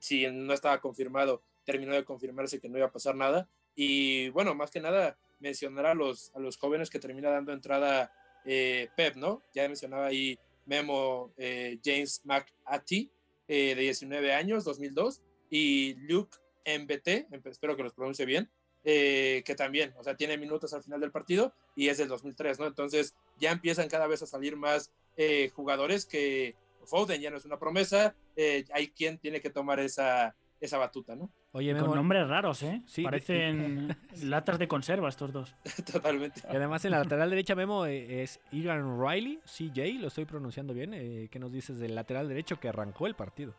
si 0.00 0.26
no 0.30 0.52
estaba 0.52 0.80
confirmado, 0.80 1.42
terminó 1.64 1.94
de 1.94 2.04
confirmarse 2.04 2.60
que 2.60 2.68
no 2.68 2.78
iba 2.78 2.86
a 2.86 2.92
pasar 2.92 3.16
nada. 3.16 3.48
Y 3.74 4.28
bueno, 4.30 4.54
más 4.54 4.70
que 4.70 4.80
nada, 4.80 5.18
mencionar 5.40 5.86
a 5.86 5.94
los, 5.94 6.32
a 6.34 6.38
los 6.38 6.56
jóvenes 6.56 6.90
que 6.90 6.98
termina 6.98 7.30
dando 7.30 7.52
entrada 7.52 8.12
eh, 8.44 8.88
Pep, 8.96 9.16
¿no? 9.16 9.42
Ya 9.54 9.66
mencionaba 9.66 10.06
ahí 10.06 10.38
Memo 10.64 11.32
eh, 11.36 11.78
James 11.84 12.22
McAtee, 12.24 13.10
de 13.48 13.76
19 13.76 14.32
años, 14.32 14.64
2002, 14.64 15.22
y 15.50 15.94
Luke 15.94 16.36
MBT, 16.66 17.32
espero 17.46 17.76
que 17.76 17.84
los 17.84 17.92
pronuncie 17.92 18.26
bien, 18.26 18.50
que 18.82 19.54
también, 19.56 19.94
o 19.96 20.02
sea, 20.02 20.16
tiene 20.16 20.36
minutos 20.36 20.74
al 20.74 20.82
final 20.82 21.00
del 21.00 21.12
partido 21.12 21.54
y 21.76 21.88
es 21.88 21.98
del 21.98 22.08
2003, 22.08 22.58
¿no? 22.58 22.66
Entonces 22.66 23.14
ya 23.38 23.52
empiezan 23.52 23.88
cada 23.88 24.08
vez 24.08 24.22
a 24.22 24.26
salir 24.26 24.56
más 24.56 24.90
eh, 25.16 25.50
jugadores 25.54 26.06
que 26.06 26.56
Foden 26.84 27.20
ya 27.20 27.30
no 27.30 27.36
es 27.36 27.44
una 27.44 27.58
promesa, 27.58 28.14
eh, 28.34 28.64
hay 28.72 28.88
quien 28.88 29.18
tiene 29.18 29.40
que 29.40 29.50
tomar 29.50 29.78
esa, 29.80 30.34
esa 30.60 30.78
batuta, 30.78 31.14
¿no? 31.14 31.30
Oye, 31.52 31.76
Con 31.76 31.94
nombres 31.94 32.28
raros, 32.28 32.62
¿eh? 32.62 32.82
Sí, 32.86 33.02
Parecen 33.02 33.96
latas 34.22 34.58
de 34.58 34.68
conserva 34.68 35.08
estos 35.08 35.32
dos. 35.32 35.54
Totalmente. 35.92 36.42
Y 36.50 36.56
además 36.56 36.84
en 36.84 36.92
la 36.92 36.98
lateral 36.98 37.30
derecha, 37.30 37.54
Memo, 37.54 37.86
es 37.86 38.40
Egan 38.52 39.00
Riley, 39.00 39.40
CJ, 39.44 40.00
lo 40.00 40.08
estoy 40.08 40.26
pronunciando 40.26 40.74
bien. 40.74 41.28
¿Qué 41.30 41.38
nos 41.38 41.52
dices 41.52 41.78
del 41.78 41.94
lateral 41.94 42.28
derecho 42.28 42.60
que 42.60 42.68
arrancó 42.68 43.06
el 43.06 43.14
partido? 43.14 43.54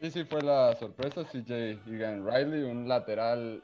Sí, 0.00 0.10
sí, 0.10 0.24
fue 0.24 0.42
la 0.42 0.74
sorpresa. 0.76 1.24
CJ 1.24 1.52
Egan 1.86 2.26
Riley, 2.26 2.62
un 2.62 2.88
lateral 2.88 3.62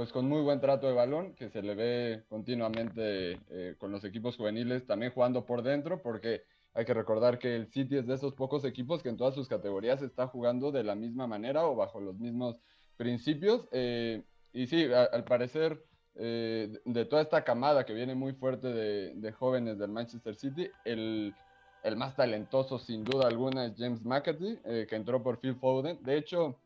pues 0.00 0.12
con 0.12 0.26
muy 0.26 0.40
buen 0.40 0.62
trato 0.62 0.86
de 0.86 0.94
balón, 0.94 1.34
que 1.34 1.50
se 1.50 1.60
le 1.60 1.74
ve 1.74 2.24
continuamente 2.30 3.38
eh, 3.50 3.74
con 3.76 3.92
los 3.92 4.02
equipos 4.02 4.34
juveniles, 4.34 4.86
también 4.86 5.12
jugando 5.12 5.44
por 5.44 5.62
dentro, 5.62 6.00
porque 6.00 6.42
hay 6.72 6.86
que 6.86 6.94
recordar 6.94 7.38
que 7.38 7.54
el 7.54 7.66
City 7.66 7.98
es 7.98 8.06
de 8.06 8.14
esos 8.14 8.32
pocos 8.32 8.64
equipos 8.64 9.02
que 9.02 9.10
en 9.10 9.18
todas 9.18 9.34
sus 9.34 9.46
categorías 9.46 10.00
está 10.00 10.26
jugando 10.26 10.72
de 10.72 10.84
la 10.84 10.94
misma 10.94 11.26
manera 11.26 11.66
o 11.66 11.76
bajo 11.76 12.00
los 12.00 12.18
mismos 12.18 12.56
principios. 12.96 13.68
Eh, 13.72 14.22
y 14.54 14.68
sí, 14.68 14.86
al 14.90 15.24
parecer, 15.24 15.84
eh, 16.14 16.80
de 16.82 17.04
toda 17.04 17.20
esta 17.20 17.44
camada 17.44 17.84
que 17.84 17.92
viene 17.92 18.14
muy 18.14 18.32
fuerte 18.32 18.68
de, 18.68 19.32
jóvenes 19.32 19.78
del 19.78 19.90
Manchester 19.90 20.34
City, 20.34 20.70
el, 20.86 21.34
el, 21.82 21.96
más 21.96 22.16
talentoso 22.16 22.78
sin 22.78 23.04
duda 23.04 23.26
alguna 23.26 23.66
es 23.66 23.74
James 23.76 24.02
McAtee, 24.02 24.86
que 24.88 24.96
entró 24.96 25.22
por 25.22 25.40
Phil 25.40 25.56
Foden. 25.56 26.02
De 26.02 26.16
hecho, 26.16 26.58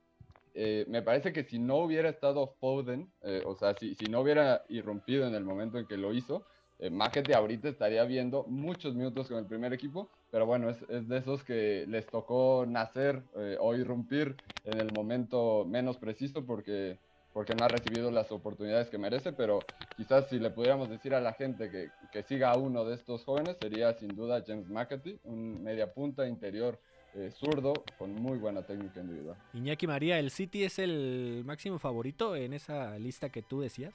eh, 0.55 0.85
me 0.89 1.03
parece 1.03 1.33
que 1.33 1.45
si 1.45 1.59
no 1.59 1.77
hubiera 1.79 2.09
estado 2.09 2.55
Foden, 2.61 3.11
eh, 3.23 3.43
o 3.45 3.55
sea, 3.57 3.75
si, 3.75 3.95
si, 3.95 4.07
no 4.07 4.21
hubiera 4.21 4.65
irrumpido 4.69 5.27
en 5.27 5.35
el 5.35 5.45
momento 5.45 5.79
en 5.79 5.87
que 5.87 5.97
lo 5.97 6.13
hizo, 6.15 6.47
eh, 6.79 6.91
ahorita 7.35 7.69
estaría 7.69 8.05
viendo 8.05 8.45
muchos 8.45 8.95
minutos 8.95 9.29
con 9.29 9.39
el 9.39 9.47
primer 9.47 9.73
equipo, 9.73 10.11
pero 10.31 10.45
bueno, 10.45 10.69
es, 10.69 10.83
es 10.89 11.09
de 11.09 11.19
esos 11.19 11.45
que 11.45 11.87
les 11.89 12.07
tocó 12.07 12.67
nacer 12.67 13.23
eh, 13.37 13.57
o 13.61 13.75
irrumpir 13.75 14.37
en 14.65 14.81
el 14.81 14.93
momento 14.93 15.65
menos 15.67 15.99
preciso 15.99 16.45
porque, 16.45 16.99
porque 17.33 17.55
no 17.55 17.65
ha 17.65 17.69
recibido 17.69 18.11
las 18.11 18.31
oportunidades 18.33 18.91
que 18.91 18.99
merece, 18.99 19.33
pero 19.33 19.61
quizás 19.97 20.29
si 20.29 20.39
le 20.39 20.51
pudiéramos 20.51 20.91
decir 20.91 21.15
a 21.15 21.21
la 21.21 21.33
gente 21.33 21.71
que, 21.71 21.91
que 22.13 22.23
siga 22.23 22.51
a 22.51 22.59
uno 22.59 22.85
de 22.85 22.97
estos 22.97 23.25
jóvenes, 23.25 23.57
sería 23.61 23.95
sin 23.95 24.09
duda 24.09 24.45
James 24.47 24.69
McAtee, 24.69 25.21
un 25.25 25.63
media 25.63 25.93
punta 25.93 26.27
interior 26.27 26.81
eh, 27.15 27.31
zurdo 27.31 27.75
con 27.99 28.15
muy 28.15 28.39
buena 28.39 28.63
técnica 28.63 29.01
individual. 29.01 29.37
Iñaki 29.53 29.87
María, 29.87 30.19
¿el 30.19 30.31
City 30.31 30.65
es 30.65 30.79
el 30.79 31.43
máximo 31.45 31.79
favorito 31.79 32.35
en 32.37 32.53
esa 32.53 32.99
lista 32.99 33.29
que 33.29 33.43
tú 33.43 33.61
decías? 33.61 33.95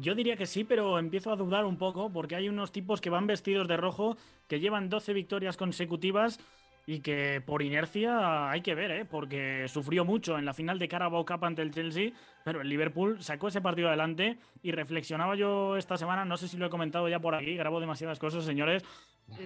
Yo 0.00 0.14
diría 0.14 0.36
que 0.36 0.46
sí, 0.46 0.64
pero 0.64 0.98
empiezo 0.98 1.30
a 1.30 1.36
dudar 1.36 1.66
un 1.66 1.76
poco 1.76 2.10
porque 2.10 2.36
hay 2.36 2.48
unos 2.48 2.72
tipos 2.72 3.02
que 3.02 3.10
van 3.10 3.26
vestidos 3.26 3.68
de 3.68 3.76
rojo, 3.76 4.16
que 4.48 4.58
llevan 4.58 4.88
12 4.88 5.12
victorias 5.12 5.58
consecutivas 5.58 6.40
y 6.86 7.00
que 7.00 7.42
por 7.44 7.62
inercia 7.62 8.50
hay 8.50 8.60
que 8.60 8.74
ver, 8.74 8.90
¿eh? 8.90 9.04
porque 9.04 9.66
sufrió 9.68 10.04
mucho 10.04 10.38
en 10.38 10.44
la 10.44 10.52
final 10.52 10.78
de 10.78 10.88
Carabao 10.88 11.24
Cup 11.24 11.44
ante 11.44 11.62
el 11.62 11.70
Chelsea, 11.70 12.12
pero 12.44 12.60
el 12.60 12.68
Liverpool 12.68 13.22
sacó 13.22 13.48
ese 13.48 13.60
partido 13.60 13.88
adelante 13.88 14.38
y 14.62 14.72
reflexionaba 14.72 15.34
yo 15.34 15.76
esta 15.76 15.96
semana, 15.96 16.24
no 16.24 16.36
sé 16.36 16.48
si 16.48 16.56
lo 16.56 16.66
he 16.66 16.70
comentado 16.70 17.08
ya 17.08 17.20
por 17.20 17.34
aquí, 17.34 17.56
grabo 17.56 17.80
demasiadas 17.80 18.18
cosas, 18.18 18.44
señores, 18.44 18.84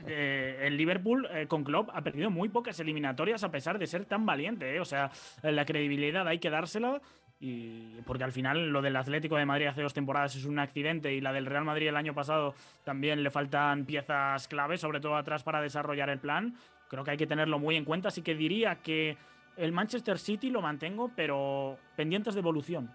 el 0.05 0.77
Liverpool 0.77 1.29
eh, 1.31 1.47
con 1.47 1.63
Klopp 1.63 1.91
ha 1.93 2.03
perdido 2.03 2.31
muy 2.31 2.49
pocas 2.49 2.81
eliminatorias 2.81 3.45
a 3.45 3.51
pesar 3.51 3.79
de 3.79 3.87
ser 3.87 4.05
tan 4.05 4.27
valiente, 4.27 4.75
¿eh? 4.75 4.81
o 4.81 4.85
sea, 4.85 5.11
la 5.43 5.65
credibilidad 5.65 6.27
hay 6.27 6.39
que 6.39 6.51
dársela. 6.51 7.01
Y 7.41 8.01
porque 8.05 8.25
al 8.25 8.33
final 8.33 8.71
lo 8.71 8.83
del 8.83 8.97
Atlético 8.97 9.37
de 9.37 9.47
Madrid 9.47 9.69
hace 9.69 9.81
dos 9.81 9.95
temporadas 9.95 10.35
es 10.35 10.45
un 10.45 10.59
accidente 10.59 11.15
y 11.15 11.21
la 11.21 11.33
del 11.33 11.47
Real 11.47 11.65
Madrid 11.65 11.87
el 11.87 11.97
año 11.97 12.13
pasado 12.13 12.53
también 12.83 13.23
le 13.23 13.31
faltan 13.31 13.85
piezas 13.85 14.49
clave, 14.49 14.77
sobre 14.77 14.99
todo 14.99 15.15
atrás 15.15 15.45
para 15.45 15.61
desarrollar 15.61 16.11
el 16.11 16.19
plan. 16.19 16.57
Creo 16.89 17.05
que 17.05 17.13
hay 17.13 17.17
que 17.17 17.27
tenerlo 17.27 17.59
muy 17.59 17.77
en 17.77 17.85
cuenta, 17.85 18.09
así 18.09 18.23
que 18.23 18.35
diría 18.35 18.77
que 18.77 19.17
el 19.57 19.73
Manchester 19.73 20.19
City 20.19 20.51
lo 20.51 20.63
mantengo, 20.63 21.11
pero 21.15 21.79
pendientes 21.97 22.35
de 22.35 22.41
evolución. 22.41 22.91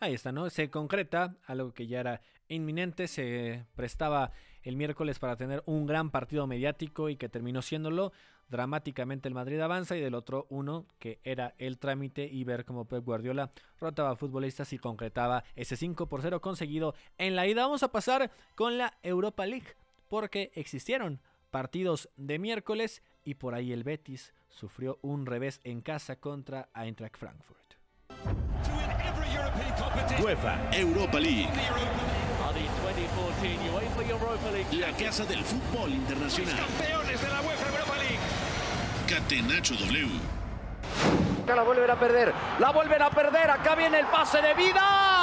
Ahí 0.00 0.14
está, 0.14 0.32
¿no? 0.32 0.48
Se 0.50 0.70
concreta 0.70 1.34
algo 1.46 1.72
que 1.72 1.86
ya 1.86 2.00
era 2.00 2.20
inminente, 2.48 3.06
se 3.06 3.66
prestaba 3.76 4.32
el 4.62 4.76
miércoles 4.76 5.18
para 5.18 5.36
tener 5.36 5.62
un 5.66 5.86
gran 5.86 6.10
partido 6.10 6.46
mediático 6.46 7.08
y 7.08 7.16
que 7.16 7.28
terminó 7.28 7.62
siéndolo. 7.62 8.12
Dramáticamente 8.48 9.28
el 9.28 9.34
Madrid 9.34 9.60
avanza 9.60 9.96
y 9.96 10.00
del 10.00 10.14
otro 10.14 10.46
uno 10.50 10.86
que 10.98 11.20
era 11.24 11.54
el 11.58 11.78
trámite 11.78 12.28
y 12.30 12.44
ver 12.44 12.64
cómo 12.64 12.84
Pep 12.84 13.04
Guardiola 13.04 13.50
rotaba 13.80 14.14
futbolistas 14.14 14.72
y 14.72 14.78
concretaba 14.78 15.42
ese 15.56 15.76
5 15.76 16.06
por 16.06 16.20
0 16.20 16.40
conseguido 16.40 16.94
en 17.16 17.34
la 17.34 17.46
ida. 17.46 17.62
Vamos 17.62 17.82
a 17.82 17.92
pasar 17.92 18.30
con 18.54 18.78
la 18.78 18.98
Europa 19.02 19.46
League 19.46 19.68
porque 20.10 20.52
existieron 20.54 21.20
partidos 21.52 22.08
de 22.16 22.40
miércoles 22.40 23.02
y 23.22 23.34
por 23.34 23.54
ahí 23.54 23.72
el 23.72 23.84
Betis 23.84 24.32
sufrió 24.48 24.98
un 25.02 25.26
revés 25.26 25.60
en 25.62 25.82
casa 25.82 26.16
contra 26.16 26.68
Eintracht 26.74 27.16
Frankfurt. 27.16 27.74
UEFA 30.20 30.70
Europa 30.72 31.20
League. 31.20 31.48
La 34.72 34.92
casa 34.96 35.24
del 35.26 35.44
fútbol 35.44 35.90
internacional. 35.90 36.56
Campeones 36.56 37.22
de 37.22 37.28
la 37.28 37.40
UEFA 37.42 37.68
Europa 37.68 37.96
League. 37.98 38.18
Catenacho 39.08 39.74
W. 39.74 40.08
La 41.46 41.62
vuelven 41.62 41.90
a 41.90 41.98
perder. 41.98 42.32
La 42.60 42.70
vuelven 42.70 43.02
a 43.02 43.10
perder. 43.10 43.50
Acá 43.50 43.74
viene 43.74 43.98
el 43.98 44.06
pase 44.06 44.40
de 44.40 44.54
vida. 44.54 45.21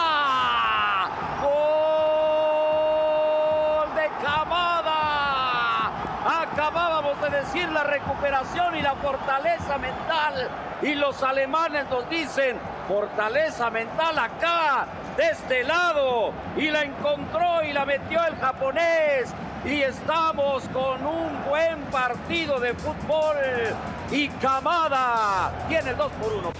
Decir 7.32 7.70
la 7.70 7.84
recuperación 7.84 8.76
y 8.76 8.82
la 8.82 8.96
fortaleza 8.96 9.78
mental. 9.78 10.50
Y 10.82 10.96
los 10.96 11.22
alemanes 11.24 11.90
nos 11.90 12.10
dicen 12.10 12.58
fortaleza 12.88 13.70
mental 13.70 14.18
acá, 14.18 14.88
de 15.16 15.30
este 15.30 15.64
lado, 15.64 16.32
y 16.58 16.70
la 16.70 16.84
encontró 16.84 17.64
y 17.64 17.72
la 17.72 17.86
metió 17.86 18.26
el 18.26 18.36
japonés. 18.36 19.34
Y 19.64 19.82
estamos 19.82 20.64
con 20.70 21.06
un 21.06 21.46
buen 21.50 21.80
partido 21.92 22.60
de 22.60 22.74
fútbol. 22.74 23.36
Y 24.12 24.28
Camada 24.30 25.52
tiene 25.68 25.92
el 25.92 25.98
2 25.98 26.12
por 26.14 26.34
1. 26.34 26.52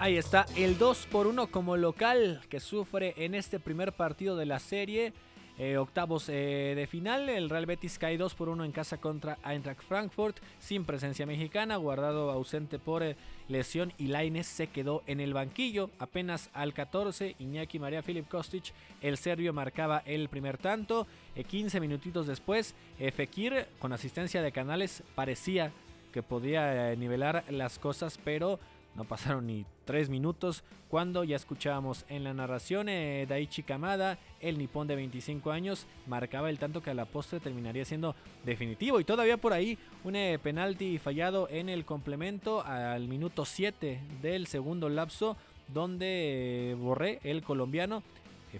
Ahí 0.00 0.16
está 0.16 0.46
el 0.56 0.78
2 0.78 1.06
por 1.10 1.26
1 1.26 1.48
como 1.48 1.76
local 1.76 2.40
que 2.48 2.60
sufre 2.60 3.14
en 3.16 3.34
este 3.34 3.58
primer 3.58 3.92
partido 3.92 4.36
de 4.36 4.46
la 4.46 4.58
serie. 4.60 5.12
Eh, 5.58 5.76
octavos 5.76 6.28
eh, 6.28 6.74
de 6.76 6.86
final, 6.86 7.28
el 7.28 7.50
Real 7.50 7.66
Betis 7.66 7.98
cae 7.98 8.16
2 8.16 8.34
por 8.34 8.48
1 8.48 8.64
en 8.64 8.70
casa 8.70 8.98
contra 8.98 9.38
Eintracht 9.44 9.82
Frankfurt, 9.82 10.36
sin 10.60 10.84
presencia 10.84 11.26
mexicana, 11.26 11.76
guardado 11.76 12.30
ausente 12.30 12.78
por 12.78 13.02
eh, 13.02 13.16
lesión 13.48 13.92
y 13.98 14.06
Laines 14.06 14.46
se 14.46 14.68
quedó 14.68 15.02
en 15.08 15.18
el 15.18 15.34
banquillo. 15.34 15.90
Apenas 15.98 16.48
al 16.52 16.74
14, 16.74 17.34
Iñaki 17.40 17.80
María 17.80 18.04
Filip 18.04 18.28
Kostic, 18.28 18.72
el 19.00 19.16
serbio 19.16 19.52
marcaba 19.52 20.04
el 20.06 20.28
primer 20.28 20.58
tanto. 20.58 21.08
15 21.34 21.80
minutitos 21.80 22.28
después, 22.28 22.74
Fekir, 23.14 23.66
con 23.78 23.92
asistencia 23.92 24.42
de 24.42 24.52
Canales, 24.52 25.02
parecía 25.14 25.72
que 26.12 26.22
podía 26.22 26.94
nivelar 26.96 27.44
las 27.48 27.78
cosas, 27.78 28.18
pero 28.24 28.58
no 28.98 29.04
pasaron 29.04 29.46
ni 29.46 29.64
tres 29.84 30.10
minutos 30.10 30.64
cuando 30.88 31.22
ya 31.22 31.36
escuchábamos 31.36 32.04
en 32.08 32.24
la 32.24 32.34
narración 32.34 32.88
eh, 32.88 33.26
Daichi 33.28 33.62
Kamada, 33.62 34.18
el 34.40 34.58
nipón 34.58 34.88
de 34.88 34.96
25 34.96 35.52
años, 35.52 35.86
marcaba 36.08 36.50
el 36.50 36.58
tanto 36.58 36.82
que 36.82 36.90
a 36.90 36.94
la 36.94 37.04
postre 37.04 37.38
terminaría 37.38 37.84
siendo 37.84 38.16
definitivo. 38.44 38.98
Y 38.98 39.04
todavía 39.04 39.36
por 39.36 39.52
ahí 39.52 39.78
un 40.02 40.16
eh, 40.16 40.40
penalti 40.42 40.98
fallado 40.98 41.48
en 41.48 41.68
el 41.68 41.84
complemento 41.84 42.64
al 42.64 43.06
minuto 43.06 43.44
7 43.44 44.00
del 44.20 44.48
segundo 44.48 44.88
lapso, 44.88 45.36
donde 45.68 46.72
eh, 46.72 46.74
Borré, 46.74 47.20
el 47.22 47.44
colombiano, 47.44 48.02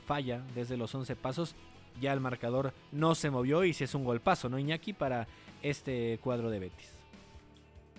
falla 0.06 0.42
desde 0.54 0.76
los 0.76 0.94
11 0.94 1.16
pasos. 1.16 1.56
Ya 2.00 2.12
el 2.12 2.20
marcador 2.20 2.72
no 2.92 3.16
se 3.16 3.30
movió 3.30 3.64
y 3.64 3.72
si 3.72 3.82
es 3.82 3.94
un 3.96 4.04
golpazo, 4.04 4.48
¿no, 4.48 4.56
Iñaki? 4.56 4.92
Para 4.92 5.26
este 5.62 6.20
cuadro 6.22 6.48
de 6.48 6.60
Betis. 6.60 6.97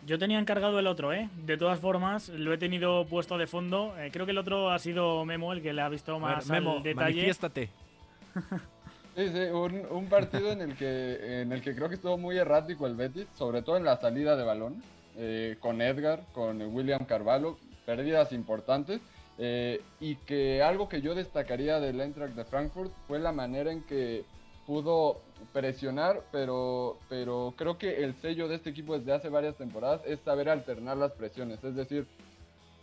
Yo 0.05 0.17
tenía 0.17 0.39
encargado 0.39 0.79
el 0.79 0.87
otro, 0.87 1.13
¿eh? 1.13 1.29
De 1.45 1.57
todas 1.57 1.79
formas, 1.79 2.29
lo 2.29 2.53
he 2.53 2.57
tenido 2.57 3.05
puesto 3.05 3.37
de 3.37 3.47
fondo. 3.47 3.95
Eh, 3.99 4.09
creo 4.11 4.25
que 4.25 4.31
el 4.31 4.37
otro 4.37 4.71
ha 4.71 4.79
sido 4.79 5.23
Memo 5.25 5.53
el 5.53 5.61
que 5.61 5.73
le 5.73 5.81
ha 5.81 5.89
visto 5.89 6.19
más 6.19 6.47
Memo, 6.47 6.77
al 6.77 6.83
detalle. 6.83 7.15
Manifiéstate. 7.15 7.69
sí, 9.15 9.29
sí, 9.29 9.39
un, 9.51 10.07
partido 10.07 10.51
en 10.51 10.61
el, 10.61 10.75
que, 10.75 11.41
en 11.41 11.51
el 11.51 11.61
que 11.61 11.75
creo 11.75 11.89
que 11.89 11.95
estuvo 11.95 12.17
muy 12.17 12.37
errático 12.37 12.87
el 12.87 12.95
Betis, 12.95 13.27
sobre 13.37 13.61
todo 13.61 13.77
en 13.77 13.85
la 13.85 13.97
salida 13.97 14.35
de 14.35 14.43
balón, 14.43 14.81
eh, 15.17 15.57
con 15.59 15.81
Edgar, 15.81 16.23
con 16.33 16.61
William 16.73 17.05
Carvalho, 17.05 17.57
pérdidas 17.85 18.31
importantes. 18.31 19.01
Eh, 19.41 19.81
y 20.01 20.15
que 20.17 20.61
algo 20.61 20.89
que 20.89 21.01
yo 21.01 21.15
destacaría 21.15 21.79
del 21.79 22.01
Eintracht 22.01 22.35
de 22.35 22.43
Frankfurt 22.43 22.91
fue 23.07 23.19
la 23.19 23.31
manera 23.31 23.71
en 23.71 23.83
que 23.83 24.25
pudo 24.67 25.21
presionar, 25.53 26.23
pero, 26.31 26.97
pero 27.09 27.53
creo 27.57 27.77
que 27.77 28.03
el 28.03 28.15
sello 28.21 28.47
de 28.47 28.55
este 28.55 28.69
equipo 28.69 28.97
desde 28.97 29.13
hace 29.13 29.29
varias 29.29 29.55
temporadas 29.55 30.01
es 30.05 30.19
saber 30.21 30.49
alternar 30.49 30.97
las 30.97 31.11
presiones, 31.13 31.63
es 31.63 31.75
decir, 31.75 32.07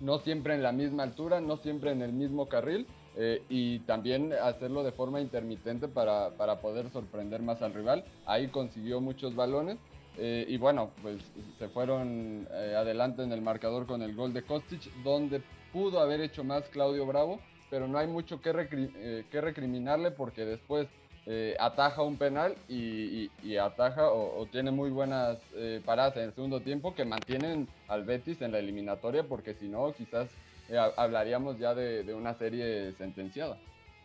no 0.01 0.19
siempre 0.19 0.55
en 0.55 0.63
la 0.63 0.73
misma 0.73 1.03
altura, 1.03 1.41
no 1.41 1.57
siempre 1.59 1.91
en 1.91 2.03
el 2.03 2.13
mismo 2.13 2.49
carril 2.49 2.87
eh, 3.17 3.43
y 3.49 3.79
también 3.81 4.33
hacerlo 4.33 4.83
de 4.83 4.93
forma 4.93 5.21
intermitente 5.21 5.89
para, 5.89 6.31
para, 6.31 6.61
poder 6.61 6.91
sorprender 6.91 7.41
más 7.41 7.63
al 7.63 7.73
rival. 7.73 8.05
Ahí 8.27 8.49
consiguió 8.49 9.01
muchos 9.01 9.35
balones 9.35 9.79
eh, 10.19 10.45
y 10.49 10.59
bueno, 10.59 10.91
pues 11.03 11.19
se 11.59 11.69
fueron 11.69 12.47
eh, 12.51 12.75
adelante 12.77 13.23
en 13.23 13.33
el 13.33 13.41
marcador 13.41 13.87
con 13.87 14.03
el 14.03 14.15
gol 14.15 14.35
de 14.35 14.43
Kostic, 14.43 14.83
donde 15.03 15.43
pudo 15.73 16.01
haber 16.01 16.21
hecho 16.21 16.45
más 16.45 16.65
Claudio 16.69 17.07
Bravo, 17.07 17.41
pero 17.71 17.89
no 17.89 17.99
hay 17.99 18.07
mucho 18.07 18.41
que, 18.41 19.25
que 19.31 19.41
recriminarle 19.41 20.11
porque 20.11 20.45
después 20.45 20.87
eh, 21.29 21.57
ataja 21.59 22.03
un 22.03 22.17
penal 22.17 22.55
y, 22.69 23.29
ataja 23.57 24.13
o, 24.13 24.47
tiene 24.47 24.71
muy 24.71 24.91
buenas 24.91 25.39
eh, 25.57 25.83
paradas 25.85 26.17
en 26.19 26.25
el 26.25 26.33
segundo 26.33 26.61
tiempo 26.61 26.95
que 26.95 27.05
mantienen 27.05 27.67
al 27.89 28.05
Betis 28.05 28.41
en 28.43 28.53
la 28.53 28.61
eliminatoria 28.61 29.25
porque 29.25 29.55
si 29.55 29.67
no 29.67 29.93
quizás 29.93 30.29
eh, 30.69 30.79
hablaríamos 30.97 31.59
ya 31.59 31.75
de, 31.75 32.15
una 32.15 32.35
serie 32.35 32.93
sentenciada. 32.93 33.59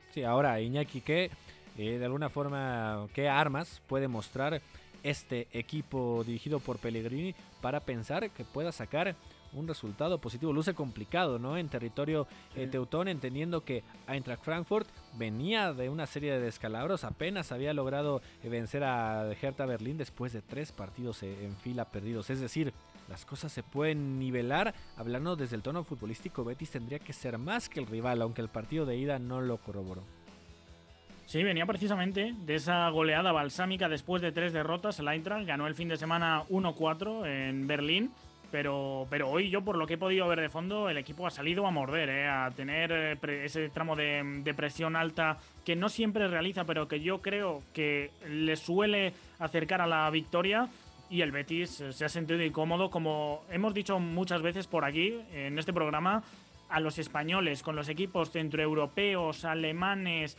Sí, 0.09 0.23
ahora 0.23 0.59
Iñaki, 0.61 1.01
¿qué, 1.01 1.29
de 1.77 2.03
alguna 2.03 2.29
forma, 2.29 3.07
qué 3.13 3.29
armas 3.29 3.83
puede 3.87 4.07
mostrar 4.07 4.59
este 5.03 5.47
equipo 5.51 6.23
dirigido 6.25 6.59
por 6.59 6.79
Pellegrini 6.79 7.35
para 7.61 7.81
pensar 7.81 8.31
que 8.31 8.43
pueda 8.45 8.71
sacar 8.71 9.15
un 9.53 9.67
resultado 9.67 10.19
positivo. 10.19 10.53
Luce 10.53 10.73
complicado, 10.73 11.39
¿no? 11.39 11.57
En 11.57 11.69
territorio 11.69 12.27
eh, 12.55 12.67
teutón, 12.67 13.07
entendiendo 13.07 13.63
que 13.63 13.83
Eintracht 14.07 14.43
Frankfurt 14.43 14.87
venía 15.17 15.73
de 15.73 15.89
una 15.89 16.05
serie 16.05 16.33
de 16.33 16.39
descalabros, 16.39 17.03
apenas 17.03 17.51
había 17.51 17.73
logrado 17.73 18.21
eh, 18.43 18.49
vencer 18.49 18.83
a 18.83 19.31
Hertha 19.31 19.65
Berlín 19.65 19.97
después 19.97 20.33
de 20.33 20.41
tres 20.41 20.71
partidos 20.71 21.23
eh, 21.23 21.45
en 21.45 21.55
fila 21.57 21.85
perdidos. 21.85 22.29
Es 22.29 22.39
decir, 22.39 22.73
las 23.09 23.25
cosas 23.25 23.51
se 23.51 23.63
pueden 23.63 24.19
nivelar. 24.19 24.73
Hablando 24.95 25.35
desde 25.35 25.55
el 25.55 25.61
tono 25.61 25.83
futbolístico, 25.83 26.43
Betis 26.43 26.71
tendría 26.71 26.99
que 26.99 27.13
ser 27.13 27.37
más 27.37 27.69
que 27.69 27.79
el 27.79 27.87
rival, 27.87 28.21
aunque 28.21 28.41
el 28.41 28.49
partido 28.49 28.85
de 28.85 28.97
ida 28.97 29.19
no 29.19 29.41
lo 29.41 29.57
corroboró. 29.57 30.03
Sí, 31.25 31.43
venía 31.43 31.65
precisamente 31.65 32.35
de 32.45 32.55
esa 32.55 32.89
goleada 32.89 33.31
balsámica 33.31 33.87
después 33.87 34.21
de 34.21 34.33
tres 34.33 34.51
derrotas. 34.51 34.99
El 34.99 35.07
Eintracht 35.07 35.47
ganó 35.47 35.65
el 35.65 35.75
fin 35.75 35.87
de 35.87 35.95
semana 35.95 36.43
1-4 36.49 37.25
en 37.25 37.67
Berlín 37.67 38.11
pero, 38.51 39.07
pero 39.09 39.29
hoy 39.29 39.49
yo, 39.49 39.61
por 39.61 39.77
lo 39.77 39.87
que 39.87 39.93
he 39.93 39.97
podido 39.97 40.27
ver 40.27 40.41
de 40.41 40.49
fondo, 40.49 40.89
el 40.89 40.97
equipo 40.97 41.25
ha 41.25 41.31
salido 41.31 41.65
a 41.65 41.71
morder, 41.71 42.09
eh, 42.09 42.27
a 42.27 42.51
tener 42.51 42.91
eh, 42.91 43.45
ese 43.45 43.69
tramo 43.69 43.95
de, 43.95 44.53
presión 44.55 44.95
alta 44.95 45.37
que 45.63 45.75
no 45.75 45.87
siempre 45.87 46.27
realiza, 46.27 46.65
pero 46.65 46.87
que 46.87 46.99
yo 46.99 47.21
creo 47.21 47.63
que 47.73 48.11
le 48.27 48.57
suele 48.57 49.13
acercar 49.39 49.81
a 49.81 49.87
la 49.87 50.09
victoria. 50.09 50.67
Y 51.09 51.21
el 51.21 51.31
Betis 51.31 51.81
eh, 51.81 51.93
se 51.93 52.05
ha 52.05 52.09
sentido 52.09 52.43
incómodo, 52.43 52.89
como 52.89 53.43
hemos 53.49 53.73
dicho 53.73 53.99
muchas 53.99 54.41
veces 54.41 54.67
por 54.67 54.83
aquí, 54.83 55.17
en 55.33 55.57
este 55.57 55.73
programa, 55.73 56.23
a 56.69 56.79
los 56.79 56.99
españoles, 56.99 57.63
con 57.63 57.75
los 57.75 57.89
equipos 57.89 58.31
centroeuropeos, 58.31 59.45
alemanes, 59.45 60.37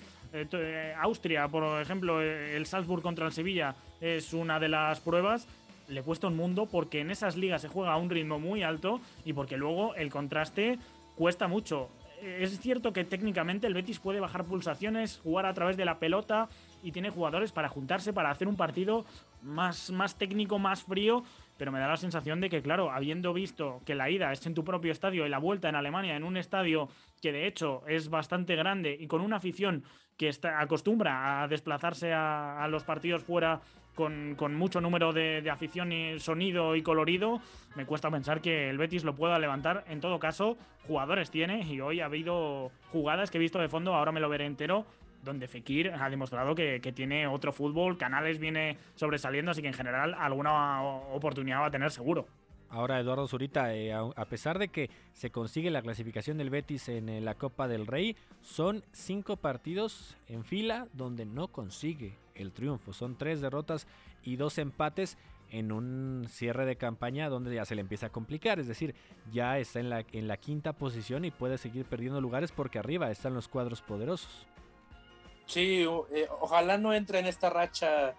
Austria, 0.99 1.47
por 1.49 1.83
ejemplo, 1.83 2.23
el 2.23 2.65
Salzburg 2.65 3.03
contra 3.03 3.27
el 3.27 3.33
Sevilla 3.33 3.75
es 4.01 4.33
una 4.33 4.59
de 4.59 4.69
las 4.71 5.01
pruebas 5.01 5.47
le 5.89 6.03
cuesta 6.03 6.27
un 6.27 6.37
mundo 6.37 6.67
porque 6.67 7.01
en 7.01 7.11
esas 7.11 7.37
ligas 7.37 7.63
se 7.63 7.69
juega 7.69 7.93
a 7.93 7.97
un 7.97 8.11
ritmo 8.11 8.39
muy 8.39 8.63
alto 8.63 9.01
y 9.25 9.33
porque 9.33 9.57
luego 9.57 9.95
el 9.95 10.11
contraste 10.11 10.79
cuesta 11.17 11.49
mucho. 11.49 11.89
Es 12.23 12.61
cierto 12.61 12.93
que 12.93 13.05
técnicamente 13.05 13.67
el 13.67 13.75
Betis 13.75 13.99
puede 13.99 14.21
bajar 14.21 14.45
pulsaciones, 14.45 15.21
jugar 15.25 15.45
a 15.45 15.55
través 15.55 15.77
de 15.77 15.85
la 15.85 15.99
pelota 15.99 16.49
y 16.83 16.93
tiene 16.93 17.11
jugadores 17.11 17.51
para 17.51 17.69
juntarse, 17.69 18.13
para 18.13 18.31
hacer 18.31 18.47
un 18.47 18.57
partido 18.57 19.05
más, 19.43 19.91
más 19.91 20.17
técnico, 20.17 20.61
más 20.61 20.85
frío, 20.85 21.25
pero 21.59 21.73
me 21.73 21.81
da 21.81 21.89
la 21.89 21.97
sensación 21.97 22.41
de 22.41 22.49
que, 22.49 22.63
claro, 22.63 22.93
habiendo 22.93 23.33
visto 23.33 23.81
que 23.85 23.97
la 23.97 24.09
ida 24.09 24.33
es 24.33 24.47
en 24.47 24.55
tu 24.55 24.65
propio 24.65 24.93
estadio 24.93 25.27
y 25.27 25.31
la 25.31 25.39
vuelta 25.39 25.69
en 25.69 25.75
Alemania, 25.75 26.15
en 26.17 26.23
un 26.23 26.37
estadio 26.37 26.89
que 27.21 27.33
de 27.33 27.47
hecho 27.47 27.83
es 27.89 28.09
bastante 28.09 28.55
grande 28.55 28.97
y 28.99 29.09
con 29.09 29.21
una 29.21 29.37
afición 29.37 29.83
que 30.17 30.29
está, 30.29 30.61
acostumbra 30.61 31.43
a 31.43 31.49
desplazarse 31.49 32.13
a, 32.13 32.63
a 32.63 32.69
los 32.69 32.85
partidos 32.85 33.25
fuera 33.25 33.61
con, 33.95 34.55
mucho 34.55 34.81
número 34.81 35.13
de, 35.13 35.49
afición 35.51 35.93
y 35.93 36.19
sonido 36.21 36.77
y 36.77 36.83
colorido, 36.83 37.41
me 37.75 37.87
cuesta 37.87 38.11
pensar 38.11 38.41
que 38.41 38.71
el 38.71 38.79
Betis 38.79 39.05
lo 39.05 39.15
pueda 39.15 39.39
levantar. 39.39 39.85
En 39.89 40.01
todo 40.01 40.19
caso, 40.19 40.57
jugadores 40.87 41.31
tiene 41.31 41.63
y 41.63 41.81
hoy 41.81 42.01
ha 42.01 42.07
habido 42.07 42.71
jugadas 42.91 43.31
que 43.31 43.39
he 43.39 43.41
visto 43.41 43.59
de 43.59 43.69
fondo, 43.69 43.95
ahora 43.95 44.13
me 44.13 44.21
lo 44.21 44.29
veré 44.29 44.47
entero, 44.47 44.87
donde 45.23 45.47
Fekir 45.49 45.93
ha 45.93 46.11
demostrado 46.11 46.55
que, 46.55 46.81
tiene 46.95 47.27
otro 47.27 47.53
fútbol, 47.53 47.97
Canales 47.97 48.39
viene 48.39 48.77
sobresaliendo, 48.95 49.53
así 49.53 49.63
que 49.63 49.69
en 49.69 49.75
general 49.75 50.15
alguna 50.19 50.83
oportunidad 50.83 51.61
va 51.61 51.67
a 51.67 51.71
tener 51.71 51.91
seguro. 51.91 52.27
Ahora 52.73 52.99
Eduardo 52.99 53.29
Zurita, 53.29 53.75
eh, 53.75 53.93
a 53.93 54.25
pesar 54.25 54.59
de 54.59 54.69
que 54.69 54.89
se 55.13 55.31
consigue 55.31 55.71
la 55.71 55.83
clasificación 55.83 56.39
del 56.39 56.49
Betis 56.49 56.89
en 56.89 57.11
eh, 57.11 57.21
la 57.21 57.35
Copa 57.35 57.69
del 57.69 57.87
Rey, 57.87 58.17
son 58.41 58.83
cinco 58.93 59.37
partidos 59.37 60.17
en 60.27 60.43
fila 60.43 60.89
donde 60.95 61.27
no 61.27 61.49
consigue 61.49 62.17
el 62.35 62.53
triunfo. 62.53 62.95
Son 62.95 63.19
tres 63.19 63.43
derrotas 63.43 63.87
y 64.25 64.37
dos 64.37 64.57
empates 64.57 65.19
en 65.51 65.71
un 65.71 66.25
cierre 66.31 66.65
de 66.65 66.77
campaña 66.77 67.29
donde 67.29 67.55
ya 67.55 67.67
se 67.67 67.75
le 67.75 67.83
empieza 67.83 68.07
a 68.07 68.11
complicar. 68.11 68.59
Es 68.59 68.69
decir, 68.69 68.95
ya 69.31 69.59
está 69.59 69.79
en 69.79 69.91
la, 69.91 70.37
quinta 70.39 70.73
posición 70.73 71.27
y 71.27 71.31
puede 71.31 71.59
seguir 71.59 71.85
perdiendo 71.85 72.23
lugares 72.23 72.53
porque 72.53 72.79
arriba 72.79 73.11
están 73.11 73.35
los 73.35 73.49
cuadros 73.49 73.83
poderosos. 73.83 74.47
Sí, 75.45 75.83
eh, 75.83 76.27
ojalá 76.41 76.79
no 76.79 76.95
entre 76.95 77.19
en 77.19 77.27
esta 77.27 77.51
racha 77.51 78.15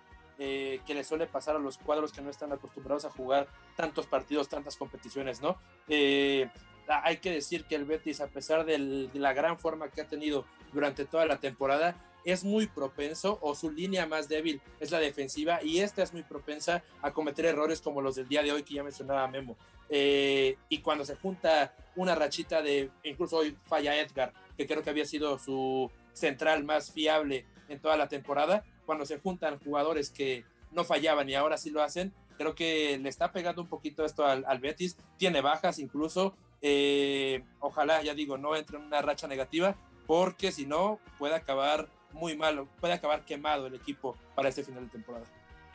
eh, 0.45 0.81
que 0.85 0.93
le 0.93 1.05
suele 1.05 1.25
pasar 1.25 1.55
a 1.55 1.59
los 1.59 1.77
cuadros 1.77 2.11
que 2.11 2.21
no 2.21 2.29
están 2.29 2.51
acostumbrados 2.51 3.05
a 3.05 3.09
jugar 3.09 3.47
tantos 3.77 4.07
partidos, 4.07 4.49
tantas 4.49 4.75
competiciones, 4.75 5.41
¿no? 5.41 5.57
Eh, 5.87 6.49
hay 6.85 7.17
que 7.19 7.31
decir 7.31 7.63
que 7.63 7.75
el 7.75 7.85
Betis, 7.85 8.19
a 8.19 8.27
pesar 8.27 8.65
de 8.65 9.09
la 9.13 9.31
gran 9.31 9.57
forma 9.57 9.87
que 9.87 10.01
ha 10.01 10.07
tenido 10.07 10.43
durante 10.73 11.05
toda 11.05 11.25
la 11.25 11.39
temporada, 11.39 11.95
es 12.25 12.43
muy 12.43 12.67
propenso 12.67 13.39
o 13.41 13.55
su 13.55 13.71
línea 13.71 14.05
más 14.05 14.27
débil 14.27 14.61
es 14.81 14.91
la 14.91 14.99
defensiva 14.99 15.63
y 15.63 15.79
esta 15.79 16.03
es 16.03 16.11
muy 16.11 16.23
propensa 16.23 16.83
a 17.01 17.13
cometer 17.13 17.45
errores 17.45 17.79
como 17.79 18.01
los 18.01 18.15
del 18.15 18.27
día 18.27 18.43
de 18.43 18.51
hoy 18.51 18.63
que 18.63 18.73
ya 18.73 18.83
mencionaba 18.83 19.25
Memo. 19.29 19.55
Eh, 19.87 20.57
y 20.67 20.79
cuando 20.79 21.05
se 21.05 21.15
junta 21.15 21.73
una 21.95 22.15
rachita 22.15 22.61
de, 22.61 22.91
incluso 23.03 23.37
hoy 23.37 23.57
falla 23.63 23.95
Edgar, 23.95 24.33
que 24.57 24.67
creo 24.67 24.83
que 24.83 24.89
había 24.89 25.05
sido 25.05 25.39
su 25.39 25.89
central 26.11 26.65
más 26.65 26.91
fiable 26.91 27.45
en 27.69 27.79
toda 27.79 27.95
la 27.95 28.09
temporada, 28.09 28.65
cuando 28.85 29.05
se 29.05 29.19
juntan 29.19 29.59
jugadores 29.59 30.09
que 30.09 30.43
no 30.71 30.83
fallaban 30.83 31.29
y 31.29 31.35
ahora 31.35 31.57
sí 31.57 31.69
lo 31.69 31.81
hacen, 31.81 32.13
creo 32.37 32.55
que 32.55 32.97
le 32.97 33.09
está 33.09 33.31
pegando 33.31 33.61
un 33.61 33.67
poquito 33.67 34.05
esto 34.05 34.25
al, 34.25 34.59
Betis, 34.59 34.97
tiene 35.17 35.41
bajas 35.41 35.79
incluso, 35.79 36.35
eh, 36.61 37.43
ojalá, 37.59 38.01
ya 38.01 38.13
digo, 38.13 38.37
no 38.37 38.55
entre 38.55 38.77
en 38.77 38.83
una 38.83 39.01
racha 39.01 39.27
negativa, 39.27 39.75
porque 40.07 40.51
si 40.51 40.65
no 40.65 40.99
puede 41.17 41.35
acabar 41.35 41.87
muy 42.11 42.35
malo, 42.35 42.67
puede 42.79 42.93
acabar 42.93 43.25
quemado 43.25 43.67
el 43.67 43.75
equipo 43.75 44.15
para 44.35 44.49
este 44.49 44.63
final 44.63 44.85
de 44.85 44.91
temporada. 44.91 45.25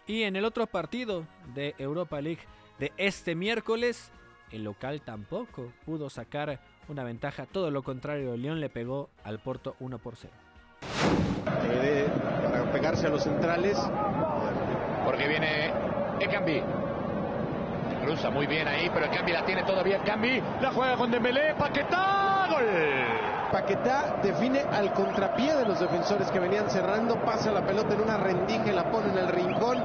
Y 0.06 0.22
en 0.22 0.36
el 0.36 0.44
otro 0.44 0.66
partido 0.66 1.26
de 1.54 1.74
Europa 1.78 2.20
League 2.20 2.42
de 2.78 2.92
este 2.96 3.34
miércoles, 3.34 4.11
el 4.52 4.64
local 4.64 5.02
tampoco 5.02 5.72
pudo 5.84 6.09
sacar 6.11 6.61
una 6.88 7.04
ventaja, 7.04 7.44
todo 7.46 7.70
lo 7.70 7.82
contrario, 7.82 8.36
León 8.36 8.61
le 8.61 8.70
pegó 8.70 9.11
al 9.24 9.38
Porto 9.38 9.76
1 9.80 9.98
por 9.98 10.16
0. 10.16 10.32
Pegarse 12.68 13.06
a 13.06 13.10
los 13.10 13.22
centrales. 13.22 13.78
Porque 15.04 15.26
viene 15.26 15.72
Ekambi. 16.20 16.62
Cruza 18.04 18.30
muy 18.30 18.46
bien 18.46 18.68
ahí, 18.68 18.90
pero 18.92 19.06
Ekambi 19.06 19.32
la 19.32 19.44
tiene 19.44 19.62
todavía 19.64 19.96
Ekambi. 19.96 20.42
La 20.60 20.70
juega 20.70 20.96
con 20.96 21.10
Dembélé, 21.10 21.54
Paquetá, 21.54 22.46
gol. 22.50 22.64
Paquetá 23.52 24.16
define 24.22 24.60
al 24.60 24.92
contrapié 24.92 25.54
de 25.54 25.64
los 25.64 25.80
defensores 25.80 26.30
que 26.30 26.38
venían 26.38 26.68
cerrando, 26.68 27.16
pasa 27.24 27.50
la 27.50 27.64
pelota 27.64 27.94
en 27.94 28.02
una 28.02 28.18
rendija 28.18 28.66
y 28.66 28.72
la 28.72 28.90
pone 28.90 29.10
en 29.10 29.18
el 29.18 29.28
rincón. 29.28 29.82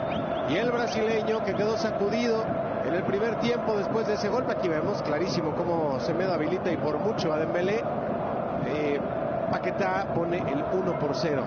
Y 0.49 0.57
el 0.57 0.71
brasileño 0.71 1.43
que 1.43 1.53
quedó 1.53 1.77
sacudido 1.77 2.43
en 2.86 2.93
el 2.93 3.03
primer 3.03 3.39
tiempo 3.39 3.77
después 3.77 4.07
de 4.07 4.15
ese 4.15 4.29
golpe. 4.29 4.51
Aquí 4.51 4.67
vemos 4.67 5.01
clarísimo 5.03 5.55
cómo 5.55 5.99
Semedo 5.99 6.34
habilita 6.34 6.71
y 6.71 6.77
por 6.77 6.99
mucho 6.99 7.31
a 7.31 7.38
Dembélé. 7.38 7.84
Eh, 8.67 8.99
Paquetá 9.51 10.07
pone 10.13 10.38
el 10.38 10.63
1 10.73 10.99
por 10.99 11.15
0. 11.15 11.43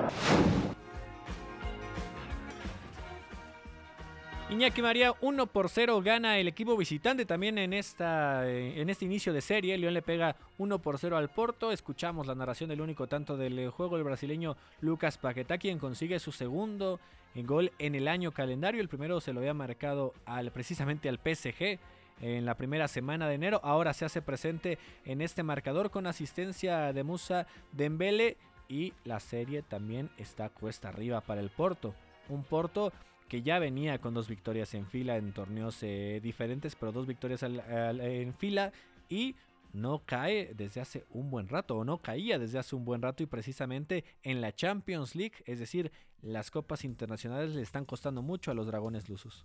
Iñaki 4.49 4.81
María 4.81 5.13
1 5.23 5.47
por 5.49 5.69
0 5.69 6.01
gana 6.03 6.39
el 6.39 6.47
equipo 6.47 6.77
visitante 6.77 7.27
también 7.27 7.59
en, 7.59 7.73
esta, 7.73 8.49
eh, 8.49 8.81
en 8.81 8.89
este 8.89 9.05
inicio 9.05 9.33
de 9.33 9.41
serie. 9.41 9.77
León 9.77 9.93
le 9.93 10.03
pega 10.03 10.37
1 10.59 10.79
por 10.79 10.99
0 10.99 11.17
al 11.17 11.31
Porto. 11.31 11.73
Escuchamos 11.73 12.29
la 12.29 12.37
narración 12.37 12.71
del 12.71 12.81
único 12.81 13.09
tanto 13.09 13.37
del 13.37 13.71
juego, 13.71 13.97
el 13.97 14.05
brasileño 14.05 14.57
Lucas 14.81 15.19
Paquetá, 15.19 15.59
quien 15.59 15.81
consigue 15.81 16.21
su 16.21 16.31
segundo 16.31 17.01
gol 17.35 17.73
en 17.81 17.97
el 17.97 18.07
año 18.07 18.31
calendario. 18.31 18.81
El 18.81 18.89
primero 18.89 19.21
se 19.21 19.33
lo 19.33 19.41
había 19.41 19.53
marcado 19.53 20.15
al, 20.27 20.53
precisamente 20.53 21.09
al 21.09 21.19
PSG 21.19 21.81
en 22.21 22.47
la 22.47 22.55
primera 22.55 22.87
semana 22.87 23.27
de 23.27 23.35
enero. 23.35 23.61
Ahora 23.65 23.95
se 23.95 24.05
hace 24.05 24.23
presente 24.23 24.79
en 25.05 25.23
este 25.23 25.43
marcador 25.43 25.91
con 25.91 26.07
asistencia 26.07 26.93
de 26.93 27.03
Musa 27.03 27.49
Dembele 27.73 28.37
y 28.69 28.93
la 29.05 29.19
serie 29.19 29.63
también 29.63 30.09
está 30.19 30.51
cuesta 30.51 30.89
arriba 30.89 31.21
para 31.21 31.41
el 31.41 31.51
Porto. 31.51 31.95
Un 32.29 32.45
Porto 32.45 32.93
que 33.29 33.43
ya 33.43 33.59
venía 33.59 33.99
con 33.99 34.15
dos 34.15 34.29
victorias 34.29 34.75
en 34.75 34.87
fila 34.87 35.17
en 35.17 35.33
torneos 35.33 35.83
eh, 35.83 36.21
diferentes, 36.23 36.77
pero 36.77 36.93
dos 36.93 37.07
victorias 37.07 37.43
en 37.43 38.35
fila 38.35 38.73
y 39.09 39.35
no 39.73 40.03
cae 40.05 40.55
desde 40.55 40.81
hace 40.81 41.05
un 41.11 41.31
buen 41.31 41.49
rato, 41.49 41.77
o 41.77 41.85
no 41.85 41.99
caía 41.99 42.39
desde 42.39 42.59
hace 42.59 42.75
un 42.75 42.85
buen 42.85 43.03
rato 43.03 43.23
y 43.23 43.27
precisamente 43.27 44.05
en 44.23 44.41
la 44.41 44.55
Champions 44.55 45.15
League, 45.15 45.37
es 45.45 45.59
decir, 45.59 45.93
las 46.23 46.51
copas 46.51 46.85
internacionales 46.85 47.55
le 47.55 47.63
están 47.63 47.85
costando 47.85 48.23
mucho 48.23 48.51
a 48.51 48.55
los 48.55 48.67
dragones 48.67 49.09
lusos. 49.09 49.45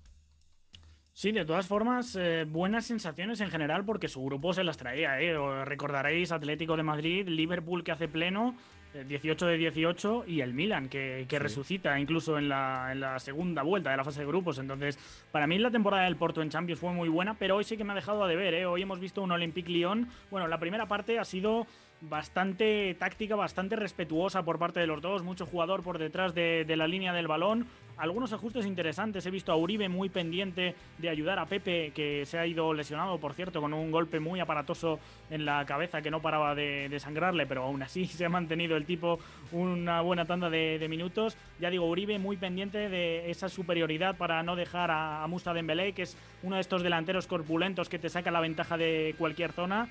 Sí, 1.13 1.33
de 1.33 1.43
todas 1.43 1.67
formas, 1.67 2.15
eh, 2.15 2.45
buenas 2.47 2.85
sensaciones 2.85 3.41
en 3.41 3.51
general 3.51 3.83
porque 3.83 4.07
su 4.07 4.23
grupo 4.23 4.53
se 4.53 4.63
las 4.63 4.77
traía. 4.77 5.19
¿eh? 5.19 5.65
recordaréis 5.65 6.31
Atlético 6.31 6.77
de 6.77 6.83
Madrid, 6.83 7.27
Liverpool 7.27 7.83
que 7.83 7.91
hace 7.91 8.07
pleno, 8.07 8.55
18 8.93 9.45
de 9.45 9.57
18 9.57 10.25
y 10.27 10.41
el 10.41 10.53
Milan 10.53 10.89
que, 10.89 11.25
resucita 11.39 11.99
incluso 11.99 12.37
en 12.37 12.49
la, 12.49 12.89
en 12.91 12.99
la, 12.99 13.19
segunda 13.19 13.63
vuelta 13.63 13.91
de 13.91 13.97
la 13.97 14.03
fase 14.03 14.21
de 14.21 14.25
grupos. 14.25 14.59
Entonces, 14.59 14.97
para 15.31 15.47
mí 15.47 15.57
la 15.57 15.71
temporada 15.71 16.03
del 16.03 16.17
Porto 16.17 16.41
en 16.41 16.49
Champions 16.49 16.79
fue 16.79 16.91
muy 16.91 17.09
buena, 17.09 17.35
pero 17.35 17.55
hoy 17.55 17.63
sí 17.63 17.77
que 17.77 17.83
me 17.83 17.93
ha 17.93 17.95
dejado 17.95 18.23
a 18.23 18.27
deber. 18.27 18.53
¿eh? 18.53 18.65
Hoy 18.65 18.81
hemos 18.81 18.99
visto 18.99 19.21
un 19.21 19.31
Olympique 19.31 19.71
Lyon. 19.71 20.07
Bueno, 20.29 20.47
la 20.47 20.59
primera 20.59 20.87
parte 20.87 21.19
ha 21.19 21.25
sido 21.25 21.67
bastante 22.01 22.95
táctica, 22.95 23.35
bastante 23.35 23.75
respetuosa 23.75 24.43
por 24.43 24.59
parte 24.59 24.79
de 24.79 24.87
los 24.87 25.01
dos, 25.01 25.23
mucho 25.23 25.45
jugador 25.45 25.83
por 25.83 25.99
detrás 25.99 26.33
de, 26.33 26.65
la 26.75 26.87
línea 26.87 27.13
del 27.13 27.27
balón, 27.27 27.67
algunos 28.01 28.33
ajustes 28.33 28.65
interesantes, 28.65 29.23
he 29.27 29.31
visto 29.31 29.51
a 29.51 29.55
Uribe 29.55 29.87
muy 29.87 30.09
pendiente 30.09 30.73
de 30.97 31.09
ayudar 31.09 31.37
a 31.37 31.45
Pepe, 31.45 31.91
que 31.93 32.25
se 32.25 32.39
ha 32.39 32.47
ido 32.47 32.73
lesionado, 32.73 33.19
por 33.19 33.33
cierto, 33.35 33.61
con 33.61 33.75
un 33.75 33.91
golpe 33.91 34.19
muy 34.19 34.39
aparatoso 34.39 34.99
en 35.29 35.45
la 35.45 35.63
cabeza 35.67 36.01
que 36.01 36.09
no 36.09 36.19
paraba 36.19 36.55
de, 36.55 36.97
sangrarle, 36.99 37.45
pero 37.45 37.63
aún 37.63 37.83
así 37.83 38.07
se 38.07 38.25
ha 38.25 38.29
mantenido 38.29 38.75
el 38.75 38.85
tipo 38.85 39.19
una 39.51 40.01
buena 40.01 40.25
tanda 40.25 40.49
de, 40.49 40.85
minutos. 40.89 41.37
Ya 41.59 41.69
digo, 41.69 41.87
Uribe 41.87 42.17
muy 42.17 42.37
pendiente 42.37 42.89
de 42.89 43.29
esa 43.29 43.49
superioridad 43.49 44.17
para 44.17 44.41
no 44.41 44.55
dejar 44.55 44.89
a, 44.89 45.23
a 45.23 45.27
Musta 45.27 45.53
Dembélé, 45.53 45.93
que 45.93 46.01
es 46.01 46.17
uno 46.41 46.55
de 46.55 46.61
estos 46.61 46.81
delanteros 46.81 47.27
corpulentos 47.27 47.87
que 47.87 47.99
te 47.99 48.09
saca 48.09 48.31
la 48.31 48.41
ventaja 48.41 48.77
de 48.77 49.13
cualquier 49.19 49.51
zona 49.51 49.89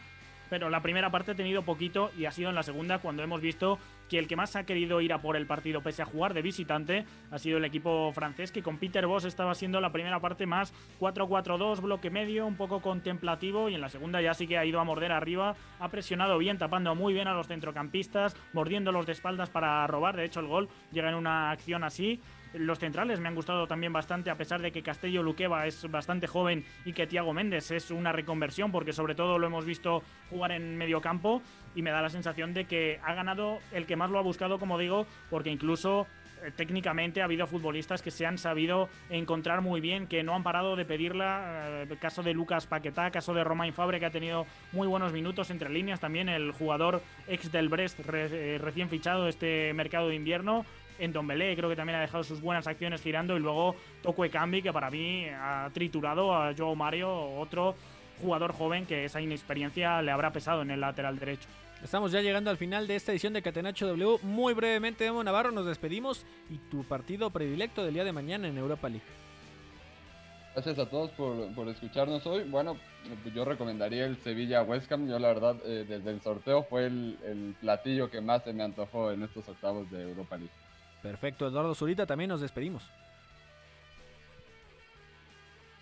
pero 0.50 0.68
la 0.68 0.82
primera 0.82 1.10
parte 1.10 1.30
ha 1.30 1.34
tenido 1.34 1.62
poquito 1.62 2.10
y 2.18 2.26
ha 2.26 2.32
sido 2.32 2.50
en 2.50 2.54
la 2.54 2.62
segunda 2.62 2.98
cuando 2.98 3.22
hemos 3.22 3.40
visto 3.40 3.78
que 4.10 4.18
el 4.18 4.26
que 4.26 4.36
más 4.36 4.56
ha 4.56 4.64
querido 4.64 5.00
ir 5.00 5.12
a 5.12 5.22
por 5.22 5.36
el 5.36 5.46
partido 5.46 5.80
pese 5.82 6.02
a 6.02 6.04
jugar 6.04 6.34
de 6.34 6.42
visitante 6.42 7.06
ha 7.30 7.38
sido 7.38 7.58
el 7.58 7.64
equipo 7.64 8.12
francés 8.12 8.52
que 8.52 8.62
con 8.62 8.78
Peter 8.78 9.06
Boss 9.06 9.24
estaba 9.24 9.54
siendo 9.54 9.80
la 9.80 9.92
primera 9.92 10.20
parte 10.20 10.46
más 10.46 10.74
4-4-2, 11.00 11.80
bloque 11.80 12.10
medio, 12.10 12.46
un 12.46 12.56
poco 12.56 12.82
contemplativo 12.82 13.68
y 13.68 13.74
en 13.74 13.80
la 13.80 13.88
segunda 13.88 14.20
ya 14.20 14.34
sí 14.34 14.46
que 14.46 14.58
ha 14.58 14.64
ido 14.64 14.80
a 14.80 14.84
morder 14.84 15.12
arriba, 15.12 15.54
ha 15.78 15.88
presionado 15.88 16.36
bien, 16.38 16.58
tapando 16.58 16.94
muy 16.94 17.14
bien 17.14 17.28
a 17.28 17.34
los 17.34 17.46
centrocampistas, 17.46 18.36
mordiéndolos 18.52 19.06
de 19.06 19.12
espaldas 19.12 19.48
para 19.48 19.86
robar, 19.86 20.16
de 20.16 20.24
hecho 20.24 20.40
el 20.40 20.46
gol 20.46 20.68
llega 20.92 21.08
en 21.08 21.14
una 21.14 21.52
acción 21.52 21.84
así 21.84 22.20
los 22.54 22.78
centrales 22.78 23.20
me 23.20 23.28
han 23.28 23.34
gustado 23.34 23.66
también 23.66 23.92
bastante, 23.92 24.30
a 24.30 24.36
pesar 24.36 24.60
de 24.60 24.72
que 24.72 24.82
Castello 24.82 25.22
Luqueva 25.22 25.66
es 25.66 25.90
bastante 25.90 26.26
joven 26.26 26.64
y 26.84 26.92
que 26.92 27.06
Tiago 27.06 27.32
Méndez 27.32 27.70
es 27.70 27.90
una 27.90 28.12
reconversión, 28.12 28.72
porque 28.72 28.92
sobre 28.92 29.14
todo 29.14 29.38
lo 29.38 29.46
hemos 29.46 29.64
visto 29.64 30.02
jugar 30.28 30.52
en 30.52 30.76
medio 30.76 31.00
campo 31.00 31.42
y 31.74 31.82
me 31.82 31.90
da 31.90 32.02
la 32.02 32.10
sensación 32.10 32.54
de 32.54 32.64
que 32.64 33.00
ha 33.02 33.14
ganado 33.14 33.60
el 33.72 33.86
que 33.86 33.96
más 33.96 34.10
lo 34.10 34.18
ha 34.18 34.22
buscado, 34.22 34.58
como 34.58 34.78
digo, 34.78 35.06
porque 35.30 35.50
incluso 35.50 36.06
eh, 36.42 36.50
técnicamente 36.54 37.20
ha 37.20 37.24
habido 37.24 37.46
futbolistas 37.46 38.02
que 38.02 38.10
se 38.10 38.26
han 38.26 38.38
sabido 38.38 38.88
encontrar 39.10 39.60
muy 39.60 39.80
bien, 39.80 40.06
que 40.06 40.22
no 40.22 40.34
han 40.34 40.42
parado 40.42 40.76
de 40.76 40.84
pedirla. 40.84 41.82
El 41.82 41.92
eh, 41.92 41.96
caso 42.00 42.22
de 42.22 42.34
Lucas 42.34 42.66
Paquetá, 42.66 43.10
caso 43.10 43.34
de 43.34 43.44
Romain 43.44 43.72
Fabre, 43.72 44.00
que 44.00 44.06
ha 44.06 44.10
tenido 44.10 44.46
muy 44.72 44.86
buenos 44.86 45.12
minutos 45.12 45.50
entre 45.50 45.68
líneas. 45.68 46.00
También 46.00 46.28
el 46.28 46.52
jugador 46.52 47.02
ex 47.26 47.52
del 47.52 47.68
Brest, 47.68 48.00
eh, 48.12 48.58
recién 48.60 48.88
fichado 48.88 49.28
este 49.28 49.72
mercado 49.74 50.08
de 50.08 50.14
invierno 50.14 50.64
en 51.00 51.12
Dombelé 51.12 51.56
creo 51.56 51.68
que 51.68 51.76
también 51.76 51.98
ha 51.98 52.02
dejado 52.02 52.22
sus 52.22 52.40
buenas 52.40 52.66
acciones 52.66 53.02
girando 53.02 53.36
y 53.36 53.40
luego 53.40 53.74
Toco 54.02 54.28
Cambi 54.30 54.62
que 54.62 54.72
para 54.72 54.90
mí 54.90 55.26
ha 55.28 55.70
triturado 55.72 56.34
a 56.34 56.54
Joe 56.56 56.76
Mario, 56.76 57.10
otro 57.38 57.74
jugador 58.20 58.52
joven 58.52 58.86
que 58.86 59.04
esa 59.04 59.20
inexperiencia 59.20 60.02
le 60.02 60.10
habrá 60.10 60.30
pesado 60.32 60.62
en 60.62 60.70
el 60.70 60.80
lateral 60.80 61.18
derecho. 61.18 61.48
Estamos 61.82 62.12
ya 62.12 62.20
llegando 62.20 62.50
al 62.50 62.58
final 62.58 62.86
de 62.86 62.96
esta 62.96 63.12
edición 63.12 63.32
de 63.32 63.40
Catenacho 63.40 63.86
W. 63.86 64.18
Muy 64.22 64.52
brevemente, 64.52 65.06
Emo 65.06 65.24
Navarro, 65.24 65.50
nos 65.50 65.64
despedimos 65.64 66.26
y 66.50 66.58
tu 66.70 66.84
partido 66.84 67.30
predilecto 67.30 67.82
del 67.82 67.94
día 67.94 68.04
de 68.04 68.12
mañana 68.12 68.48
en 68.48 68.58
Europa 68.58 68.90
League. 68.90 69.06
Gracias 70.52 70.78
a 70.78 70.90
todos 70.90 71.10
por, 71.12 71.68
escucharnos 71.68 72.26
hoy. 72.26 72.44
Bueno, 72.44 72.76
yo 73.34 73.44
recomendaría 73.46 74.04
el 74.04 74.18
Sevilla 74.18 74.62
West 74.62 74.92
Ham. 74.92 75.08
Yo 75.08 75.18
la 75.18 75.28
verdad, 75.28 75.56
eh, 75.64 75.86
desde 75.88 76.10
el 76.10 76.20
sorteo 76.20 76.64
fue 76.64 76.86
el, 76.86 77.16
el 77.24 77.54
platillo 77.60 78.10
que 78.10 78.20
más 78.20 78.42
se 78.44 78.52
me 78.52 78.62
antojó 78.62 79.10
en 79.12 79.22
estos 79.22 79.48
octavos 79.48 79.90
de 79.90 80.02
Europa 80.02 80.36
League. 80.36 80.52
Perfecto, 81.02 81.46
Eduardo 81.46 81.74
Zurita, 81.74 82.06
también 82.06 82.28
nos 82.28 82.40
despedimos. 82.40 82.90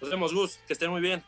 Nos 0.00 0.10
vemos, 0.10 0.32
Gus, 0.32 0.58
que 0.66 0.72
estén 0.72 0.90
muy 0.90 1.00
bien. 1.00 1.22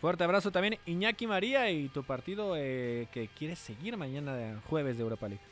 Fuerte 0.00 0.24
abrazo 0.24 0.50
también, 0.50 0.78
Iñaki 0.84 1.26
María, 1.26 1.70
y 1.70 1.88
tu 1.88 2.02
partido 2.02 2.54
eh, 2.56 3.08
que 3.10 3.28
quieres 3.28 3.58
seguir 3.58 3.96
mañana 3.96 4.60
jueves 4.68 4.98
de 4.98 5.02
Europa 5.02 5.28
League. 5.28 5.44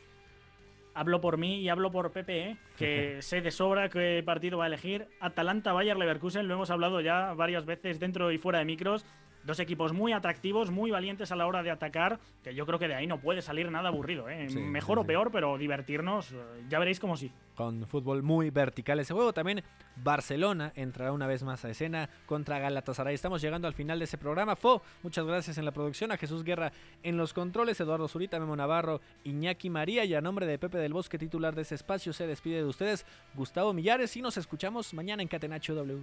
Hablo 0.94 1.22
por 1.22 1.38
mí 1.38 1.60
y 1.60 1.70
hablo 1.70 1.90
por 1.90 2.12
Pepe, 2.12 2.50
¿eh? 2.50 2.56
que 2.76 3.16
sé 3.22 3.40
de 3.40 3.50
sobra 3.50 3.88
qué 3.88 4.22
partido 4.24 4.58
va 4.58 4.64
a 4.64 4.66
elegir. 4.66 5.08
Atalanta 5.20 5.72
Bayer 5.72 5.96
Leverkusen, 5.96 6.48
lo 6.48 6.54
hemos 6.54 6.70
hablado 6.70 7.00
ya 7.00 7.32
varias 7.32 7.64
veces 7.64 7.98
dentro 7.98 8.30
y 8.30 8.36
fuera 8.36 8.58
de 8.58 8.66
micros. 8.66 9.06
Dos 9.45 9.59
equipos 9.59 9.93
muy 9.93 10.12
atractivos, 10.12 10.70
muy 10.70 10.90
valientes 10.90 11.32
a 11.32 11.36
la 11.36 11.47
hora 11.47 11.62
de 11.62 11.70
atacar, 11.70 12.20
que 12.45 12.55
yo 12.55 12.64
creo 12.64 12.78
que 12.78 12.88
de 12.88 12.95
ahí 12.95 13.07
no 13.07 13.20
puede 13.20 13.43
salir 13.43 13.70
nada 13.70 13.88
aburrido. 13.88 14.28
¿eh? 14.28 14.49
Sí, 14.49 14.59
Mejor 14.59 14.99
sí, 14.99 15.03
o 15.03 15.07
peor, 15.07 15.30
pero 15.32 15.59
divertirnos, 15.59 16.32
eh, 16.32 16.36
ya 16.68 16.78
veréis 16.78 17.01
como 17.01 17.16
sí. 17.16 17.32
Con 17.55 17.86
fútbol 17.86 18.22
muy 18.22 18.51
vertical 18.51 19.01
ese 19.01 19.12
juego. 19.12 19.32
También 19.32 19.62
Barcelona 19.97 20.72
entrará 20.74 21.12
una 21.12 21.26
vez 21.26 21.43
más 21.43 21.64
a 21.64 21.70
escena 21.70 22.09
contra 22.26 22.59
Galatasaray. 22.59 23.14
Estamos 23.14 23.43
llegando 23.43 23.68
al 23.68 23.74
final 23.74 23.99
de 23.99 24.05
ese 24.05 24.16
programa. 24.16 24.57
Fo, 24.57 24.82
muchas 25.03 25.26
gracias 25.26 25.59
en 25.59 25.64
la 25.64 25.72
producción. 25.72 26.12
A 26.12 26.16
Jesús 26.16 26.45
Guerra 26.45 26.72
en 27.03 27.16
los 27.16 27.34
controles. 27.34 27.80
Eduardo 27.80 28.09
Zurita, 28.09 28.38
Memo 28.38 28.57
Navarro, 28.57 29.01
Iñaki 29.24 29.70
María. 29.70 30.05
Y 30.05 30.14
a 30.14 30.20
nombre 30.20 30.47
de 30.47 30.59
Pepe 30.59 30.78
del 30.78 30.93
Bosque, 30.93 31.18
titular 31.18 31.55
de 31.55 31.62
ese 31.62 31.74
espacio, 31.74 32.12
se 32.12 32.26
despide 32.26 32.57
de 32.57 32.64
ustedes 32.64 33.05
Gustavo 33.34 33.72
Millares. 33.72 34.16
Y 34.16 34.22
nos 34.22 34.36
escuchamos 34.36 34.95
mañana 34.95 35.22
en 35.22 35.28
Catenacho 35.28 35.74
W. 35.74 36.03